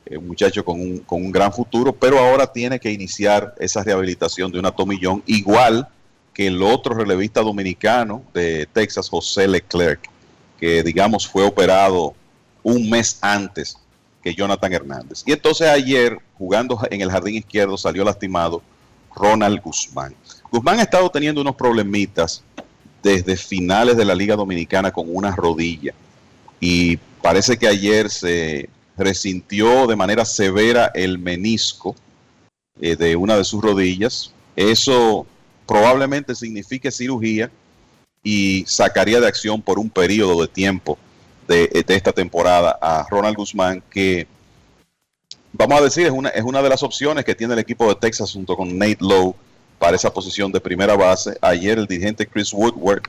[0.09, 4.51] eh, muchacho con un, con un gran futuro, pero ahora tiene que iniciar esa rehabilitación
[4.51, 5.87] de una tomillón igual
[6.33, 10.07] que el otro relevista dominicano de Texas, José Leclerc,
[10.59, 12.13] que digamos fue operado
[12.63, 13.77] un mes antes
[14.21, 15.23] que Jonathan Hernández.
[15.25, 18.61] Y entonces ayer, jugando en el jardín izquierdo, salió lastimado
[19.15, 20.13] Ronald Guzmán.
[20.51, 22.43] Guzmán ha estado teniendo unos problemitas
[23.01, 25.93] desde finales de la Liga Dominicana con una rodilla
[26.59, 31.95] y parece que ayer se resintió de manera severa el menisco
[32.81, 34.31] eh, de una de sus rodillas.
[34.55, 35.25] Eso
[35.65, 37.51] probablemente signifique cirugía
[38.23, 40.97] y sacaría de acción por un periodo de tiempo
[41.47, 44.27] de, de esta temporada a Ronald Guzmán, que
[45.53, 47.95] vamos a decir es una, es una de las opciones que tiene el equipo de
[47.95, 49.35] Texas junto con Nate Lowe
[49.79, 51.37] para esa posición de primera base.
[51.41, 53.03] Ayer el dirigente Chris Woodward,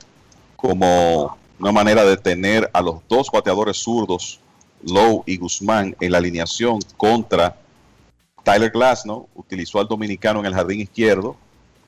[0.55, 4.39] como una manera de tener a los dos bateadores zurdos,
[4.83, 7.55] Lowe y Guzmán, en la alineación contra
[8.43, 11.35] Tyler Glasnow, utilizó al dominicano en el jardín izquierdo,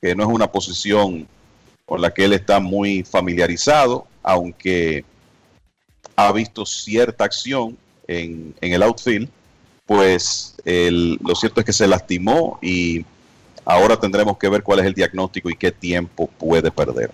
[0.00, 1.26] que no es una posición
[1.86, 5.04] con la que él está muy familiarizado, aunque
[6.16, 9.28] ha visto cierta acción en, en el outfield,
[9.86, 13.04] pues el- lo cierto es que se lastimó y
[13.64, 17.10] ahora tendremos que ver cuál es el diagnóstico y qué tiempo puede perder.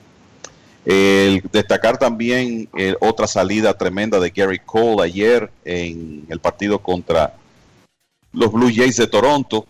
[0.84, 7.34] El destacar también eh, otra salida tremenda de Gary Cole ayer en el partido contra
[8.32, 9.66] los Blue Jays de Toronto.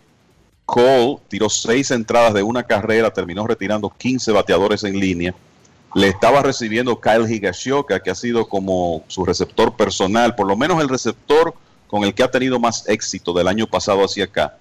[0.65, 5.35] Cole tiró seis entradas de una carrera, terminó retirando 15 bateadores en línea.
[5.95, 10.81] Le estaba recibiendo Kyle Higashioka, que ha sido como su receptor personal, por lo menos
[10.83, 11.55] el receptor
[11.87, 14.59] con el que ha tenido más éxito del año pasado hacia acá.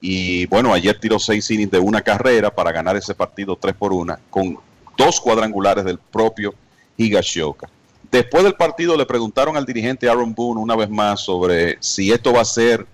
[0.00, 3.92] Y bueno, ayer tiró seis innings de una carrera para ganar ese partido 3 por
[3.92, 4.58] 1, con
[4.96, 6.54] dos cuadrangulares del propio
[6.96, 7.68] Higashioka.
[8.10, 12.32] Después del partido le preguntaron al dirigente Aaron Boone una vez más sobre si esto
[12.32, 12.86] va a ser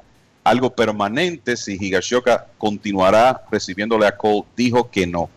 [0.45, 4.45] algo permanente, si Higashioka continuará recibiéndole a Cole.
[4.57, 5.29] Dijo que no,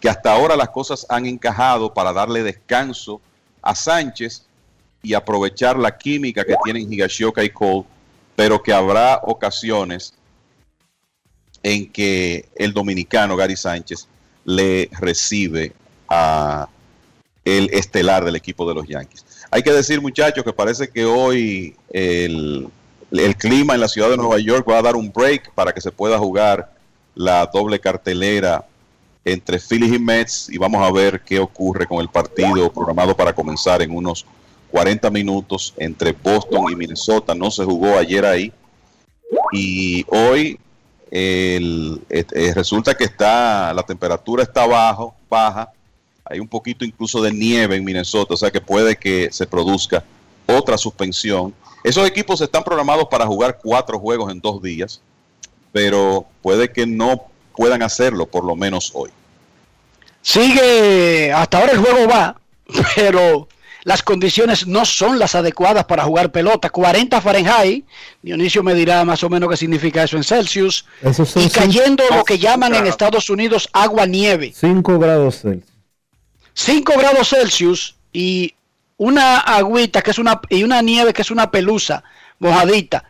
[0.00, 3.20] que hasta ahora las cosas han encajado para darle descanso
[3.62, 4.44] a Sánchez
[5.02, 7.84] y aprovechar la química que tienen Higashioka y Cole,
[8.34, 10.14] pero que habrá ocasiones
[11.62, 14.08] en que el dominicano Gary Sánchez
[14.44, 15.72] le recibe
[16.10, 19.24] el estelar del equipo de los Yankees.
[19.50, 22.70] Hay que decir, muchachos, que parece que hoy el,
[23.38, 25.90] clima en la ciudad de Nueva York va a dar un break para que se
[25.90, 26.72] pueda jugar
[27.14, 28.64] la doble cartelera
[29.24, 33.32] entre Phillies y Mets y vamos a ver qué ocurre con el partido programado para
[33.32, 34.24] comenzar en unos
[34.70, 37.34] 40 minutos entre Boston y Minnesota.
[37.34, 38.52] No se jugó ayer ahí
[39.52, 40.58] y hoy
[41.10, 41.96] eh,
[42.54, 45.72] resulta que está la temperatura está bajo, baja,
[46.30, 50.04] hay un poquito incluso de nieve en Minnesota, o sea que puede que se produzca
[50.46, 51.54] otra suspensión.
[51.84, 55.00] Esos equipos están programados para jugar cuatro juegos en dos días,
[55.72, 57.26] pero puede que no
[57.56, 59.10] puedan hacerlo por lo menos hoy.
[60.22, 62.38] Sigue, hasta ahora el juego va,
[62.96, 63.48] pero
[63.84, 66.68] las condiciones no son las adecuadas para jugar pelota.
[66.68, 67.86] 40 Fahrenheit,
[68.22, 72.16] Dionisio me dirá más o menos qué significa eso en Celsius, son y cayendo cinco-
[72.16, 74.52] lo que llaman en Estados Unidos agua-nieve.
[74.54, 75.77] 5 grados Celsius.
[76.58, 78.52] 5 grados Celsius y
[78.96, 82.02] una agüita que es una y una nieve que es una pelusa
[82.40, 83.04] mojadita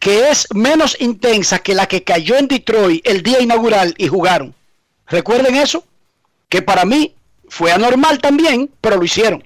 [0.00, 4.52] que es menos intensa que la que cayó en Detroit el día inaugural y jugaron.
[5.06, 5.84] Recuerden eso,
[6.48, 7.14] que para mí
[7.48, 9.44] fue anormal también, pero lo hicieron.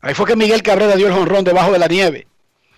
[0.00, 2.26] Ahí fue que Miguel Cabrera dio el jonrón debajo de la nieve.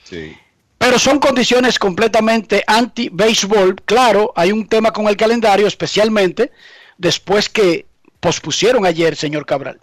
[0.05, 0.37] Sí.
[0.79, 3.77] Pero son condiciones completamente anti-béisbol.
[3.85, 6.51] Claro, hay un tema con el calendario, especialmente
[6.97, 7.87] después que
[8.21, 9.81] pospusieron ayer, señor Cabral.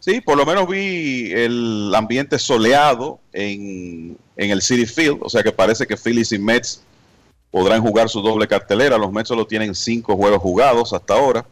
[0.00, 5.42] Sí, por lo menos vi el ambiente soleado en, en el City Field, o sea
[5.42, 6.82] que parece que Phillies y Mets
[7.50, 8.96] podrán jugar su doble cartelera.
[8.96, 11.44] Los Mets solo tienen cinco juegos jugados hasta ahora.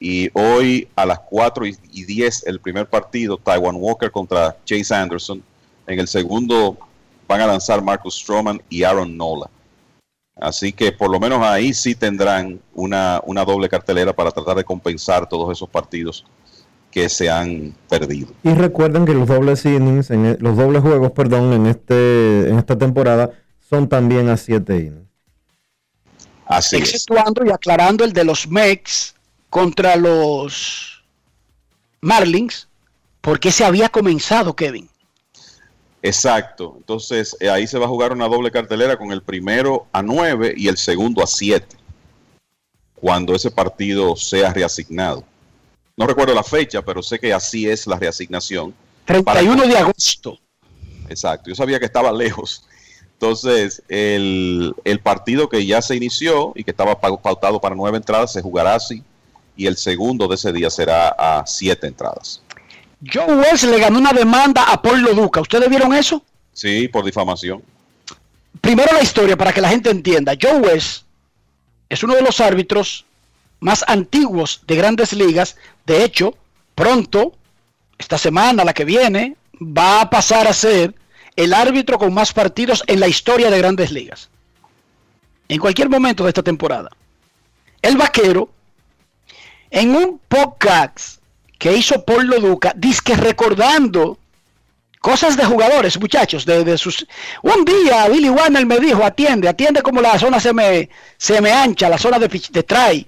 [0.00, 4.94] Y hoy a las 4 y y 10 el primer partido, Taiwan Walker contra Chase
[4.94, 5.42] Anderson.
[5.86, 6.78] En el segundo
[7.26, 9.50] van a lanzar Marcus Stroman y Aaron Nola.
[10.40, 14.64] Así que por lo menos ahí sí tendrán una, una doble cartelera para tratar de
[14.64, 16.24] compensar todos esos partidos
[16.90, 18.28] que se han perdido.
[18.42, 22.58] Y recuerden que los dobles innings, en e- los dobles juegos, perdón, en este en
[22.58, 23.30] esta temporada
[23.68, 25.08] son también a 7 innings.
[26.46, 26.82] Así es.
[26.82, 29.14] exceptuando y aclarando el de los Mex
[29.50, 31.04] contra los
[32.00, 32.68] Marlins,
[33.20, 34.88] porque se había comenzado, Kevin.
[36.02, 36.74] Exacto.
[36.76, 40.54] Entonces eh, ahí se va a jugar una doble cartelera con el primero a 9
[40.56, 41.76] y el segundo a 7.
[42.94, 45.24] Cuando ese partido sea reasignado.
[45.96, 48.74] No recuerdo la fecha, pero sé que así es la reasignación.
[49.04, 50.38] 31 de agosto.
[51.08, 51.48] Exacto.
[51.50, 52.64] Yo sabía que estaba lejos.
[53.14, 57.96] Entonces, el, el partido que ya se inició y que estaba pau- pautado para nueve
[57.96, 59.02] entradas se jugará así.
[59.56, 62.42] Y el segundo de ese día será a siete entradas.
[63.06, 65.40] Joe West le ganó una demanda a Paul Loduca.
[65.40, 66.22] ¿Ustedes vieron eso?
[66.52, 67.62] Sí, por difamación.
[68.60, 70.34] Primero la historia para que la gente entienda.
[70.40, 71.04] Joe West
[71.88, 73.04] es uno de los árbitros
[73.60, 75.56] más antiguos de grandes ligas.
[75.86, 76.36] De hecho,
[76.74, 77.34] pronto,
[77.98, 80.94] esta semana, la que viene, va a pasar a ser
[81.36, 84.28] el árbitro con más partidos en la historia de grandes ligas.
[85.48, 86.90] En cualquier momento de esta temporada.
[87.80, 88.50] El vaquero,
[89.70, 91.17] en un podcast
[91.58, 92.74] que hizo Paul Loduca,
[93.04, 94.18] que recordando
[95.00, 97.06] cosas de jugadores, muchachos, de, de sus...
[97.42, 101.52] Un día Billy Warner me dijo, atiende, atiende como la zona se me, se me
[101.52, 103.06] ancha, la zona de, de try.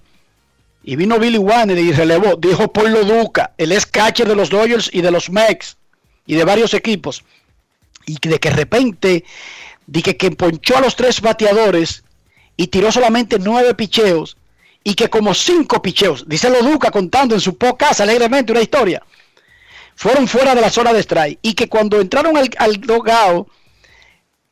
[0.83, 4.91] Y vino Billy Warner y relevó, dijo Paul Loduca, el ex catcher de los Dodgers
[4.93, 5.77] y de los Mex
[6.27, 7.23] y de varios equipos.
[8.07, 9.25] Y de que de repente,
[9.87, 12.03] di que, que ponchó a los tres bateadores
[12.57, 14.37] y tiró solamente nueve picheos
[14.83, 19.03] y que como cinco picheos, dice Loduca contando en su podcast alegremente una historia,
[19.95, 23.47] fueron fuera de la zona de strike y que cuando entraron al, al dogao,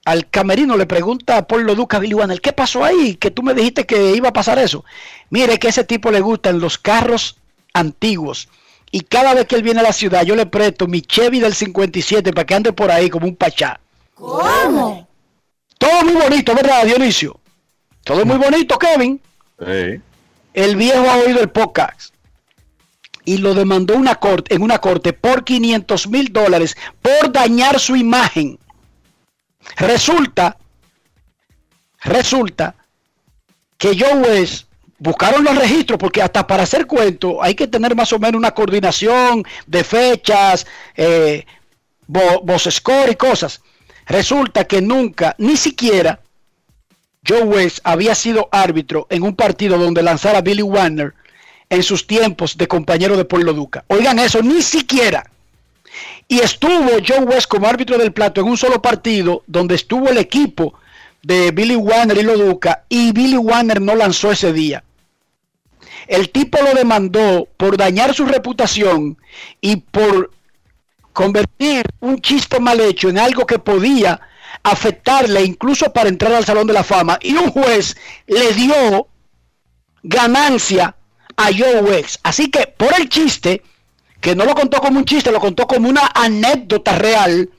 [0.05, 3.17] al camerino le pregunta a Paul Loduca a Billy Warner, ¿qué pasó ahí?
[3.17, 4.85] Que tú me dijiste que iba a pasar eso.
[5.31, 7.37] Mire que a ese tipo le gustan los carros
[7.75, 8.49] antiguos.
[8.91, 11.55] Y cada vez que él viene a la ciudad, yo le presto mi Chevy del
[11.55, 13.81] 57 para que ande por ahí como un pachá.
[14.15, 15.07] ¿Cómo?
[15.77, 17.39] Todo muy bonito, ¿verdad, Dionisio?
[18.03, 19.21] Todo muy bonito, Kevin.
[19.59, 20.01] Sí.
[20.59, 22.13] El viejo ha oído el podcast
[23.25, 24.01] y lo demandó en
[24.61, 28.59] una corte por 500 mil dólares por dañar su imagen.
[29.77, 30.57] Resulta,
[32.03, 32.75] resulta
[33.77, 34.67] que Joe West
[34.99, 38.51] buscaron los registros porque hasta para hacer cuento hay que tener más o menos una
[38.51, 40.67] coordinación de fechas,
[40.97, 41.47] eh,
[42.09, 43.61] vo- voz score y cosas.
[44.07, 46.19] Resulta que nunca, ni siquiera
[47.27, 51.15] Joe West había sido árbitro en un partido donde lanzara Billy Warner
[51.71, 53.85] en sus tiempos de compañero de Pueblo Duca.
[53.89, 55.31] Oigan eso, ni siquiera.
[56.27, 60.19] Y estuvo Joe West como árbitro del plato en un solo partido donde estuvo el
[60.19, 60.75] equipo
[61.23, 64.85] de Billy Warner y Loduca y Billy Warner no lanzó ese día.
[66.07, 69.19] El tipo lo demandó por dañar su reputación
[69.61, 70.31] y por
[71.13, 74.21] convertir un chiste mal hecho en algo que podía
[74.63, 77.19] afectarle incluso para entrar al Salón de la Fama.
[77.21, 79.09] Y un juez le dio
[80.03, 80.95] ganancia
[81.37, 82.21] a Joe West.
[82.23, 83.63] Así que por el chiste,
[84.21, 87.51] que no lo contó como un chiste, lo contó como una anécdota real,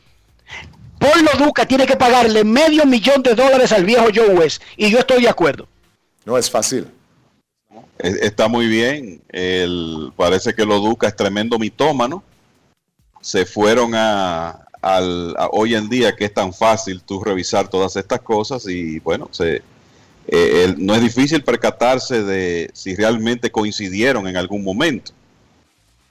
[1.00, 4.62] Paul Loduca tiene que pagarle medio millón de dólares al viejo Joe West.
[4.76, 5.68] Y yo estoy de acuerdo.
[6.26, 6.88] No es fácil.
[7.98, 9.22] Está muy bien.
[9.30, 12.22] El, parece que Loduca es tremendo mitómano.
[13.22, 18.22] Se fueron a, al, hoy en día que es tan fácil tú revisar todas estas
[18.22, 19.62] cosas y bueno, se,
[20.28, 25.12] eh, no es difícil percatarse de si realmente coincidieron en algún momento.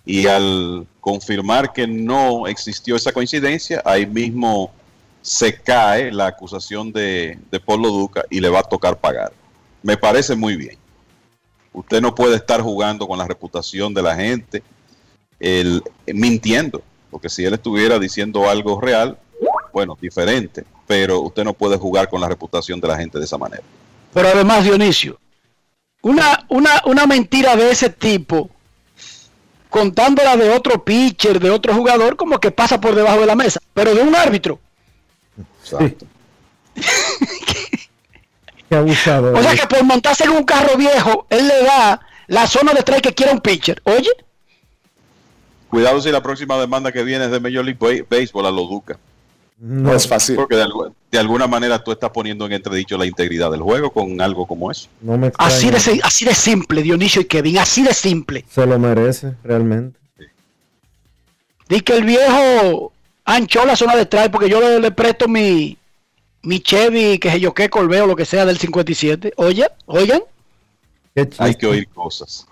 [0.05, 4.73] Y al confirmar que no existió esa coincidencia, ahí mismo
[5.23, 9.33] se cae la acusación de, de Paul Loduca y le va a tocar pagar.
[9.83, 10.77] Me parece muy bien.
[11.73, 14.63] Usted no puede estar jugando con la reputación de la gente,
[15.39, 19.19] el, mintiendo, porque si él estuviera diciendo algo real,
[19.73, 23.39] bueno, diferente, pero usted no puede jugar con la reputación de la gente de esa
[23.39, 23.63] manera.
[24.13, 25.19] Pero además, Dionisio,
[26.03, 28.51] una, una, una mentira de ese tipo,
[29.69, 33.61] contándola de otro pitcher, de otro jugador, como que pasa por debajo de la mesa,
[33.75, 34.59] pero de un árbitro.
[35.63, 36.07] Exacto.
[38.69, 39.35] Qué abusado.
[39.37, 42.81] O sea que por montarse en un carro viejo, él le da la zona de
[42.81, 43.81] strike que quiera un pitcher.
[43.85, 44.11] Oye,
[45.69, 48.63] Cuidado si la próxima demanda que viene es de Major League Ba- Baseball a lo
[48.67, 48.99] Duca.
[49.61, 50.37] No es fácil.
[50.37, 53.91] Porque de, algu- de alguna manera tú estás poniendo en entredicho la integridad del juego
[53.91, 54.89] con algo como eso.
[55.01, 58.45] No me así de, así de simple, Dionisio y Kevin, así de simple.
[58.49, 59.99] Se lo merece, realmente.
[61.69, 62.93] Di que el viejo
[63.25, 65.77] anchó la zona de strike porque yo le, le presto mi,
[66.43, 69.35] mi Chevy, que sé yo qué, Colbeo, lo que sea del 57.
[69.37, 70.23] Oye, oigan,
[71.39, 72.47] Hay que oír cosas.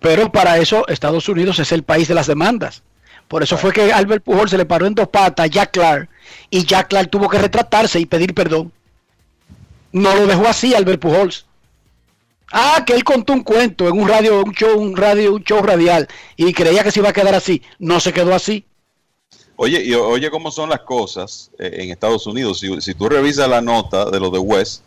[0.00, 2.82] Pero para eso Estados Unidos es el país de las demandas.
[3.28, 6.08] Por eso fue que Albert Pujol se le paró en dos patas a Jack Clark
[6.50, 8.72] y Jack Clark tuvo que retratarse y pedir perdón.
[9.92, 11.46] No lo dejó así Albert Pujols.
[12.52, 15.62] Ah, que él contó un cuento en un radio, un show, un radio, un show
[15.62, 17.62] radial y creía que se iba a quedar así.
[17.78, 18.64] No se quedó así.
[19.54, 22.58] Oye, y oye cómo son las cosas eh, en Estados Unidos.
[22.58, 24.82] Si, si tú revisas la nota de lo de West,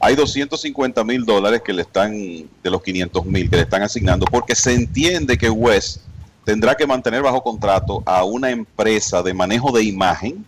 [0.00, 4.26] hay 250 mil dólares que le están, de los 500 mil que le están asignando,
[4.26, 6.02] porque se entiende que West
[6.44, 10.44] tendrá que mantener bajo contrato a una empresa de manejo de imagen,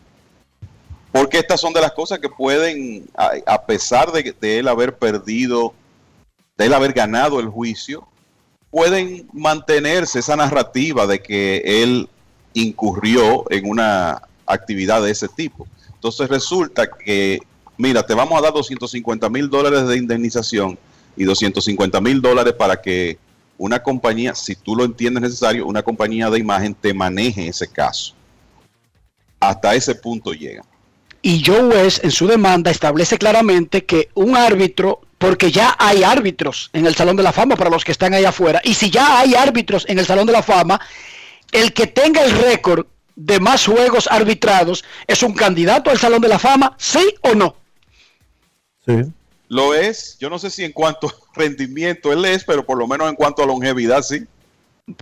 [1.13, 5.75] porque estas son de las cosas que pueden, a, pesar de él haber perdido,
[6.57, 8.07] de él haber ganado el juicio,
[8.71, 12.09] pueden mantenerse esa narrativa de que él
[12.55, 15.67] incurrió en una actividad de ese tipo.
[15.95, 17.41] Entonces resulta que,
[17.81, 20.79] mira, te vamos a dar 250 mil dólares de indemnización
[21.17, 23.19] y 250 mil dólares para que
[23.59, 28.15] una compañía, si tú lo entiendes necesario, una compañía de imagen te maneje ese caso.
[29.39, 30.63] Hasta ese punto llega.
[31.23, 36.71] Y Joe West en su demanda establece claramente que un árbitro, porque ya hay árbitros
[36.73, 39.21] en el Salón de la Fama para los que están ahí afuera, y si ya
[39.21, 40.81] hay árbitros en el Salón de la Fama,
[41.53, 42.87] el que tenga el récord
[43.17, 47.60] de más juegos arbitrados es un candidato al Salón de la Fama, sí o no.
[48.97, 49.13] Sí.
[49.49, 52.87] Lo es, yo no sé si en cuanto a rendimiento él es, pero por lo
[52.87, 54.25] menos en cuanto a longevidad sí.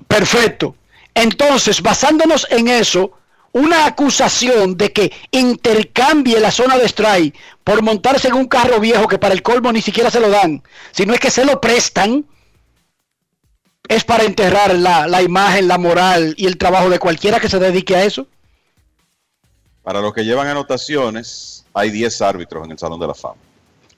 [0.06, 0.74] Perfecto.
[1.14, 3.12] Entonces, basándonos en eso,
[3.52, 7.34] una acusación de que intercambie la zona de strike
[7.64, 10.62] por montarse en un carro viejo que para el colmo ni siquiera se lo dan,
[10.92, 12.24] sino es que se lo prestan,
[13.88, 17.58] es para enterrar la, la imagen, la moral y el trabajo de cualquiera que se
[17.58, 18.26] dedique a eso.
[19.82, 23.47] Para los que llevan anotaciones, hay 10 árbitros en el Salón de la Fama.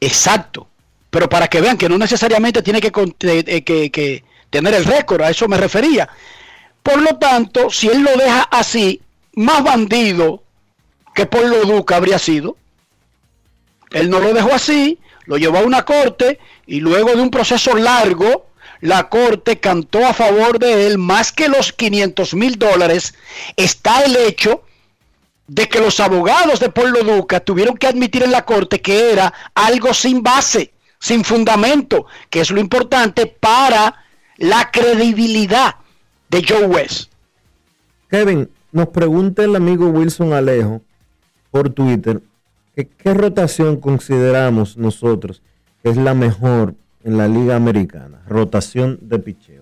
[0.00, 0.68] Exacto.
[1.10, 5.30] Pero para que vean que no necesariamente tiene eh, eh, que- tener el récord, a
[5.30, 6.08] eso me refería.
[6.82, 9.00] Por lo tanto, si él lo deja así,
[9.34, 10.42] más bandido
[11.14, 12.56] que por lo Duca habría sido.
[13.90, 17.74] Él no lo dejó así, lo llevó a una corte y luego de un proceso
[17.74, 18.46] largo,
[18.80, 23.14] la corte cantó a favor de él más que los 500 mil dólares.
[23.56, 24.62] Está el hecho
[25.50, 29.34] de que los abogados de Pueblo Duca tuvieron que admitir en la corte que era
[29.52, 33.96] algo sin base, sin fundamento, que es lo importante para
[34.36, 35.74] la credibilidad
[36.28, 37.10] de Joe West.
[38.08, 40.82] Kevin, nos pregunta el amigo Wilson Alejo
[41.50, 42.22] por Twitter
[42.76, 45.42] que qué rotación consideramos nosotros
[45.82, 48.22] que es la mejor en la liga americana.
[48.28, 49.59] Rotación de picheo.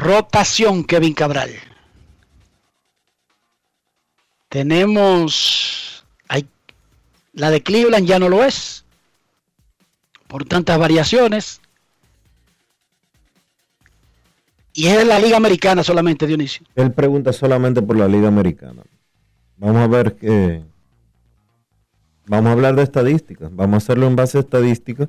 [0.00, 1.50] Rotación, Kevin Cabral.
[4.48, 6.04] Tenemos.
[6.28, 6.46] Hay,
[7.32, 8.84] la de Cleveland ya no lo es.
[10.26, 11.60] Por tantas variaciones.
[14.72, 16.64] Y es en la Liga Americana solamente, Dionisio.
[16.76, 18.82] Él pregunta solamente por la liga americana.
[19.56, 20.62] Vamos a ver qué.
[22.26, 23.48] Vamos a hablar de estadísticas.
[23.52, 25.08] Vamos a hacerlo en base a estadísticas.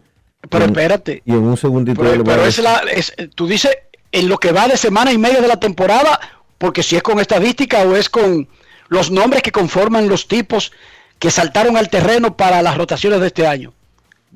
[0.50, 1.22] Pero en- espérate.
[1.26, 3.78] Y en un segundito Pero, es la, es- tú dices
[4.12, 6.20] en lo que va de semana y media de la temporada,
[6.58, 8.48] porque si es con estadística o es con
[8.88, 10.72] los nombres que conforman los tipos
[11.20, 13.74] que saltaron al terreno para las rotaciones de este año.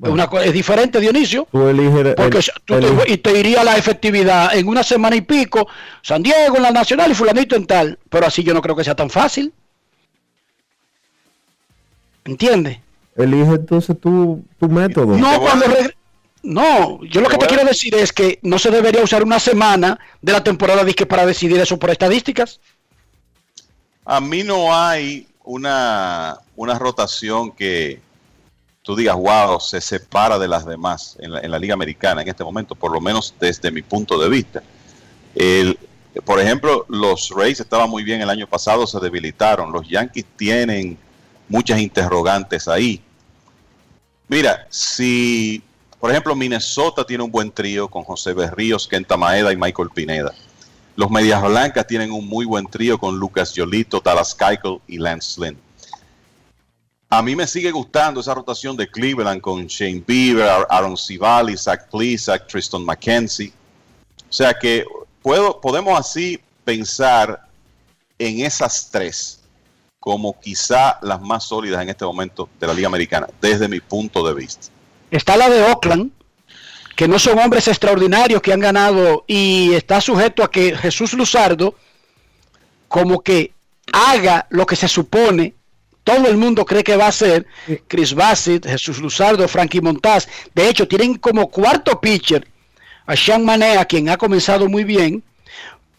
[0.02, 1.46] Es, una co- es diferente, Dionisio.
[1.52, 2.14] Tú eliges.
[2.16, 5.68] Porque el- tú te- elige- y te iría la efectividad en una semana y pico,
[6.02, 7.98] San Diego en la Nacional y fulanito en tal.
[8.10, 9.52] Pero así yo no creo que sea tan fácil.
[12.24, 12.78] ¿Entiendes?
[13.16, 15.16] elige entonces tu, tu método.
[15.16, 15.94] No, cuando regre-
[16.44, 19.98] no, yo lo que te quiero decir es que no se debería usar una semana
[20.20, 22.60] de la temporada disque para decidir eso por estadísticas.
[24.04, 28.00] A mí no hay una, una rotación que
[28.82, 32.28] tú digas, wow, se separa de las demás en la, en la Liga Americana en
[32.28, 34.62] este momento, por lo menos desde mi punto de vista.
[35.34, 35.78] El,
[36.26, 39.72] por ejemplo, los Rays estaban muy bien el año pasado, se debilitaron.
[39.72, 40.98] Los Yankees tienen
[41.48, 43.02] muchas interrogantes ahí.
[44.28, 45.62] Mira, si,
[46.04, 50.34] por ejemplo, Minnesota tiene un buen trío con José Berríos, Kenta Maeda y Michael Pineda.
[50.96, 55.40] Los Medias Blancas tienen un muy buen trío con Lucas Yolito, Dallas Keuchel y Lance
[55.40, 55.58] Lynn.
[57.08, 61.88] A mí me sigue gustando esa rotación de Cleveland con Shane Bieber, Aaron Civali, Zach
[61.90, 63.54] Plesac, Tristan McKenzie.
[64.28, 64.84] O sea que
[65.22, 67.48] puedo, podemos así pensar
[68.18, 69.40] en esas tres
[69.98, 74.22] como quizá las más sólidas en este momento de la Liga Americana, desde mi punto
[74.22, 74.73] de vista.
[75.14, 76.10] Está la de Oakland,
[76.96, 81.76] que no son hombres extraordinarios que han ganado y está sujeto a que Jesús Luzardo
[82.88, 83.52] como que
[83.92, 85.54] haga lo que se supone
[86.02, 87.46] todo el mundo cree que va a ser
[87.86, 90.26] Chris Bassett, Jesús Luzardo, Frankie Montaz.
[90.52, 92.46] De hecho, tienen como cuarto pitcher
[93.06, 95.22] a Sean Manea, quien ha comenzado muy bien.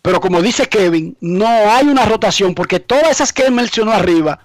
[0.01, 4.41] Pero como dice Kevin, no hay una rotación porque todas esas que él mencionó arriba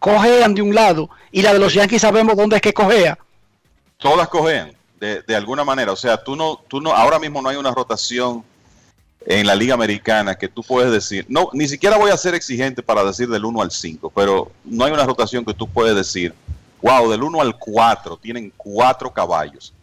[0.00, 3.16] cojean de un lado y la de los Yankees sabemos dónde es que cojea.
[3.98, 5.92] Todas cojean de, de alguna manera.
[5.92, 8.44] O sea, tú no, tú no, ahora mismo no hay una rotación
[9.26, 12.82] en la Liga Americana que tú puedes decir, no, ni siquiera voy a ser exigente
[12.82, 16.32] para decir del 1 al 5, pero no hay una rotación que tú puedes decir,
[16.80, 19.74] wow, del 1 al 4 tienen cuatro caballos.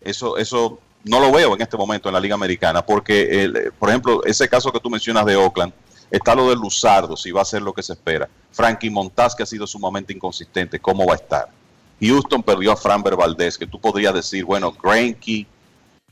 [0.00, 3.90] Eso, eso no lo veo en este momento en la Liga Americana, porque, el, por
[3.90, 5.72] ejemplo, ese caso que tú mencionas de Oakland,
[6.10, 8.28] está lo de Luzardo, si va a ser lo que se espera.
[8.50, 11.57] Frankie Montaz, que ha sido sumamente inconsistente, ¿cómo va a estar?
[12.00, 15.46] Houston perdió a Framber Valdez, que tú podrías decir, bueno, Greinke,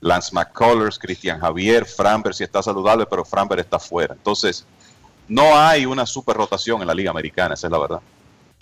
[0.01, 4.15] Lance McCullers, Cristian Javier, Framber si está saludable, pero Framber está fuera.
[4.15, 4.65] Entonces,
[5.29, 8.01] no hay una super rotación en la Liga Americana, esa es la verdad.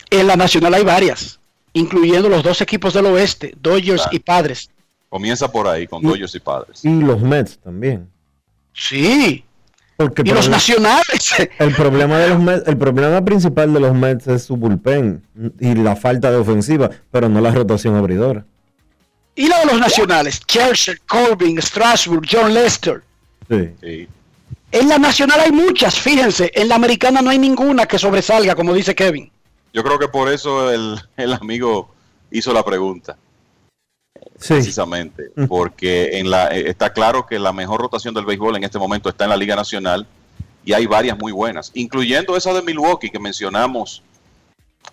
[0.09, 1.39] En la Nacional hay varias,
[1.73, 4.15] incluyendo los dos equipos del oeste, Dodgers claro.
[4.15, 4.69] y Padres.
[5.09, 6.85] Comienza por ahí, con y, Dodgers y Padres.
[6.85, 8.09] Y los Mets también.
[8.73, 9.45] Sí.
[9.97, 11.33] Porque y los nacionales.
[11.59, 15.23] El problema de los Mets, el problema principal de los Mets es su bullpen
[15.59, 18.45] y la falta de ofensiva, pero no la rotación abridora.
[19.35, 23.03] Y la de los nacionales, Chelsea, Corbin, Strasburg, John Lester.
[23.49, 23.69] Sí.
[23.81, 24.07] sí.
[24.71, 28.73] En la nacional hay muchas, fíjense, en la americana no hay ninguna que sobresalga, como
[28.73, 29.31] dice Kevin.
[29.73, 31.93] Yo creo que por eso el, el amigo
[32.31, 33.17] hizo la pregunta.
[34.45, 34.53] Sí.
[34.53, 39.09] Precisamente, porque en la, está claro que la mejor rotación del béisbol en este momento
[39.09, 40.05] está en la Liga Nacional
[40.63, 44.03] y hay varias muy buenas, incluyendo esa de Milwaukee que mencionamos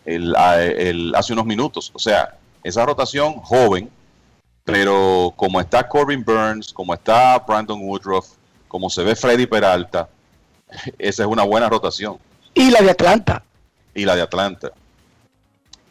[0.06, 0.34] el,
[0.78, 1.90] el, hace unos minutos.
[1.92, 3.90] O sea, esa rotación joven,
[4.64, 8.28] pero como está Corbin Burns, como está Brandon Woodruff,
[8.68, 10.08] como se ve Freddy Peralta,
[10.98, 12.16] esa es una buena rotación.
[12.54, 13.44] Y la de Atlanta.
[13.94, 14.72] Y la de Atlanta.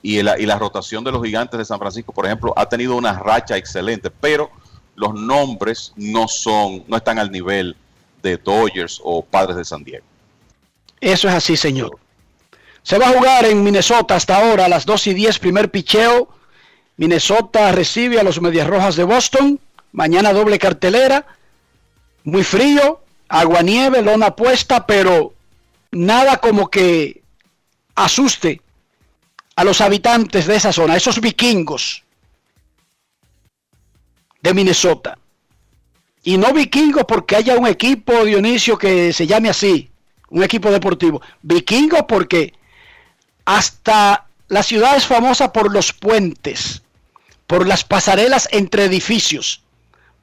[0.03, 2.95] Y la, y la rotación de los gigantes de San Francisco, por ejemplo, ha tenido
[2.95, 4.49] una racha excelente, pero
[4.95, 7.75] los nombres no son, no están al nivel
[8.21, 10.05] de Dodgers o Padres de San Diego.
[10.99, 11.97] Eso es así, señor.
[12.83, 16.29] Se va a jugar en Minnesota hasta ahora a las 2 y 10, primer picheo.
[16.97, 19.59] Minnesota recibe a los Medias Rojas de Boston.
[19.91, 21.25] Mañana doble cartelera.
[22.23, 25.33] Muy frío, agua nieve, lona puesta, pero
[25.91, 27.23] nada como que
[27.95, 28.61] asuste
[29.61, 32.03] a los habitantes de esa zona, esos vikingos
[34.41, 35.19] de Minnesota.
[36.23, 39.91] Y no vikingos porque haya un equipo, Dionisio, que se llame así,
[40.29, 41.21] un equipo deportivo.
[41.43, 42.55] Vikingos porque
[43.45, 46.81] hasta la ciudad es famosa por los puentes,
[47.45, 49.61] por las pasarelas entre edificios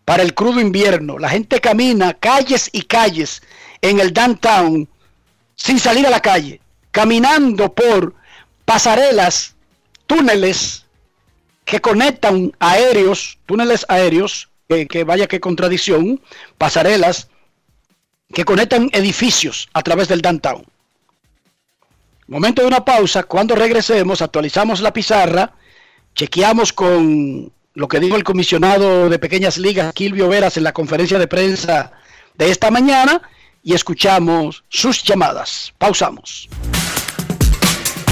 [0.04, 1.16] para el crudo invierno.
[1.16, 3.40] La gente camina calles y calles
[3.82, 4.88] en el downtown
[5.54, 6.60] sin salir a la calle,
[6.90, 8.17] caminando por
[8.68, 9.56] pasarelas,
[10.06, 10.84] túneles
[11.64, 16.20] que conectan aéreos, túneles aéreos, que, vaya que contradicción,
[16.58, 17.30] pasarelas
[18.30, 20.66] que conectan edificios a través del downtown.
[22.26, 25.54] Momento de una pausa, cuando regresemos actualizamos la pizarra,
[26.14, 31.18] chequeamos con lo que dijo el comisionado de pequeñas ligas, Kilvio Veras, en la conferencia
[31.18, 31.92] de prensa
[32.34, 33.22] de esta mañana
[33.62, 35.72] y escuchamos sus llamadas.
[35.78, 36.50] Pausamos.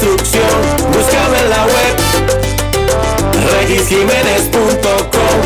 [0.00, 0.48] Construcción,
[0.92, 1.96] búscame en la web
[3.60, 5.36] regisjiménez.com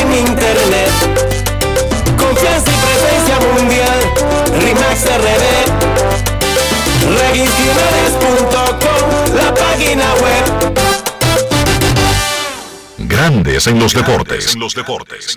[0.00, 0.90] en internet.
[2.16, 3.98] Confianza y presencia mundial,
[4.60, 5.44] RIMAX RD.
[7.20, 9.02] Regisjiménez.com,
[9.36, 10.44] la página web.
[12.98, 14.54] Grandes en los deportes.
[14.54, 15.36] En los deportes.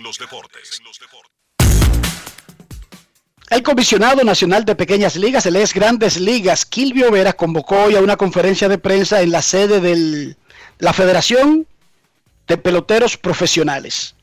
[3.52, 8.00] El comisionado nacional de pequeñas ligas, el ex Grandes Ligas, Kilvio Vera, convocó hoy a
[8.00, 10.38] una conferencia de prensa en la sede de
[10.80, 11.68] la Federación
[12.48, 14.16] de Peloteros Profesionales.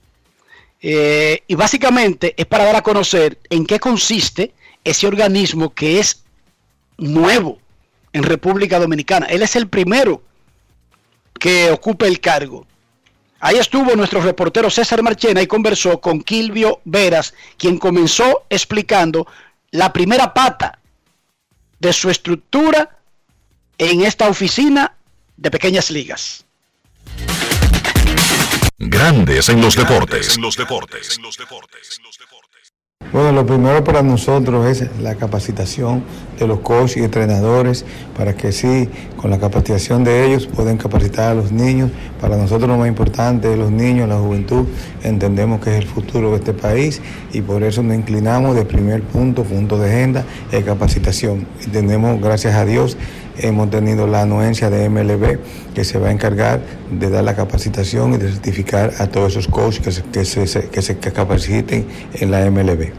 [0.80, 6.24] Eh, y básicamente es para dar a conocer en qué consiste ese organismo que es
[6.96, 7.58] nuevo
[8.14, 9.26] en República Dominicana.
[9.26, 10.22] Él es el primero
[11.38, 12.66] que ocupe el cargo.
[13.40, 19.26] Ahí estuvo nuestro reportero César Marchena y conversó con Kilvio Veras, quien comenzó explicando
[19.70, 20.78] la primera pata
[21.78, 22.98] de su estructura
[23.78, 24.96] en esta oficina
[25.36, 26.44] de pequeñas ligas.
[28.78, 30.36] Grandes en los deportes.
[30.36, 31.20] En los deportes.
[33.10, 36.04] Bueno, lo primero para nosotros es la capacitación
[36.38, 41.32] de los coaches y entrenadores para que sí, con la capacitación de ellos, puedan capacitar
[41.32, 41.90] a los niños.
[42.20, 44.66] Para nosotros lo más importante es los niños, la juventud.
[45.02, 47.00] Entendemos que es el futuro de este país
[47.32, 51.46] y por eso nos inclinamos del primer punto, punto de agenda, es capacitación.
[51.72, 52.98] Tenemos, gracias a Dios,
[53.40, 55.38] hemos tenido la anuencia de MLB
[55.74, 56.60] que se va a encargar
[56.90, 60.68] de dar la capacitación y de certificar a todos esos coaches que se, que se,
[60.68, 62.92] que se capaciten en la MLB.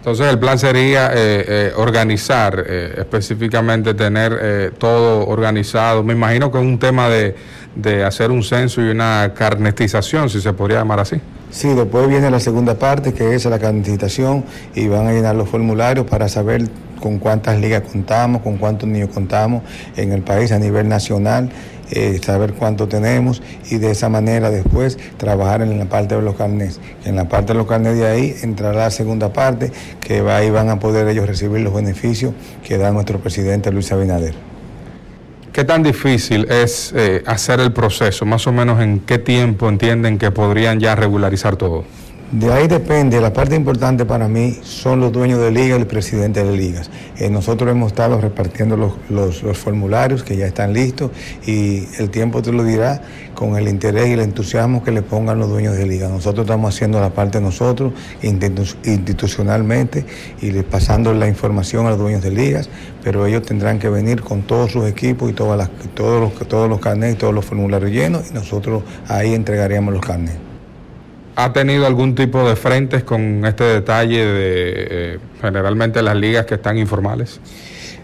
[0.00, 6.02] Entonces el plan sería eh, eh, organizar, eh, específicamente tener todo organizado.
[6.02, 7.34] Me imagino que es un tema de,
[7.76, 11.20] de hacer un censo y una carnetización, si se podría llamar así.
[11.50, 14.44] Sí, después viene la segunda parte, que es la carnetización,
[14.74, 16.62] y van a llenar los formularios para saber
[17.00, 19.62] con cuántas ligas contamos, con cuántos niños contamos
[19.96, 21.50] en el país a nivel nacional,
[21.90, 26.36] eh, saber cuánto tenemos y de esa manera después trabajar en la parte de los
[26.36, 26.78] carnets.
[27.04, 30.68] En la parte de los carnets de ahí entrará la segunda parte, que ahí van
[30.68, 32.32] a poder ellos recibir los beneficios
[32.62, 34.34] que da nuestro presidente Luis Abinader.
[35.52, 38.24] ¿Qué tan difícil es eh, hacer el proceso?
[38.24, 41.84] Más o menos en qué tiempo entienden que podrían ya regularizar todo.
[42.32, 45.88] De ahí depende, la parte importante para mí son los dueños de liga y el
[45.88, 46.88] presidente de ligas.
[47.18, 48.92] Eh, nosotros hemos estado repartiendo los,
[49.42, 51.10] los, formularios que ya están listos
[51.44, 53.02] y el tiempo te lo dirá
[53.34, 56.08] con el interés y el entusiasmo que le pongan los dueños de liga.
[56.08, 60.06] Nosotros estamos haciendo la parte nosotros institucionalmente
[60.40, 62.70] y pasando la información a los dueños de ligas,
[63.02, 66.68] pero ellos tendrán que venir con todos sus equipos y todas las, todos, los, todos
[66.68, 70.49] los carnets y todos los formularios llenos y nosotros ahí entregaríamos los carnets.
[71.42, 76.56] ¿Ha tenido algún tipo de frentes con este detalle de eh, generalmente las ligas que
[76.56, 77.40] están informales?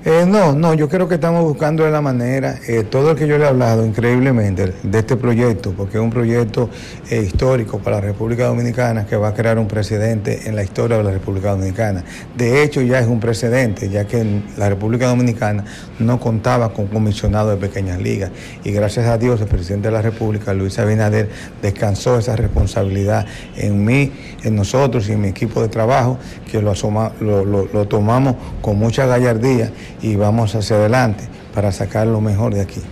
[0.08, 3.38] Eh, no, no, yo creo que estamos buscando la manera, eh, todo el que yo
[3.38, 6.70] le he hablado increíblemente de este proyecto, porque es un proyecto
[7.10, 10.96] eh, histórico para la República Dominicana que va a crear un precedente en la historia
[10.98, 12.04] de la República Dominicana.
[12.36, 15.64] De hecho, ya es un precedente, ya que la República Dominicana
[15.98, 18.30] no contaba con comisionado de pequeñas ligas
[18.62, 21.30] y gracias a Dios el presidente de la República, Luis Abinader,
[21.62, 23.26] descansó esa responsabilidad
[23.56, 24.12] en mí,
[24.44, 26.16] en nosotros y en mi equipo de trabajo,
[26.50, 29.70] que lo, asoma, lo, lo, lo tomamos con mucha gallardía
[30.02, 31.24] y vamos hacia adelante
[31.54, 32.82] para sacar lo mejor de aquí.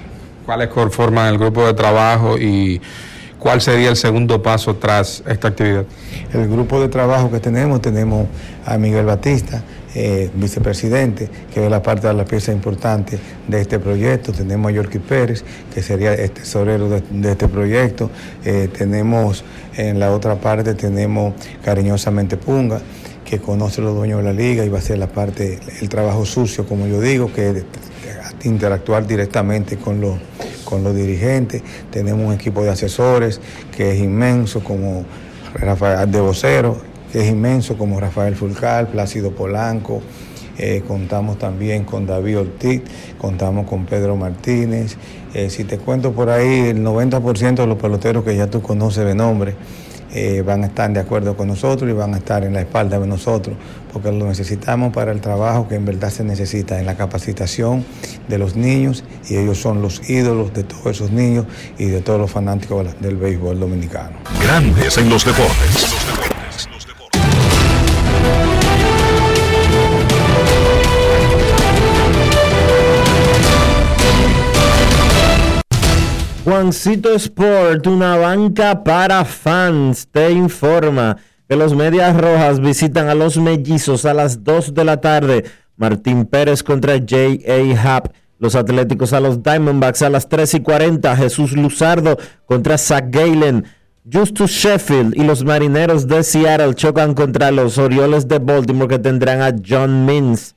[0.46, 2.80] ¿Cuáles conforman el grupo de trabajo y
[3.38, 5.84] cuál sería el segundo paso tras esta actividad?
[6.32, 8.26] El grupo de trabajo que tenemos, tenemos
[8.66, 9.62] a Miguel Batista,
[9.94, 14.32] eh, vicepresidente, que es la parte de la pieza importante de este proyecto.
[14.32, 18.10] Tenemos a Yorky Pérez, que sería el tesorero de, de este proyecto.
[18.44, 19.44] Eh, tenemos
[19.76, 22.80] en la otra parte, tenemos cariñosamente Punga
[23.24, 26.24] que conoce los dueños de la liga y va a ser la parte, el trabajo
[26.24, 27.64] sucio, como yo digo, que es
[28.44, 30.18] interactuar directamente con los,
[30.64, 31.62] con los dirigentes.
[31.90, 33.40] Tenemos un equipo de asesores
[33.74, 35.04] que es inmenso, como
[35.54, 36.76] Rafael de vocero,
[37.12, 40.02] que es inmenso, como Rafael Fulcal, Plácido Polanco.
[40.56, 42.82] Eh, contamos también con David Ortiz,
[43.18, 44.96] contamos con Pedro Martínez.
[45.32, 49.04] Eh, si te cuento por ahí, el 90% de los peloteros que ya tú conoces
[49.04, 49.54] de nombre,
[50.14, 52.98] eh, van a estar de acuerdo con nosotros y van a estar en la espalda
[52.98, 53.56] de nosotros,
[53.92, 57.84] porque lo necesitamos para el trabajo que en verdad se necesita, en la capacitación
[58.28, 61.46] de los niños, y ellos son los ídolos de todos esos niños
[61.78, 64.16] y de todos los fanáticos del béisbol dominicano.
[64.40, 65.93] Grandes en los deportes.
[76.44, 81.16] Juancito Sport, una banca para fans, te informa
[81.48, 85.44] que los Medias Rojas visitan a los Mellizos a las 2 de la tarde.
[85.78, 87.80] Martín Pérez contra J.A.
[87.82, 88.08] Happ.
[88.38, 91.16] Los Atléticos a los Diamondbacks a las 3 y 40.
[91.16, 93.64] Jesús Luzardo contra Zach Galen.
[94.12, 99.40] Justus Sheffield y los Marineros de Seattle chocan contra los Orioles de Baltimore que tendrán
[99.40, 100.53] a John Means.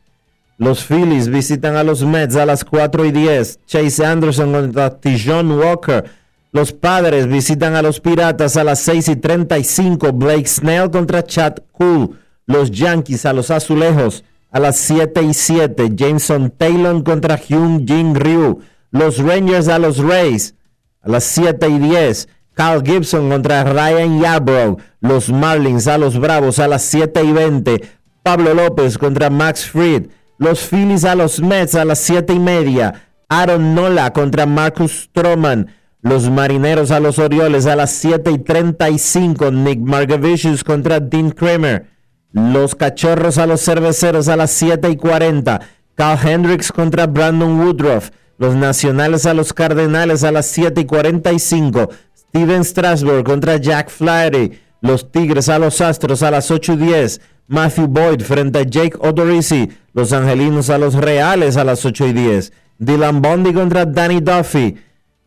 [0.58, 3.60] Los Phillies visitan a los Mets a las 4 y 10.
[3.68, 6.04] Chase Anderson contra Tijon Walker.
[6.52, 10.14] Los padres visitan a los piratas a las 6 y 35.
[10.14, 12.18] Blake Snell contra Chad Cool.
[12.48, 15.92] Los Yankees a los azulejos a las 7 y 7.
[15.94, 18.62] Jameson Taylor contra Hyun Jin Ryu.
[18.90, 20.56] Los Rangers a los Rays
[21.04, 22.30] a las 7 y 10.
[22.56, 24.80] Carl Gibson contra Ryan Yarbrough.
[25.02, 27.82] Los Marlins a los Bravos a las 7 y 20.
[28.24, 30.08] Pablo López contra Max Fried.
[30.40, 33.08] Los Phillies a los Mets a las 7 y media.
[33.28, 35.74] Aaron Nola contra Marcus Stroman.
[36.02, 39.52] Los Marineros a los Orioles a las 7 y 35.
[39.52, 41.88] Nick Margavicius contra Dean Kramer.
[42.32, 45.60] Los Cachorros a los Cerveceros a las 7 y 40.
[45.96, 48.12] Carl Hendricks contra Brandon Woodruff.
[48.38, 51.90] Los Nacionales a los Cardenales a las 7 y 45.
[52.16, 54.60] Steven Strasburg contra Jack Flaherty.
[54.82, 57.22] Los Tigres a los Astros a las 8 y 10.
[57.48, 59.70] Matthew Boyd frente a Jake Odorizzi.
[59.94, 62.54] Los Angelinos a los Reales a las 8 y 10.
[62.78, 64.76] Dylan Bondi contra Danny Duffy.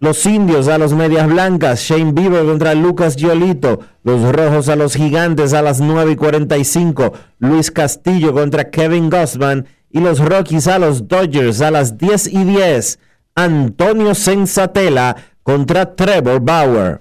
[0.01, 1.81] Los Indios a los Medias Blancas.
[1.81, 3.81] Shane Bieber contra Lucas Giolito.
[4.05, 7.13] Los Rojos a los Gigantes a las 9 y 45.
[7.39, 9.67] Luis Castillo contra Kevin Gossman.
[9.91, 12.99] Y los Rockies a los Dodgers a las 10 y 10.
[13.35, 17.01] Antonio Sensatela contra Trevor Bauer.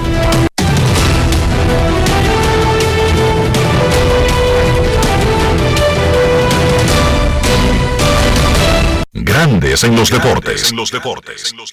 [9.13, 10.71] Grandes en los deportes.
[10.71, 11.53] En los deportes.
[11.53, 11.65] No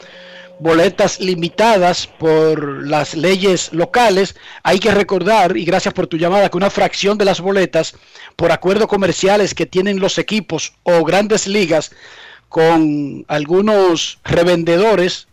[0.59, 4.37] boletas limitadas por las leyes locales.
[4.63, 7.95] Hay que recordar, y gracias por tu llamada, que una fracción de las boletas,
[8.37, 11.93] por acuerdos comerciales que tienen los equipos o grandes ligas
[12.49, 15.29] con algunos revendedores,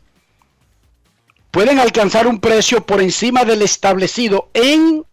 [1.52, 5.06] pueden alcanzar un precio por encima del establecido en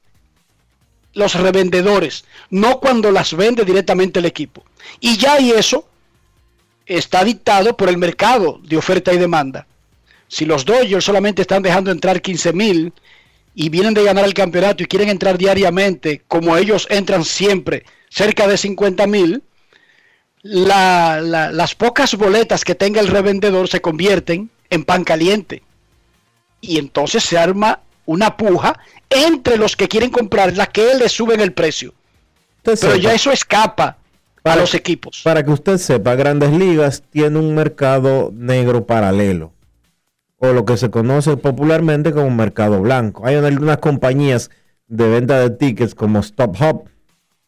[1.13, 4.65] los revendedores, no cuando las vende directamente el equipo.
[5.01, 5.87] Y ya y eso
[6.87, 9.67] está dictado por el mercado de oferta y demanda.
[10.31, 12.93] Si los Dodgers solamente están dejando entrar 15 mil
[13.53, 18.47] y vienen de ganar el campeonato y quieren entrar diariamente, como ellos entran siempre, cerca
[18.47, 19.43] de 50 mil,
[20.43, 25.63] la- la- las pocas boletas que tenga el revendedor se convierten en pan caliente.
[26.61, 28.79] Y entonces se arma una puja
[29.11, 31.93] entre los que quieren comprarla que le suben el precio.
[32.63, 33.99] Pero ya eso escapa
[34.45, 35.23] a los equipos.
[35.25, 39.53] Para que usted sepa, Grandes Ligas tiene un mercado negro paralelo,
[40.43, 43.27] o lo que se conoce popularmente como mercado blanco.
[43.27, 44.51] Hay algunas compañías
[44.89, 46.89] de venta de tickets como Stop Hop,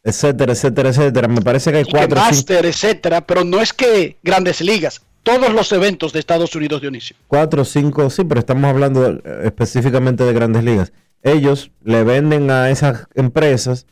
[0.03, 1.27] etcétera, etcétera, etcétera.
[1.27, 5.71] Me parece que hay cuatro cinco, etcétera, pero no es que grandes ligas, todos los
[5.71, 7.15] eventos de Estados Unidos, Dionisio.
[7.27, 10.93] cuatro cinco, sí, pero estamos hablando eh, específicamente de Grandes Ligas.
[11.23, 13.87] Ellos le venden a esas empresas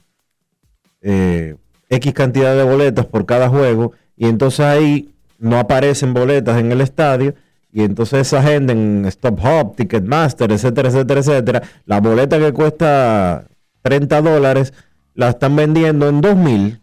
[1.01, 1.55] eh,
[1.89, 6.81] X cantidad de boletas por cada juego y entonces ahí no aparecen boletas en el
[6.81, 7.33] estadio
[7.73, 13.45] y entonces esa gente en Stop Hop, Ticketmaster, etcétera, etcétera, etcétera, la boleta que cuesta
[13.81, 14.73] 30 dólares
[15.15, 16.77] la están vendiendo en 2 mil.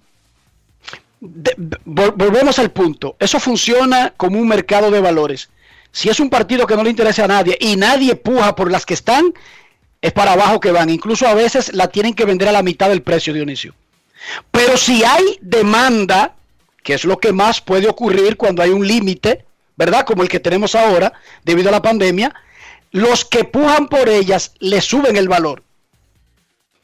[1.21, 3.17] de- vol- volvemos al punto.
[3.19, 5.49] Eso funciona como un mercado de valores.
[5.91, 8.87] Si es un partido que no le interesa a nadie y nadie puja por las
[8.87, 9.33] que están,
[10.01, 10.91] es para abajo que van.
[10.91, 13.75] Incluso a veces la tienen que vender a la mitad del precio, Dionisio.
[14.53, 16.37] Pero si hay demanda,
[16.85, 19.45] que es lo que más puede ocurrir cuando hay un límite,
[19.79, 20.05] ¿verdad?
[20.05, 21.13] Como el que tenemos ahora,
[21.45, 22.35] debido a la pandemia,
[22.91, 25.63] los que pujan por ellas le suben el valor.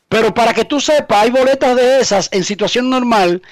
[0.09, 3.43] Pero para que tú sepas, hay boletas de esas en situación normal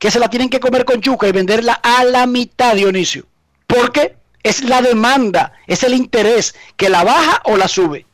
[0.00, 3.24] que se la tienen que comer con yuca y venderla a la mitad, Dionisio.
[3.68, 8.04] Porque es la demanda, es el interés que la baja o la sube.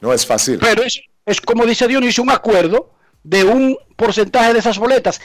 [0.00, 0.58] No es fácil.
[0.58, 2.90] Pero es, es como dice Dionisio, un acuerdo
[3.22, 5.20] de un porcentaje de esas boletas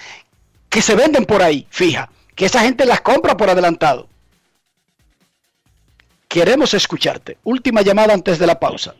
[0.69, 4.09] que se venden por ahí, fija, que esa gente las compra por adelantado.
[6.35, 7.37] Queremos escucharte.
[7.45, 8.93] Última llamada antes de la pausa.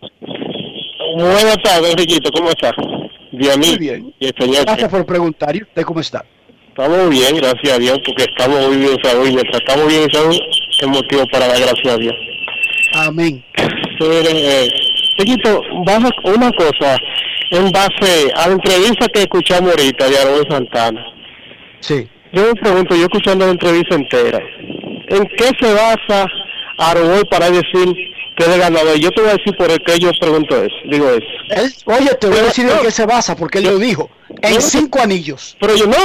[1.18, 2.72] Buenas tardes, Enriquito, ¿cómo estás?
[2.78, 4.14] Muy bien.
[4.22, 4.64] y.
[4.64, 5.54] Gracias por preguntar.
[5.54, 6.24] ¿Y usted cómo está?
[6.70, 10.04] Estamos bien, gracias a Dios, porque estamos muy bien en salud y mientras estamos bien
[10.04, 10.40] en salud
[10.80, 12.16] es motivo para dar gracias a Dios.
[12.94, 13.44] Amén.
[14.00, 14.70] Pero, eh,
[16.24, 16.98] una cosa,
[17.52, 21.06] en base a la entrevista que escuchamos ahorita de Aarón Santana.
[21.82, 22.08] Sí.
[22.32, 24.40] Yo me pregunto, yo escuchando la entrevista entera,
[25.10, 26.30] ¿en qué se basa
[26.78, 27.94] Aarón para decir
[28.38, 28.98] que es ganador?
[28.98, 31.62] Yo te voy a decir por el que yo pregunto eso, digo eso.
[31.62, 34.10] Él- oye, te voy a decir en qué se basa, porque él lo dijo.
[34.42, 35.56] En cinco anillos.
[35.60, 35.96] Pero yo no.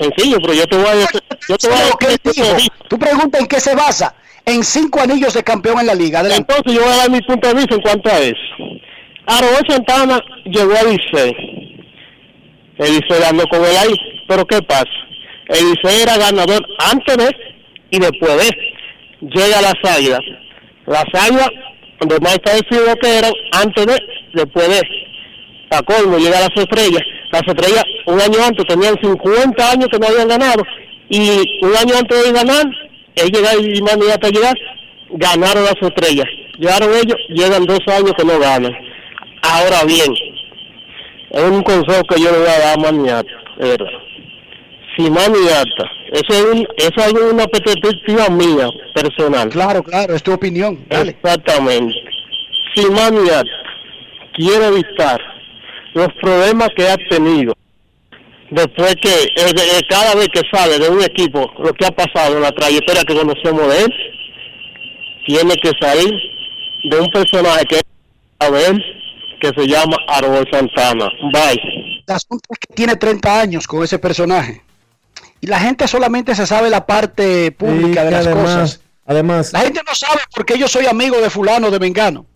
[0.00, 1.20] Sencillo, pero yo te voy a decir.
[1.48, 2.74] Yo te voy a Lo que él decir dijo.
[2.88, 4.14] Tú preguntas en qué se basa.
[4.46, 6.20] En cinco anillos de campeón en la liga.
[6.20, 6.52] Adelante.
[6.54, 8.36] Entonces yo voy a dar mi punto de vista en cuanto a eso.
[9.26, 11.34] Aroel Santana llegó a Licey.
[12.78, 13.94] El Licey ganó con él ahí.
[14.28, 14.84] Pero ¿qué pasa?
[15.48, 17.36] El Licey era ganador antes de
[17.90, 18.56] y después de.
[19.20, 20.20] Llega a las águilas.
[20.86, 21.50] Las águilas,
[22.00, 23.98] donde más está decidido que eran antes de,
[24.34, 24.80] después de.
[25.70, 27.02] A colmo, llega a las estrellas.
[27.30, 30.62] Las estrellas, un año antes, tenían 50 años que no habían ganado.
[31.10, 32.64] Y un año antes de ganar,
[33.16, 34.54] él llega y manda hasta llegar,
[35.10, 36.26] ganaron las estrellas.
[36.58, 38.72] Llegaron ellos, llegan dos años que no ganan.
[39.42, 40.12] Ahora bien,
[41.30, 43.30] es un consejo que yo le voy a dar a Maniata,
[45.02, 45.24] de verdad.
[45.24, 49.48] Si Maniata, eso es, un, eso es una perspectiva mía, personal.
[49.50, 50.84] Claro, claro, es tu opinión.
[50.88, 51.10] Dale.
[51.12, 51.94] Exactamente.
[52.74, 53.44] Si Maniata
[54.34, 55.20] quiere evitar
[55.94, 57.54] los problemas que ha tenido,
[58.50, 61.90] después que eh, de- eh, cada vez que sale de un equipo, lo que ha
[61.90, 63.94] pasado en la trayectoria que conocemos de él,
[65.26, 66.12] tiene que salir
[66.84, 67.80] de un personaje que
[68.40, 68.74] a ver
[69.40, 71.08] que se llama Arbol Santana.
[71.32, 72.02] Bye.
[72.06, 74.62] El asunto es que tiene 30 años con ese personaje.
[75.40, 78.80] Y la gente solamente se sabe la parte pública de las además, cosas.
[79.06, 82.26] Además, La gente no sabe porque yo soy amigo de fulano de Mengano.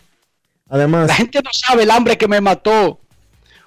[0.69, 2.99] además, La gente no sabe el hambre que me mató.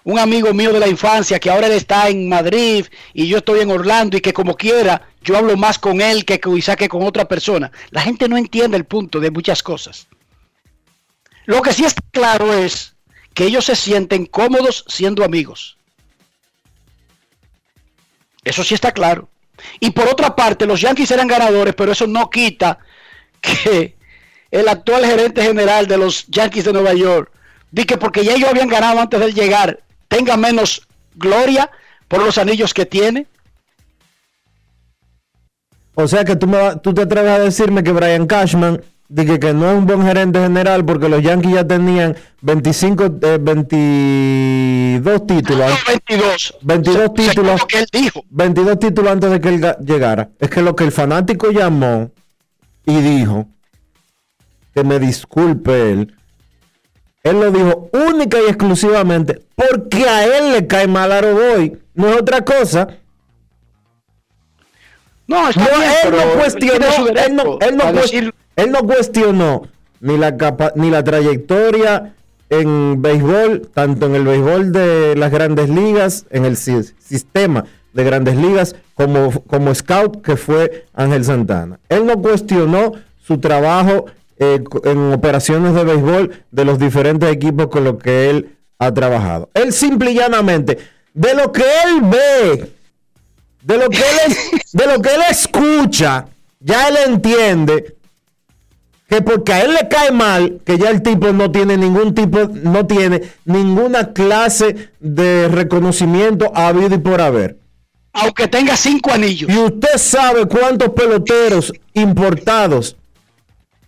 [0.04, 3.62] Un amigo mío de la infancia que ahora él está en Madrid y yo estoy
[3.62, 7.02] en Orlando y que como quiera yo hablo más con él que quizá que con
[7.04, 7.72] otra persona.
[7.90, 10.08] La gente no entiende el punto de muchas cosas.
[11.46, 12.96] Lo que sí está claro es
[13.34, 15.75] que ellos se sienten cómodos siendo amigos.
[18.46, 19.28] Eso sí está claro.
[19.80, 22.78] Y por otra parte, los Yankees eran ganadores, pero eso no quita
[23.42, 23.96] que
[24.52, 27.32] el actual gerente general de los Yankees de Nueva York,
[27.72, 31.70] di que porque ya ellos habían ganado antes de llegar, tenga menos gloria
[32.08, 33.28] por los anillos que tiene.
[35.96, 39.54] o sea que tú, me tú te atreves a decirme que Brian Cashman dije que
[39.54, 45.72] no es un buen gerente general porque los Yankees ya tenían 25, eh, 22 títulos.
[45.88, 46.58] 22.
[46.62, 47.62] 22 títulos.
[47.62, 48.24] lo que él dijo.
[48.30, 50.30] 22 títulos antes de que él ga- llegara.
[50.40, 52.12] Es que lo que el fanático llamó
[52.86, 53.48] y dijo,
[54.74, 56.14] que me disculpe él,
[57.24, 61.78] él lo dijo única y exclusivamente porque a él le cae mal a Roboy.
[61.94, 62.88] No es otra cosa.
[65.28, 66.86] No, está No, bien, él pero no cuestionó,
[67.26, 69.64] él no, él no a cues- decir- él no cuestionó
[70.02, 72.14] ni la capa- ni la trayectoria
[72.50, 78.04] en béisbol, tanto en el béisbol de las grandes ligas, en el si- sistema de
[78.04, 81.80] grandes ligas, como, como scout que fue Ángel Santana.
[81.90, 82.92] Él no cuestionó
[83.26, 84.06] su trabajo
[84.38, 89.50] eh, en operaciones de béisbol de los diferentes equipos con los que él ha trabajado.
[89.54, 90.78] Él simple y llanamente,
[91.14, 92.72] de lo que él ve,
[93.66, 94.36] de lo que él,
[94.74, 96.28] de lo que él escucha,
[96.60, 97.96] ya él entiende
[99.08, 102.48] que porque a él le cae mal, que ya el tipo no tiene ningún tipo,
[102.48, 107.58] no tiene ninguna clase de reconocimiento habido y por haber.
[108.14, 109.50] Aunque tenga cinco anillos.
[109.50, 112.96] Y usted sabe cuántos peloteros importados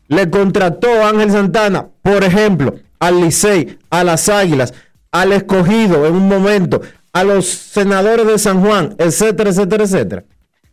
[0.07, 4.73] le contrató Ángel Santana, por ejemplo, al Licey, a las Águilas,
[5.11, 6.81] al escogido en un momento,
[7.19, 10.23] a los senadores de San Juan, etcétera, etcétera, etcétera.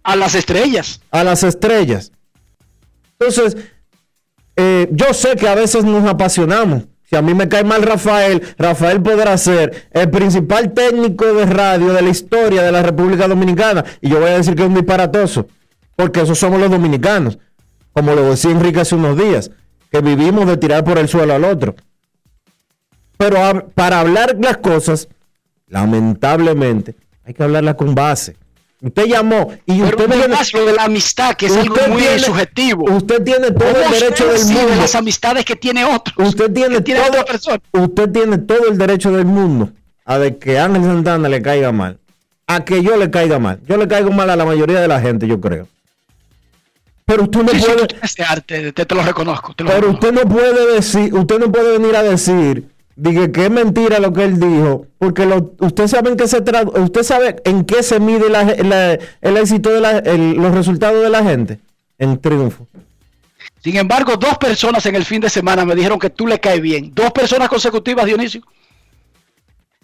[0.03, 1.01] A las estrellas.
[1.11, 2.13] A las estrellas.
[3.19, 3.57] Entonces,
[4.57, 6.85] eh, yo sé que a veces nos apasionamos.
[7.09, 11.93] Si a mí me cae mal Rafael, Rafael podrá ser el principal técnico de radio
[11.93, 13.85] de la historia de la República Dominicana.
[14.01, 15.47] Y yo voy a decir que es un disparatoso.
[15.97, 17.39] Porque esos somos los dominicanos.
[17.93, 19.51] Como lo decía Enrique hace unos días.
[19.93, 21.77] Que vivimos de tirar por el suelo al otro.
[23.17, 25.09] Pero a- para hablar las cosas,
[25.69, 28.37] lamentablemente, hay que hablarlas con base.
[28.81, 32.19] Usted llamó y Pero usted tiene- lo de la amistad, que es algo muy tiene-
[32.19, 32.85] subjetivo.
[32.93, 34.75] Usted tiene todo ¿Cómo el derecho del mundo.
[34.77, 36.15] las amistades que tiene otros?
[36.29, 37.61] Usted tiene, tiene todo, otra persona.
[37.73, 39.71] usted tiene todo el derecho del mundo
[40.05, 41.99] a de que Ángel Santana le caiga mal.
[42.47, 43.59] A que yo le caiga mal.
[43.67, 45.67] Yo le caigo mal a la mayoría de la gente, yo creo.
[47.07, 49.55] Pero usted no Sí, puede, ese arte, te, te lo reconozco.
[49.55, 50.07] te lo pero reconozco.
[50.09, 54.13] usted no puede decir, usted no puede venir a decir dije que es mentira lo
[54.13, 57.83] que él dijo, porque lo, usted sabe en qué se tra- usted sabe en qué
[57.83, 61.59] se mide la- la- el éxito de la- el- los resultados de la gente
[61.99, 62.67] en triunfo.
[63.63, 66.61] Sin embargo, dos personas en el fin de semana me dijeron que tú le caes
[66.61, 66.93] bien.
[66.95, 68.43] Dos personas consecutivas, Dionisio.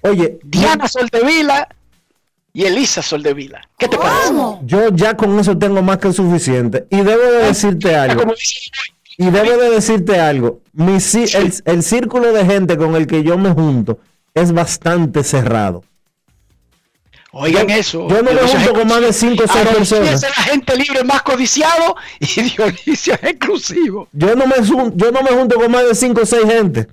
[0.03, 1.69] Oye, Diana Soldevila
[2.53, 3.61] y Elisa Soldevila.
[3.79, 4.33] ¿Qué te parece?
[4.65, 6.87] Yo ya con eso tengo más que suficiente.
[6.91, 8.21] Y debo de decirte algo.
[8.23, 8.71] como dice
[9.21, 10.61] Y debo de decirte algo.
[10.73, 13.99] Mi, el, el círculo de gente con el que yo me junto
[14.35, 15.85] es bastante cerrado.
[17.33, 18.09] Oigan Yo- eso.
[18.09, 20.15] yo no me junto con más de cinco o seis Aroncía personas.
[20.15, 24.09] es el agente libre más codiciado y Dionisio es exclusivo.
[24.13, 24.55] Yo no me,
[24.97, 26.87] yo no me junto con más de 5 o 6 gente.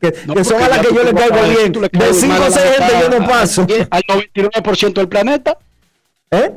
[0.00, 1.72] que que son a las que yo le caigo bien.
[1.72, 3.66] De 5 o 6 gente yo no paso.
[3.90, 5.56] Al 99% del planeta.
[6.32, 6.50] ¿Eh?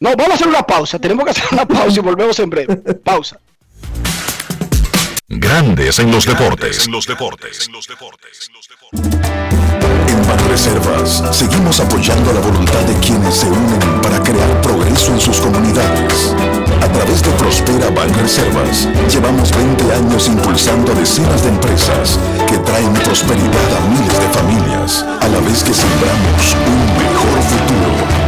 [0.00, 0.98] No, vamos a hacer una pausa.
[0.98, 2.76] Tenemos que hacer una pausa y volvemos en breve.
[2.76, 3.38] Pausa.
[5.28, 6.86] Grandes en los deportes.
[6.86, 7.68] En los deportes.
[10.08, 15.38] En Banreservas seguimos apoyando la voluntad de quienes se unen para crear progreso en sus
[15.40, 16.34] comunidades.
[16.80, 22.18] A través de Prospera Banreservas llevamos 20 años impulsando decenas de empresas
[22.48, 28.27] que traen prosperidad a miles de familias, a la vez que sembramos un mejor futuro.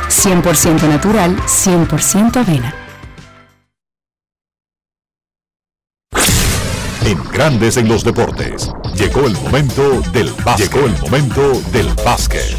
[0.11, 2.75] 100% natural, 100% avena.
[7.05, 8.69] En Grandes en los deportes.
[8.95, 10.71] Llegó el momento del básquet.
[10.71, 12.57] Llegó el momento del básquet.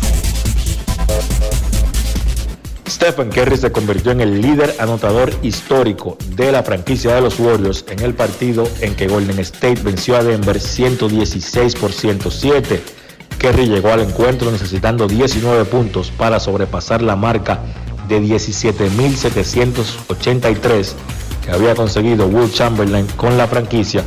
[2.88, 7.84] Stephen Curry se convirtió en el líder anotador histórico de la franquicia de los Warriors
[7.88, 13.01] en el partido en que Golden State venció a Denver 116 por 107.
[13.42, 17.58] Curry llegó al encuentro necesitando 19 puntos para sobrepasar la marca
[18.06, 20.92] de 17.783
[21.44, 24.04] que había conseguido Will Chamberlain con la franquicia.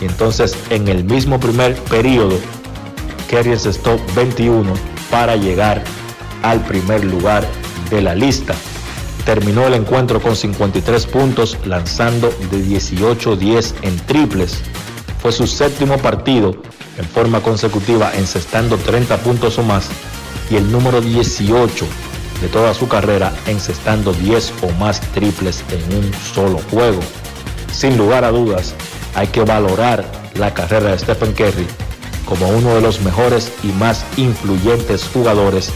[0.00, 2.38] Y entonces en el mismo primer periodo,
[3.28, 4.72] Curry encestó 21
[5.10, 5.82] para llegar
[6.44, 7.44] al primer lugar
[7.90, 8.54] de la lista.
[9.24, 14.62] Terminó el encuentro con 53 puntos, lanzando de 18-10 en triples.
[15.26, 16.54] Fue su séptimo partido
[16.96, 19.88] en forma consecutiva, encestando 30 puntos o más,
[20.50, 21.84] y el número 18
[22.40, 27.00] de toda su carrera, encestando 10 o más triples en un solo juego.
[27.72, 28.72] Sin lugar a dudas,
[29.16, 30.04] hay que valorar
[30.36, 31.66] la carrera de Stephen Curry
[32.24, 35.72] como uno de los mejores y más influyentes jugadores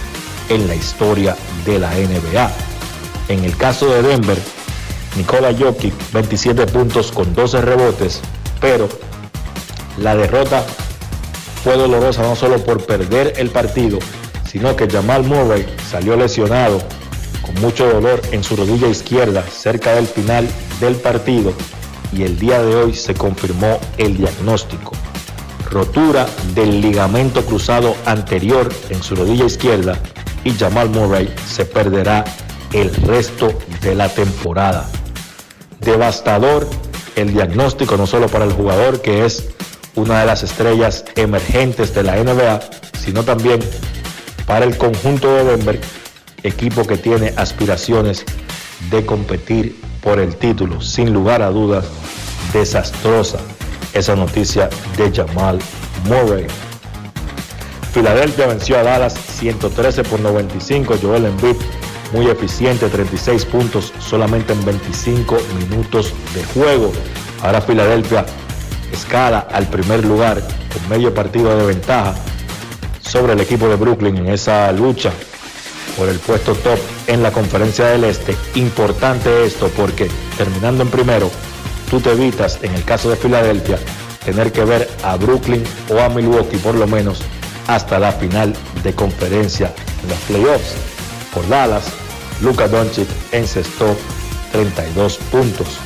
[0.48, 1.36] en la historia
[1.66, 2.52] de la NBA.
[3.26, 4.38] En el caso de Denver,
[5.16, 8.20] Nikola Jokic 27 puntos con 12 rebotes,
[8.60, 8.88] pero
[10.00, 10.64] la derrota
[11.62, 13.98] fue dolorosa no solo por perder el partido,
[14.50, 16.80] sino que Jamal Murray salió lesionado
[17.42, 20.48] con mucho dolor en su rodilla izquierda cerca del final
[20.80, 21.52] del partido
[22.12, 24.92] y el día de hoy se confirmó el diagnóstico.
[25.70, 29.98] Rotura del ligamento cruzado anterior en su rodilla izquierda
[30.44, 32.24] y Jamal Murray se perderá
[32.72, 33.52] el resto
[33.82, 34.88] de la temporada.
[35.80, 36.66] Devastador
[37.16, 39.50] el diagnóstico no solo para el jugador que es
[40.00, 42.60] una de las estrellas emergentes de la NBA,
[42.98, 43.60] sino también
[44.46, 45.80] para el conjunto de Denver,
[46.42, 48.24] equipo que tiene aspiraciones
[48.90, 50.80] de competir por el título.
[50.80, 51.84] Sin lugar a dudas,
[52.52, 53.38] desastrosa
[53.92, 55.58] esa noticia de Jamal
[56.04, 56.46] Murray.
[57.92, 60.96] Filadelfia venció a Dallas 113 por 95.
[61.02, 61.56] Joel Embiid
[62.12, 66.92] muy eficiente, 36 puntos solamente en 25 minutos de juego.
[67.42, 68.24] Ahora Filadelfia
[68.92, 70.42] escala al primer lugar
[70.72, 72.14] con medio partido de ventaja
[73.00, 75.12] sobre el equipo de Brooklyn en esa lucha
[75.96, 78.36] por el puesto top en la conferencia del Este.
[78.54, 80.08] Importante esto porque
[80.38, 81.30] terminando en primero,
[81.90, 83.78] tú te evitas, en el caso de Filadelfia,
[84.24, 87.20] tener que ver a Brooklyn o a Milwaukee por lo menos
[87.66, 89.72] hasta la final de conferencia
[90.02, 90.74] en los playoffs.
[91.34, 91.84] Por Dallas,
[92.40, 93.96] Luka Doncic encestó
[94.52, 95.78] 32 puntos.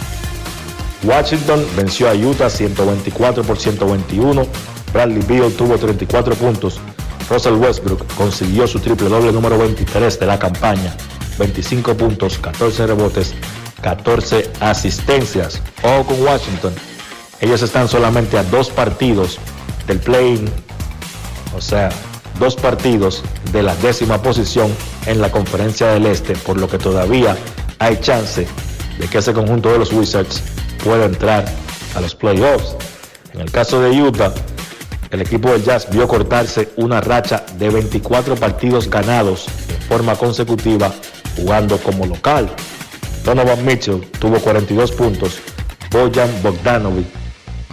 [1.05, 4.47] Washington venció a Utah 124 por 121.
[4.93, 6.81] Bradley Beal tuvo 34 puntos.
[7.29, 10.95] Russell Westbrook consiguió su triple doble número 23 de la campaña.
[11.39, 13.35] 25 puntos, 14 rebotes,
[13.83, 15.61] 14 asistencias.
[15.83, 16.73] Ojo con Washington.
[17.41, 19.39] Ellos están solamente a dos partidos
[19.87, 20.43] del play
[21.57, 21.91] o sea,
[22.39, 23.23] dos partidos
[23.53, 24.75] de la décima posición
[25.07, 27.37] en la conferencia del Este, por lo que todavía
[27.79, 28.47] hay chance
[28.99, 30.43] de que ese conjunto de los Wizards
[30.83, 31.45] pueda entrar
[31.95, 32.77] a los playoffs.
[33.33, 34.33] En el caso de Utah,
[35.11, 40.93] el equipo del Jazz vio cortarse una racha de 24 partidos ganados de forma consecutiva
[41.37, 42.51] jugando como local.
[43.25, 45.41] Donovan Mitchell tuvo 42 puntos,
[45.91, 47.07] Bojan Bogdanovic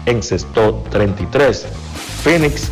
[0.06, 1.66] encestó 33.
[2.24, 2.70] Phoenix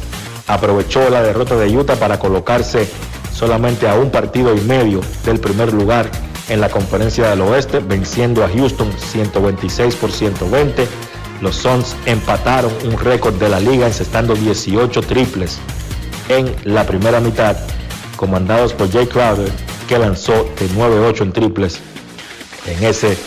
[0.47, 2.87] aprovechó la derrota de Utah para colocarse
[3.33, 6.09] solamente a un partido y medio del primer lugar
[6.49, 10.87] en la conferencia del oeste, venciendo a Houston 126 por 120.
[11.41, 15.59] Los Suns empataron un récord de la liga encestando 18 triples
[16.27, 17.55] en la primera mitad,
[18.17, 19.51] comandados por Jay Crowder,
[19.87, 21.79] que lanzó de 9-8 en triples
[22.65, 23.17] en ese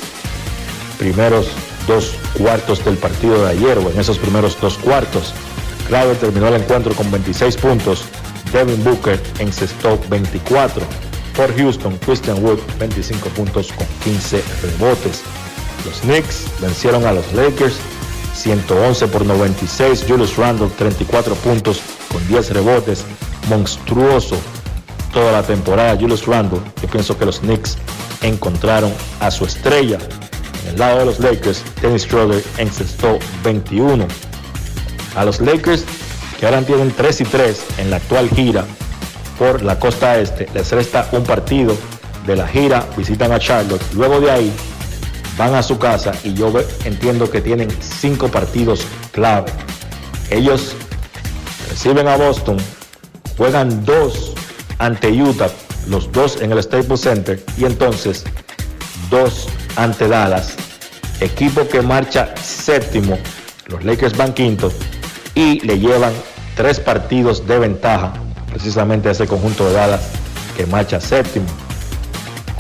[0.99, 1.49] primeros
[1.87, 5.35] dos cuartos del partido de ayer o en esos primeros dos cuartos.
[5.89, 8.05] Crowder terminó el encuentro con 26 puntos.
[8.53, 10.85] Devin Booker encestó 24.
[11.37, 15.23] Por Houston, Christian Wood 25 puntos con 15 rebotes.
[15.85, 17.77] Los Knicks vencieron a los Lakers
[18.35, 20.05] 111 por 96.
[20.07, 21.81] Julius Randle 34 puntos
[22.11, 23.05] con 10 rebotes.
[23.49, 24.37] Monstruoso
[25.13, 26.61] toda la temporada Julius Randle.
[26.81, 27.79] Yo pienso que los Knicks
[28.23, 29.99] encontraron a su estrella.
[30.63, 34.07] En el lado de los Lakers, Dennis Schroeder encestó 21
[35.17, 35.85] a los Lakers,
[36.39, 38.65] que ahora tienen 3 y 3 en la actual gira
[39.39, 41.77] por la costa este, les resta un partido
[42.27, 44.53] de la gira, visitan a Charlotte, luego de ahí
[45.37, 46.53] van a su casa y yo
[46.85, 49.51] entiendo que tienen 5 partidos clave.
[50.31, 50.75] Ellos
[51.69, 52.59] reciben a Boston,
[53.37, 54.35] juegan 2
[54.79, 55.51] ante Utah,
[55.89, 58.25] los dos en el Staples Center y entonces
[59.11, 60.55] 2 ante Dallas,
[61.21, 63.19] equipo que marcha séptimo,
[63.67, 64.73] los Lakers van quinto
[65.35, 66.13] y le llevan
[66.57, 68.13] tres partidos de ventaja
[68.53, 70.03] precisamente ese conjunto de Dallas
[70.57, 71.47] que marcha séptimo.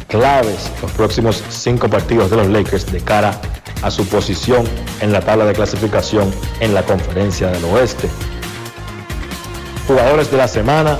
[0.09, 3.39] Claves los próximos cinco partidos de los Lakers de cara
[3.82, 4.64] a su posición
[5.01, 8.09] en la tabla de clasificación en la conferencia del oeste.
[9.86, 10.98] Jugadores de la semana,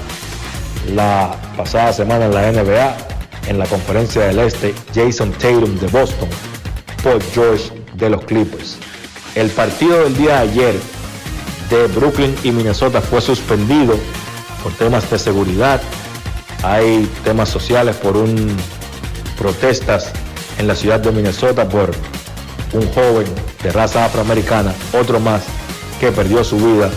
[0.95, 2.97] la pasada semana en la NBA,
[3.49, 6.29] en la conferencia del este, Jason Tatum de Boston,
[7.03, 8.77] Paul George de los Clippers.
[9.35, 10.75] El partido del día de ayer
[11.71, 13.97] de Brooklyn y Minnesota fue suspendido
[14.63, 15.81] por temas de seguridad.
[16.63, 18.57] Hay temas sociales por un
[19.37, 20.13] protestas
[20.59, 21.91] en la ciudad de Minnesota por
[22.73, 23.27] un joven
[23.63, 25.43] de raza afroamericana, otro más
[26.01, 26.91] que perdió su vida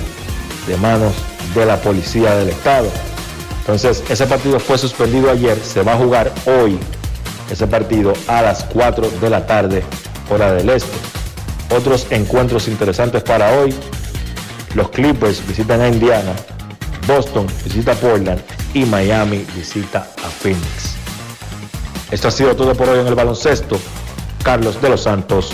[0.68, 1.14] de manos
[1.54, 2.88] de la policía del estado.
[3.60, 6.80] Entonces, ese partido fue suspendido ayer, se va a jugar hoy
[7.50, 9.84] ese partido a las 4 de la tarde,
[10.30, 10.98] hora del este.
[11.76, 13.74] Otros encuentros interesantes para hoy,
[14.76, 16.34] los Clippers visitan a Indiana,
[17.08, 18.42] Boston visita a Portland
[18.74, 20.96] y Miami visita a Phoenix.
[22.12, 23.80] Esto ha sido todo por hoy en el baloncesto.
[24.44, 25.52] Carlos de los Santos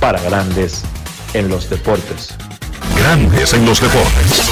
[0.00, 0.82] para Grandes
[1.34, 2.34] en los Deportes.
[2.96, 4.51] Grandes en los Deportes.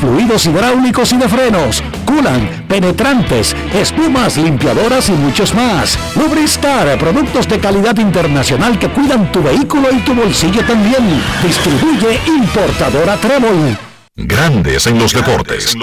[0.00, 5.98] fluidos hidráulicos y de frenos, culan, penetrantes, espumas, limpiadoras y muchos más.
[6.16, 11.22] Lubristar, productos de calidad internacional que cuidan tu vehículo y tu bolsillo también.
[11.42, 13.76] Distribuye importadora Trébol.
[14.16, 15.76] Grandes en los deportes.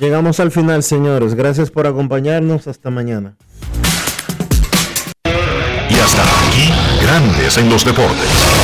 [0.00, 1.34] Llegamos al final, señores.
[1.34, 2.68] Gracias por acompañarnos.
[2.68, 3.36] Hasta mañana.
[5.90, 6.72] Y hasta aquí,
[7.02, 8.57] Grandes en los deportes.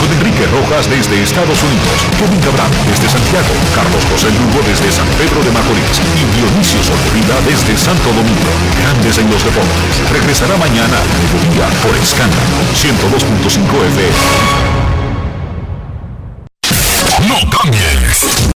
[0.00, 5.06] Con Enrique Rojas desde Estados Unidos, Kevin Cabral desde Santiago, Carlos José Lugo desde San
[5.18, 8.52] Pedro de Macorís y Dionisio Solterida desde Santo Domingo.
[8.78, 9.92] Grandes en los deportes.
[10.12, 14.88] Regresará mañana a mediodía por Escándalo 102.5 FM.
[17.26, 18.38] No cambies.